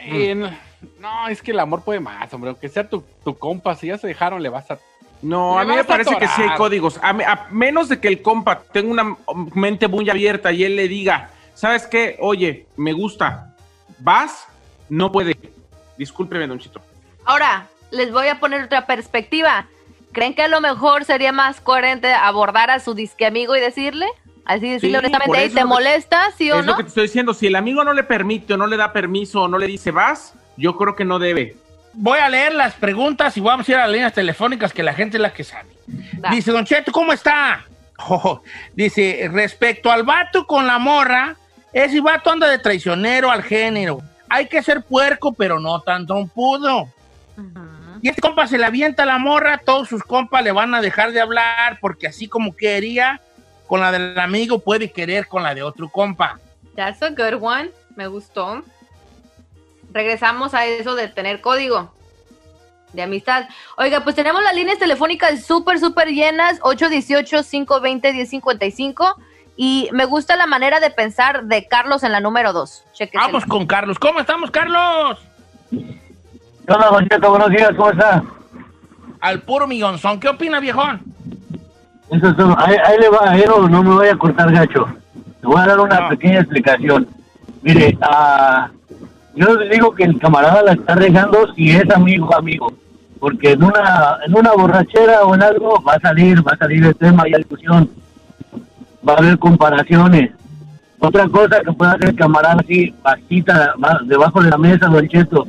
Eh, 0.00 0.34
no, 0.34 0.50
no, 0.98 1.28
es 1.28 1.40
que 1.42 1.50
el 1.52 1.60
amor 1.60 1.82
puede 1.84 2.00
más, 2.00 2.32
hombre. 2.34 2.50
Aunque 2.50 2.68
sea 2.68 2.88
tu, 2.88 3.02
tu 3.22 3.36
compa, 3.36 3.74
si 3.74 3.86
ya 3.88 3.98
se 3.98 4.06
dejaron, 4.06 4.42
le 4.42 4.48
vas 4.48 4.70
a. 4.70 4.78
No, 5.24 5.58
a 5.58 5.64
mí 5.64 5.74
me 5.74 5.84
parece 5.84 6.16
que 6.18 6.28
sí 6.28 6.42
hay 6.42 6.56
códigos. 6.56 7.00
A, 7.02 7.12
me- 7.12 7.24
a 7.24 7.46
menos 7.50 7.88
de 7.88 7.98
que 7.98 8.08
el 8.08 8.20
compa 8.22 8.60
tenga 8.72 8.90
una 8.92 9.16
mente 9.54 9.88
muy 9.88 10.08
abierta 10.10 10.52
y 10.52 10.64
él 10.64 10.76
le 10.76 10.86
diga, 10.86 11.30
¿sabes 11.54 11.86
qué? 11.86 12.16
Oye, 12.20 12.66
me 12.76 12.92
gusta. 12.92 13.54
¿Vas? 13.98 14.46
No 14.88 15.10
puede. 15.10 15.34
Discúlpeme, 15.96 16.46
Don 16.46 16.58
Chito. 16.58 16.80
Ahora, 17.24 17.66
les 17.90 18.12
voy 18.12 18.28
a 18.28 18.38
poner 18.38 18.64
otra 18.64 18.86
perspectiva. 18.86 19.66
¿Creen 20.12 20.34
que 20.34 20.42
a 20.42 20.48
lo 20.48 20.60
mejor 20.60 21.04
sería 21.04 21.32
más 21.32 21.60
coherente 21.60 22.12
abordar 22.12 22.70
a 22.70 22.78
su 22.78 22.94
disque 22.94 23.24
amigo 23.26 23.56
y 23.56 23.60
decirle? 23.60 24.06
Así 24.44 24.68
decirle 24.68 24.98
Sí, 24.98 25.06
honestamente, 25.06 25.26
por 25.26 25.36
"Ey, 25.38 25.44
eso 25.46 25.54
¿te 25.54 25.60
es 25.60 25.66
molesta? 25.66 26.20
¿Sí 26.36 26.52
o 26.52 26.60
es 26.60 26.66
no? 26.66 26.72
lo 26.72 26.76
que 26.76 26.82
te 26.84 26.88
estoy 26.90 27.04
diciendo. 27.04 27.32
Si 27.32 27.46
el 27.46 27.56
amigo 27.56 27.82
no 27.82 27.94
le 27.94 28.02
permite 28.04 28.52
o 28.52 28.56
no 28.58 28.66
le 28.66 28.76
da 28.76 28.92
permiso 28.92 29.42
o 29.42 29.48
no 29.48 29.56
le 29.56 29.66
dice 29.66 29.90
vas, 29.90 30.34
yo 30.58 30.76
creo 30.76 30.94
que 30.94 31.04
no 31.06 31.18
debe. 31.18 31.56
Voy 31.94 32.18
a 32.18 32.28
leer 32.28 32.54
las 32.54 32.74
preguntas 32.74 33.36
y 33.36 33.40
vamos 33.40 33.68
a 33.68 33.72
ir 33.72 33.78
a 33.78 33.82
las 33.82 33.90
líneas 33.90 34.12
telefónicas 34.12 34.72
que 34.72 34.82
la 34.82 34.94
gente 34.94 35.16
es 35.16 35.20
la 35.20 35.32
que 35.32 35.44
sabe. 35.44 35.68
Dice, 36.30 36.50
Don 36.50 36.64
Cheto, 36.64 36.92
¿cómo 36.92 37.12
está? 37.12 37.64
Oh, 38.08 38.42
dice, 38.74 39.30
respecto 39.32 39.88
al 39.88 40.02
vato 40.02 40.48
con 40.48 40.66
la 40.66 40.80
morra, 40.80 41.36
ese 41.72 42.00
vato 42.00 42.28
anda 42.28 42.48
de 42.48 42.58
traicionero 42.58 43.30
al 43.30 43.44
género. 43.44 44.02
Hay 44.28 44.48
que 44.48 44.64
ser 44.64 44.82
puerco, 44.82 45.32
pero 45.32 45.60
no 45.60 45.80
tan 45.80 46.04
trompudo. 46.04 46.88
Y 48.02 48.08
este 48.08 48.20
compa 48.20 48.48
se 48.48 48.58
le 48.58 48.64
avienta 48.64 49.04
a 49.04 49.06
la 49.06 49.18
morra, 49.18 49.58
todos 49.64 49.88
sus 49.88 50.02
compas 50.02 50.42
le 50.42 50.50
van 50.50 50.74
a 50.74 50.80
dejar 50.80 51.12
de 51.12 51.20
hablar 51.20 51.78
porque 51.80 52.08
así 52.08 52.26
como 52.26 52.56
quería 52.56 53.20
con 53.66 53.80
la 53.80 53.92
del 53.92 54.18
amigo 54.18 54.58
puede 54.58 54.90
querer 54.90 55.26
con 55.26 55.44
la 55.44 55.54
de 55.54 55.62
otro 55.62 55.88
compa. 55.88 56.38
That's 56.76 57.00
a 57.00 57.10
good 57.10 57.40
one. 57.40 57.70
Me 57.96 58.08
gustó. 58.08 58.64
Regresamos 59.94 60.52
a 60.54 60.66
eso 60.66 60.94
de 60.96 61.08
tener 61.08 61.40
código 61.40 61.90
de 62.92 63.02
amistad. 63.02 63.48
Oiga, 63.76 64.02
pues 64.02 64.16
tenemos 64.16 64.42
las 64.42 64.54
líneas 64.54 64.78
telefónicas 64.78 65.44
súper, 65.44 65.78
súper 65.78 66.08
llenas. 66.08 66.58
818-520-1055. 66.60 69.14
Y 69.56 69.88
me 69.92 70.04
gusta 70.04 70.34
la 70.34 70.46
manera 70.46 70.80
de 70.80 70.90
pensar 70.90 71.44
de 71.44 71.68
Carlos 71.68 72.02
en 72.02 72.10
la 72.10 72.18
número 72.18 72.52
2. 72.52 72.84
Vamos 73.14 73.44
con 73.44 73.66
Carlos. 73.66 74.00
¿Cómo 74.00 74.18
estamos, 74.18 74.50
Carlos? 74.50 75.20
Hola, 76.66 77.06
Cheto, 77.08 77.30
buenos 77.30 77.50
días, 77.50 77.70
¿cómo 77.76 77.90
está? 77.90 78.24
Al 79.20 79.42
puro 79.42 79.68
millonzón. 79.68 80.18
¿Qué 80.18 80.28
opina, 80.28 80.58
viejón? 80.58 81.02
Eso 82.10 82.30
es 82.30 82.36
todo. 82.36 82.56
Ahí, 82.58 82.74
ahí 82.84 82.98
le 82.98 83.10
va, 83.10 83.30
ahí 83.30 83.44
no, 83.46 83.68
no 83.68 83.84
me 83.84 83.94
voy 83.94 84.08
a 84.08 84.16
cortar 84.16 84.50
gacho. 84.50 84.88
Le 85.40 85.46
voy 85.46 85.60
a 85.60 85.66
dar 85.66 85.78
una 85.78 86.08
pequeña 86.08 86.40
explicación. 86.40 87.06
Mire, 87.62 87.96
ah, 88.02 88.72
yo 89.36 89.54
le 89.54 89.68
digo 89.68 89.94
que 89.94 90.04
el 90.04 90.18
camarada 90.18 90.62
la 90.62 90.72
está 90.72 90.94
regando 90.94 91.52
si 91.54 91.70
es 91.70 91.88
amigo 91.90 92.34
amigo. 92.34 92.72
Porque 93.18 93.52
en 93.52 93.62
una, 93.64 94.18
en 94.26 94.36
una 94.36 94.52
borrachera 94.52 95.22
o 95.24 95.34
en 95.34 95.42
algo 95.42 95.82
va 95.82 95.94
a 95.94 96.00
salir, 96.00 96.46
va 96.46 96.52
a 96.52 96.56
salir 96.58 96.84
el 96.84 96.94
tema 96.94 97.26
y 97.26 97.30
la 97.32 97.38
discusión. 97.38 97.88
Va 99.08 99.14
a 99.14 99.16
haber 99.18 99.38
comparaciones. 99.38 100.30
Otra 100.98 101.26
cosa 101.28 101.60
que 101.60 101.72
puede 101.72 101.92
hacer 101.92 102.08
el 102.10 102.16
camarada 102.16 102.56
así, 102.60 102.94
ba- 103.02 104.00
debajo 104.04 104.42
de 104.42 104.50
la 104.50 104.58
mesa, 104.58 104.86
Don 104.86 105.08
Cheto. 105.08 105.46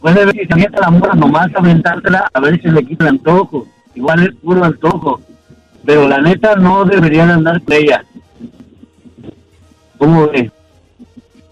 Puede 0.00 0.24
ver 0.26 0.34
si 0.34 0.44
se 0.46 0.52
avienta 0.52 0.80
la 0.80 0.90
mora 0.90 1.14
nomás 1.14 1.48
aventársela 1.54 2.28
a 2.32 2.40
ver 2.40 2.60
si 2.60 2.68
le 2.68 2.84
quita 2.84 3.04
el 3.04 3.10
antojo. 3.10 3.66
Igual 3.94 4.22
es 4.24 4.34
puro 4.36 4.64
antojo. 4.64 5.20
Pero 5.84 6.08
la 6.08 6.18
neta 6.20 6.56
no 6.56 6.84
deberían 6.84 7.30
andar 7.30 7.60
con 7.62 7.72
ella. 7.74 8.04
¿Cómo 9.98 10.28
ve? 10.28 10.50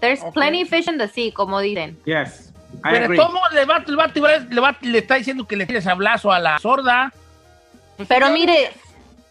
There's 0.03 0.19
plenty 0.33 0.65
fish 0.65 0.87
in 0.87 0.97
the 0.97 1.07
sea, 1.07 1.31
como 1.33 1.59
dicen. 1.61 1.97
Yes. 2.05 2.51
Pero 2.83 3.07
modos, 3.29 3.53
le, 3.53 3.65
va- 3.65 3.79
le 3.79 3.95
va- 3.95 4.37
le 4.49 4.59
va- 4.61 4.77
le 4.81 4.97
está 4.97 5.15
diciendo 5.15 5.47
que 5.47 5.55
le 5.55 5.65
tires 5.65 5.83
sablazo 5.85 6.31
a 6.31 6.39
la 6.39 6.59
sorda. 6.59 7.13
Pero 8.07 8.29
mire, 8.31 8.71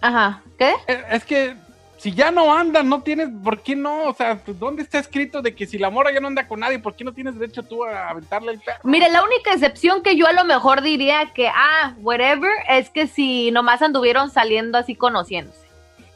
ajá, 0.01 0.41
¿qué? 0.59 0.73
Eh, 0.87 1.05
Es 1.11 1.25
que 1.25 1.57
si 1.99 2.12
ya 2.12 2.31
no 2.31 2.57
andan, 2.57 2.89
no 2.89 3.03
tienes, 3.03 3.29
¿por 3.45 3.61
qué 3.62 3.77
no? 3.77 4.05
O 4.05 4.14
sea, 4.14 4.37
pues, 4.37 4.59
¿dónde 4.59 4.83
está 4.83 4.99
escrito 4.99 5.43
de 5.43 5.55
que 5.55 5.66
si 5.66 5.77
la 5.79 5.91
mora 5.91 6.11
ya 6.12 6.20
no 6.20 6.29
anda 6.29 6.47
con 6.49 6.61
nadie, 6.61 6.79
¿por 6.79 6.95
qué 6.97 7.05
no 7.05 7.12
tienes 7.12 7.39
derecho 7.39 7.62
tú 7.62 7.85
a 7.85 8.09
aventarle 8.11 8.53
el 8.53 8.61
perro? 8.61 8.79
Mire, 8.85 9.09
la 9.11 9.23
única 9.23 9.53
excepción 9.53 10.03
que 10.03 10.16
yo 10.16 10.27
a 10.27 10.33
lo 10.33 10.45
mejor 10.45 10.81
diría 10.83 11.33
que, 11.35 11.49
ah, 11.49 11.95
whatever, 11.99 12.51
es 12.68 12.91
que 12.91 13.07
si 13.07 13.51
nomás 13.51 13.83
anduvieron 13.83 14.31
saliendo 14.31 14.79
así 14.79 14.95
conociéndose. 14.95 15.61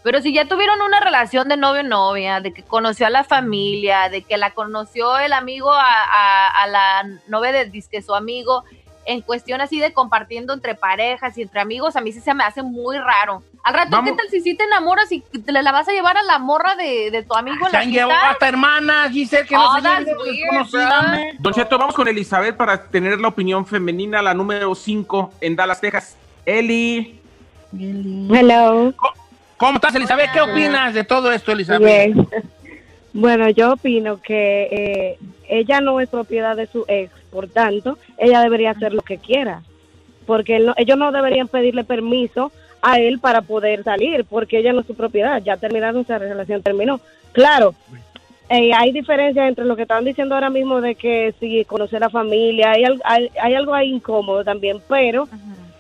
Pero 0.07 0.23
si 0.23 0.33
ya 0.33 0.47
tuvieron 0.47 0.81
una 0.83 1.01
relación 1.01 1.49
de 1.49 1.57
novio-novia, 1.57 2.39
de 2.41 2.53
que 2.53 2.63
conoció 2.63 3.09
a 3.09 3.11
la 3.11 3.25
familia, 3.25 4.09
de 4.09 4.23
que 4.23 4.37
la 4.37 4.53
conoció 4.53 5.19
el 5.19 5.33
amigo 5.33 5.73
a, 5.73 5.83
a- 5.85 6.63
a 6.63 6.67
la 6.69 7.09
novia 7.27 7.51
de 7.51 7.65
disque 7.65 8.01
su 8.03 8.15
amigo, 8.15 8.63
en 9.05 9.21
cuestión 9.21 9.61
así 9.61 9.81
de 9.81 9.93
compartiendo 9.93 10.53
entre 10.53 10.77
parejas 10.77 11.37
y 11.37 11.43
entre 11.43 11.61
amigos, 11.61 11.97
a 11.97 12.01
mí 12.01 12.13
sí 12.13 12.21
se 12.21 12.35
me 12.35 12.45
hace 12.45 12.63
muy 12.63 12.97
raro. 12.99 13.43
Al 13.65 13.75
rato, 13.75 13.91
Vamos. 13.91 14.11
¿qué 14.13 14.17
tal 14.17 14.29
si 14.31 14.41
sí 14.43 14.57
te 14.57 14.63
enamoras 14.63 15.11
y 15.11 15.23
te 15.23 15.51
la 15.51 15.73
vas 15.73 15.89
a 15.89 15.93
llevar 15.93 16.17
a 16.17 16.23
la 16.23 16.39
morra 16.39 16.77
de, 16.77 17.11
de 17.11 17.25
tu 17.25 17.35
amigo 17.35 17.67
en 17.67 17.73
Se 17.73 17.77
la 17.77 17.83
han 17.83 17.91
llevado 17.91 18.27
hasta 18.27 18.47
hermanas, 18.49 19.11
Giselle, 19.11 19.45
que 19.49 19.57
no 19.57 19.71
Oh, 19.73 19.81
se 19.81 20.05
desconocídame. 20.05 21.33
Don 21.41 21.53
Cheto, 21.53 21.79
vamos 21.79 21.97
con 21.97 22.07
Elizabeth 22.07 22.57
para 22.57 22.81
tener 22.81 23.21
la 23.21 23.27
opinión 23.27 23.67
femenina, 23.67 24.23
la 24.23 24.35
número 24.35 24.73
5 24.73 25.33
en 25.41 25.57
Dallas, 25.57 25.81
Texas. 25.81 26.17
Eli. 26.45 27.21
Hello. 27.73 28.95
¿Cómo 29.57 29.77
estás, 29.77 29.95
Elizabeth? 29.95 30.31
¿Qué 30.33 30.41
opinas 30.41 30.93
de 30.95 31.05
todo 31.05 31.33
esto, 31.33 31.53
Elizabeth? 31.53 32.13
Bien. 32.15 32.29
Bueno, 33.19 33.49
yo 33.49 33.73
opino 33.73 34.21
que 34.21 34.69
eh, 34.71 35.19
ella 35.49 35.81
no 35.81 36.01
es 36.03 36.09
propiedad 36.11 36.55
de 36.55 36.67
su 36.67 36.85
ex, 36.87 37.11
por 37.31 37.49
tanto, 37.49 37.97
ella 38.19 38.43
debería 38.43 38.73
hacer 38.73 38.93
lo 38.93 39.01
que 39.01 39.17
quiera, 39.17 39.63
porque 40.27 40.57
él 40.57 40.67
no- 40.67 40.75
ellos 40.77 40.99
no 40.99 41.11
deberían 41.13 41.49
pedirle 41.49 41.83
permiso 41.83 42.53
a 42.83 42.99
él 42.99 43.19
para 43.19 43.41
poder 43.41 43.85
salir, 43.85 44.27
porque 44.27 44.59
ella 44.59 44.75
no 44.75 44.81
es 44.81 44.87
su 44.87 44.95
propiedad, 44.95 45.43
ya 45.43 45.57
terminaron, 45.57 46.03
esa 46.03 46.19
relación 46.19 46.61
terminó. 46.63 47.01
Claro, 47.33 47.75
eh, 48.51 48.75
hay 48.75 48.93
diferencias 48.93 49.49
entre 49.49 49.65
lo 49.65 49.77
que 49.77 49.83
están 49.83 50.05
diciendo 50.05 50.35
ahora 50.35 50.51
mismo 50.51 50.83
de 50.83 50.95
que 50.95 51.33
si 51.41 51.65
conoce 51.65 51.99
la 51.99 52.11
familia, 52.11 52.73
hay, 52.73 52.85
hay, 53.03 53.31
hay 53.41 53.55
algo 53.55 53.73
ahí 53.73 53.95
incómodo 53.95 54.45
también, 54.45 54.77
pero 54.91 55.27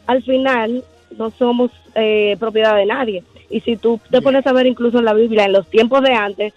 al 0.06 0.22
final 0.22 0.82
no 1.18 1.30
somos 1.32 1.70
eh, 1.94 2.34
propiedad 2.40 2.76
de 2.76 2.86
nadie. 2.86 3.22
Y 3.50 3.60
si 3.60 3.76
tú 3.76 4.00
te 4.10 4.20
pones 4.22 4.46
a 4.46 4.52
ver 4.52 4.66
incluso 4.66 4.98
en 4.98 5.04
la 5.04 5.14
Biblia, 5.14 5.44
en 5.44 5.52
los 5.52 5.66
tiempos 5.68 6.02
de 6.02 6.12
antes, 6.14 6.52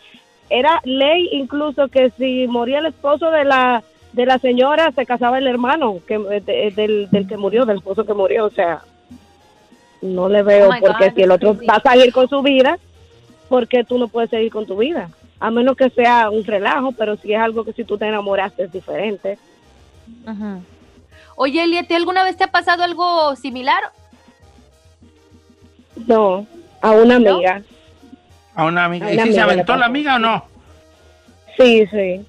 era 0.50 0.82
ley 0.84 1.30
incluso 1.34 1.88
que 1.90 2.10
si 2.18 2.48
moría 2.48 2.80
el 2.80 2.88
esposo 2.88 3.30
de 3.32 3.46
la 3.46 3.84
de 4.14 4.26
la 4.26 4.40
señora, 4.40 4.92
se 4.94 5.06
casaba 5.06 5.38
el 5.38 5.46
hermano 5.46 5.98
que 6.08 6.18
de- 6.18 6.72
del, 6.76 7.08
del 7.12 7.28
que 7.28 7.38
murió, 7.38 7.66
del 7.66 7.78
esposo 7.78 8.04
que 8.06 8.14
murió. 8.16 8.46
O 8.46 8.50
sea, 8.50 8.82
no 10.02 10.28
le 10.30 10.42
veo 10.42 10.70
Oh 10.70 10.74
porque 10.80 11.10
God, 11.10 11.16
si 11.16 11.22
el 11.22 11.32
otro 11.32 11.54
crazy. 11.54 11.68
va 11.68 11.76
a 11.76 11.92
seguir 11.94 12.12
con 12.12 12.28
su 12.28 12.42
vida, 12.42 12.80
¿por 13.48 13.68
qué 13.68 13.84
tú 13.84 14.00
no 14.00 14.08
puedes 14.08 14.32
seguir 14.32 14.52
con 14.52 14.66
tu 14.66 14.78
vida? 14.78 15.10
A 15.40 15.52
menos 15.52 15.78
que 15.78 15.92
sea 15.92 16.32
un 16.32 16.44
relajo, 16.44 16.92
pero 16.94 17.16
si 17.18 17.34
es 17.34 17.40
algo 17.40 17.64
que 17.64 17.74
si 17.74 17.84
tú 17.84 18.00
te 18.00 18.08
enamoraste 18.08 18.64
es 18.64 18.72
diferente. 18.72 19.38
Ujú. 20.26 20.64
Oye, 21.36 21.64
Eli, 21.64 21.78
¿a 21.78 21.84
ti 21.84 21.94
alguna 21.94 22.24
vez 22.24 22.36
te 22.36 22.46
ha 22.46 22.52
pasado 22.52 22.84
algo 22.84 23.36
similar? 23.36 23.82
No, 26.08 26.46
a 26.82 26.92
una 26.92 27.16
amiga. 27.16 27.62
A 28.56 28.66
una 28.66 28.86
amiga. 28.86 29.08
A 29.08 29.14
¿Y 29.14 29.20
si 29.20 29.34
se 29.34 29.42
aventó 29.42 29.76
la 29.76 29.86
amiga 29.86 30.16
o 30.16 30.20
no? 30.20 30.46
Sí, 31.58 31.86
sí. 31.88 32.26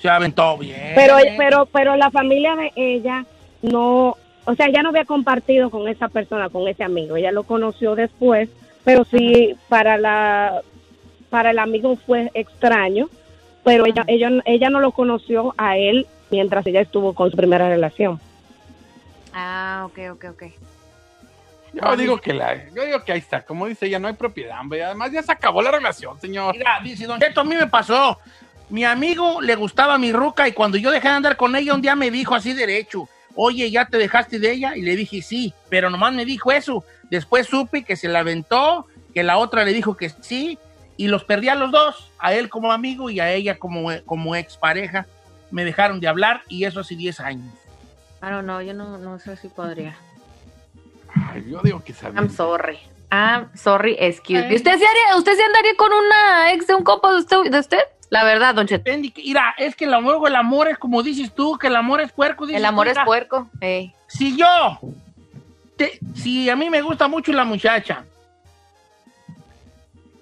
Se 0.00 0.08
aventó 0.08 0.56
bien. 0.56 0.92
Pero, 0.94 1.16
pero, 1.36 1.66
pero 1.66 1.96
la 1.96 2.10
familia 2.10 2.56
de 2.56 2.72
ella 2.74 3.24
no, 3.62 4.16
o 4.44 4.54
sea, 4.54 4.66
ella 4.66 4.82
no 4.82 4.88
había 4.88 5.04
compartido 5.04 5.70
con 5.70 5.88
esa 5.88 6.08
persona, 6.08 6.48
con 6.48 6.66
ese 6.68 6.82
amigo. 6.82 7.16
Ella 7.16 7.32
lo 7.32 7.42
conoció 7.42 7.94
después, 7.94 8.48
pero 8.84 9.04
sí 9.04 9.56
para 9.68 9.98
la, 9.98 10.62
para 11.28 11.50
el 11.50 11.58
amigo 11.58 11.96
fue 11.96 12.30
extraño. 12.34 13.08
Pero 13.62 13.84
ella, 13.84 14.04
ella, 14.06 14.30
ella 14.46 14.70
no 14.70 14.80
lo 14.80 14.92
conoció 14.92 15.54
a 15.58 15.76
él 15.76 16.06
mientras 16.30 16.66
ella 16.66 16.80
estuvo 16.80 17.12
con 17.12 17.30
su 17.30 17.36
primera 17.36 17.68
relación. 17.68 18.18
Ah, 19.34 19.86
ok, 19.86 19.98
ok, 20.12 20.24
ok. 20.30 20.42
Yo 21.72 21.96
digo 21.96 22.20
que 22.20 22.34
la, 22.34 22.68
yo 22.70 22.84
digo 22.84 23.04
que 23.04 23.12
ahí 23.12 23.18
está, 23.18 23.42
como 23.42 23.66
dice 23.66 23.86
ella, 23.86 23.98
no 23.98 24.08
hay 24.08 24.14
propiedad, 24.14 24.60
hombre. 24.60 24.82
Además 24.82 25.12
ya 25.12 25.22
se 25.22 25.32
acabó 25.32 25.62
la 25.62 25.70
relación, 25.70 26.20
señor. 26.20 26.56
Mira, 26.56 26.80
dice 26.82 27.06
Don 27.06 27.20
Cheto, 27.20 27.40
a 27.40 27.44
mí 27.44 27.54
me 27.54 27.66
pasó. 27.66 28.18
Mi 28.68 28.84
amigo 28.84 29.40
le 29.40 29.54
gustaba 29.56 29.98
mi 29.98 30.12
ruca 30.12 30.46
y 30.48 30.52
cuando 30.52 30.78
yo 30.78 30.90
dejé 30.90 31.08
de 31.08 31.14
andar 31.14 31.36
con 31.36 31.54
ella, 31.56 31.74
un 31.74 31.82
día 31.82 31.96
me 31.96 32.10
dijo 32.10 32.34
así 32.34 32.52
derecho, 32.52 33.08
oye, 33.34 33.70
¿ya 33.70 33.86
te 33.86 33.98
dejaste 33.98 34.38
de 34.38 34.52
ella? 34.52 34.76
Y 34.76 34.82
le 34.82 34.96
dije, 34.96 35.22
sí, 35.22 35.54
pero 35.68 35.90
nomás 35.90 36.12
me 36.12 36.24
dijo 36.24 36.52
eso. 36.52 36.84
Después 37.10 37.46
supe 37.46 37.84
que 37.84 37.96
se 37.96 38.08
la 38.08 38.20
aventó, 38.20 38.86
que 39.12 39.22
la 39.22 39.38
otra 39.38 39.64
le 39.64 39.72
dijo 39.72 39.96
que 39.96 40.08
sí, 40.08 40.58
y 40.96 41.08
los 41.08 41.24
perdí 41.24 41.48
a 41.48 41.54
los 41.54 41.70
dos, 41.70 42.10
a 42.18 42.34
él 42.34 42.48
como 42.48 42.72
amigo 42.72 43.10
y 43.10 43.20
a 43.20 43.32
ella 43.32 43.58
como, 43.58 43.90
como 44.04 44.36
expareja. 44.36 45.06
Me 45.50 45.64
dejaron 45.64 45.98
de 45.98 46.06
hablar 46.06 46.42
y 46.48 46.64
eso 46.64 46.80
hace 46.80 46.94
10 46.94 47.20
años. 47.20 47.52
I 48.22 48.26
don't 48.26 48.44
know, 48.44 48.60
yo 48.60 48.74
no, 48.74 48.98
no 48.98 49.18
sé 49.18 49.36
si 49.36 49.48
podría. 49.48 49.96
Ay, 51.14 51.46
yo 51.50 51.60
digo 51.62 51.82
que 51.84 51.92
sabía. 51.92 52.20
I'm 52.20 52.30
sorry. 52.30 52.78
I'm 53.12 53.48
sorry, 53.56 53.96
excuse 53.98 54.46
me. 54.46 54.54
¿Usted 54.54 54.78
se, 54.78 54.86
haría, 54.86 55.16
¿Usted 55.16 55.34
se 55.34 55.42
andaría 55.42 55.74
con 55.76 55.90
una 55.92 56.52
ex 56.52 56.66
de 56.66 56.74
un 56.74 56.84
compa 56.84 57.10
de 57.12 57.18
usted? 57.18 57.36
De 57.50 57.58
usted? 57.58 57.80
La 58.08 58.24
verdad, 58.24 58.54
Don 58.54 58.66
Cheto. 58.66 58.90
Mira, 59.16 59.54
es 59.58 59.74
que 59.76 59.84
el 59.84 59.94
amor, 59.94 60.26
el 60.28 60.36
amor 60.36 60.68
es 60.68 60.78
como 60.78 61.02
dices 61.02 61.32
tú, 61.34 61.56
que 61.58 61.66
el 61.68 61.76
amor 61.76 62.00
es 62.00 62.12
puerco. 62.12 62.46
dices 62.46 62.58
El 62.60 62.66
amor 62.66 62.86
tú, 62.86 62.92
es 62.92 63.04
puerco. 63.04 63.48
Ey. 63.60 63.92
Si 64.08 64.36
yo, 64.36 64.46
te- 65.76 65.98
si 66.14 66.48
a 66.50 66.56
mí 66.56 66.70
me 66.70 66.82
gusta 66.82 67.08
mucho 67.08 67.32
la 67.32 67.44
muchacha, 67.44 68.04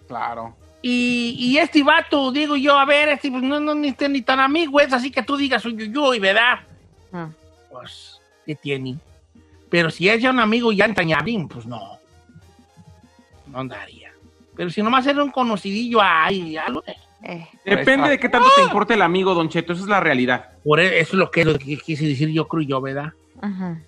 Claro. 0.06 0.54
Y, 0.80 1.34
y 1.38 1.58
este 1.58 1.82
vato, 1.82 2.30
digo 2.30 2.56
yo, 2.56 2.78
a 2.78 2.84
ver, 2.84 3.08
este 3.10 3.30
pues, 3.30 3.42
no, 3.42 3.58
no 3.60 3.74
ni, 3.74 3.94
ni 4.08 4.22
tan 4.22 4.40
amigo 4.40 4.80
es, 4.80 4.92
así 4.92 5.10
que 5.10 5.22
tú 5.22 5.36
digas 5.36 5.64
un 5.64 5.76
yuyuy, 5.76 6.18
¿verdad? 6.20 6.60
Ah. 7.12 7.28
Pues, 7.70 8.20
¿qué 8.46 8.54
tiene? 8.54 8.96
Pero 9.70 9.90
si 9.90 10.08
es 10.08 10.20
ya 10.22 10.30
un 10.30 10.40
amigo 10.40 10.72
ya 10.72 10.84
entrañable, 10.86 11.46
pues 11.50 11.66
no. 11.66 11.98
No 13.46 13.58
andaría. 13.60 14.10
Pero 14.56 14.70
si 14.70 14.82
nomás 14.82 15.06
era 15.06 15.22
un 15.22 15.30
conocidillo, 15.30 16.00
ay, 16.02 16.52
ya 16.52 16.68
lo 16.68 16.82
Eh, 17.22 17.46
Depende 17.64 18.08
de 18.10 18.18
qué 18.18 18.28
tanto 18.28 18.48
te 18.54 18.62
importe 18.62 18.94
el 18.94 19.02
amigo, 19.02 19.34
Don 19.34 19.48
Cheto. 19.48 19.72
Esa 19.72 19.82
es 19.82 19.88
la 19.88 20.00
realidad. 20.00 20.50
Por 20.64 20.78
e- 20.80 21.00
eso 21.00 21.10
es 21.12 21.18
lo 21.18 21.30
que, 21.30 21.44
lo 21.44 21.58
que 21.58 21.76
quise 21.78 22.06
decir 22.06 22.28
yo, 22.30 22.46
creo 22.46 22.62
yo, 22.62 22.80
¿verdad? 22.80 23.12
ajá. 23.42 23.78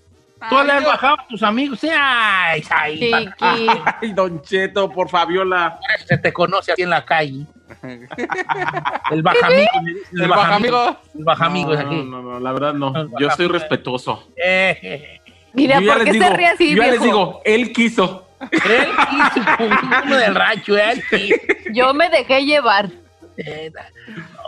Tú 0.48 0.56
le 0.64 0.72
has 0.72 0.82
bajado 0.86 1.16
a 1.20 1.26
tus 1.28 1.42
amigos, 1.42 1.78
sí, 1.80 1.90
ay, 1.92 2.64
ay, 2.70 2.98
Chiqui. 2.98 3.12
Ay, 4.00 4.12
Don 4.14 4.40
Cheto, 4.40 4.90
por 4.90 5.10
Fabiola. 5.10 5.78
se 6.06 6.16
te 6.16 6.32
conoce 6.32 6.72
aquí 6.72 6.80
en 6.80 6.88
la 6.88 7.04
calle. 7.04 7.44
El 9.10 9.22
bajamigo. 9.22 9.68
El 10.12 10.28
bajamigo. 10.28 10.96
El 11.18 11.24
bajamigo 11.24 11.72
es 11.74 11.80
No, 11.80 11.86
aquí. 11.86 12.02
no, 12.04 12.22
no, 12.22 12.40
la 12.40 12.52
verdad 12.52 12.72
no. 12.72 12.92
Yo 13.18 13.30
soy 13.32 13.48
respetuoso. 13.48 14.28
Eh, 14.34 14.78
eh, 14.82 15.19
Mira, 15.52 15.80
Yo 15.80 15.92
¿por 15.92 16.04
qué 16.04 16.12
les 16.12 16.22
se 16.22 16.24
digo- 16.24 16.36
ríe 16.36 16.46
así, 16.46 16.70
yo 16.74 16.82
ya 16.82 16.90
les 16.90 17.02
digo, 17.02 17.40
él 17.44 17.72
quiso. 17.72 18.26
él 18.40 18.88
quiso, 19.10 19.46
uno 20.04 20.16
del 20.16 20.34
rancho, 20.34 20.76
él 20.78 21.02
quiso. 21.10 21.36
Yo 21.72 21.92
me 21.94 22.08
dejé 22.08 22.44
llevar. 22.44 22.88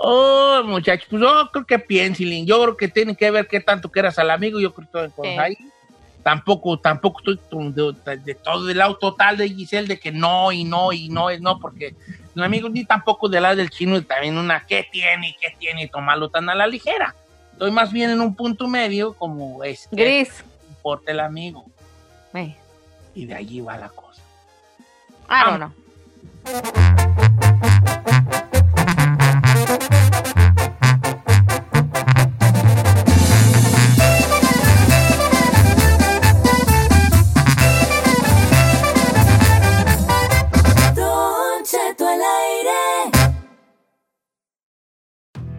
Oh, 0.05 0.63
muchachos, 0.65 1.07
pues 1.11 1.23
yo 1.23 1.49
creo 1.53 1.65
que 1.67 1.79
piensen, 1.79 2.45
yo 2.47 2.61
creo 2.63 2.77
que 2.77 2.89
tiene 2.89 3.15
que 3.17 3.31
ver 3.31 3.47
qué 3.47 3.61
tanto 3.61 3.91
quieras 3.91 4.19
al 4.19 4.31
amigo, 4.31 4.61
yo 4.61 4.73
creo 4.75 4.89
que 4.89 5.13
todo 5.15 5.25
Sí. 5.25 5.29
ahí. 5.39 5.57
Tampoco, 6.23 6.79
tampoco 6.79 7.19
estoy 7.19 7.41
de, 7.73 8.17
de 8.19 8.35
todo 8.37 8.71
el 8.71 8.79
lado 8.79 8.97
total 8.97 9.37
de 9.37 9.49
Giselle 9.49 9.89
de 9.89 9.99
que 9.99 10.13
no 10.13 10.53
y 10.53 10.63
no 10.63 10.93
y 10.93 11.09
no 11.09 11.31
es 11.31 11.41
no, 11.41 11.59
porque 11.59 11.97
el 12.37 12.43
amigo 12.45 12.69
ni 12.69 12.85
tampoco 12.85 13.29
del 13.29 13.43
lado 13.43 13.57
del 13.57 13.71
chino 13.71 13.97
y 13.97 14.03
también 14.03 14.39
una 14.39 14.65
qué 14.65 14.87
tiene, 14.91 15.37
qué 15.41 15.49
tiene 15.59 15.83
y 15.85 15.89
tomarlo 15.89 16.29
tan 16.29 16.49
a 16.49 16.55
la 16.55 16.69
ligera. 16.69 17.15
Estoy 17.53 17.73
más 17.73 17.93
bien 17.93 18.11
en 18.11 18.21
un 18.21 18.37
punto 18.37 18.69
medio 18.69 19.15
como 19.15 19.65
es 19.65 19.89
que 19.89 19.97
Gris. 19.97 20.45
Importa 20.83 21.13
el 21.13 21.21
amigo 21.21 21.65
Eh, 22.35 22.57
y 23.15 23.27
de 23.27 23.37
allí 23.37 23.61
va 23.61 23.77
la 23.77 23.89
cosa. 23.89 24.21
Don't 25.29 25.59
know. 25.59 25.73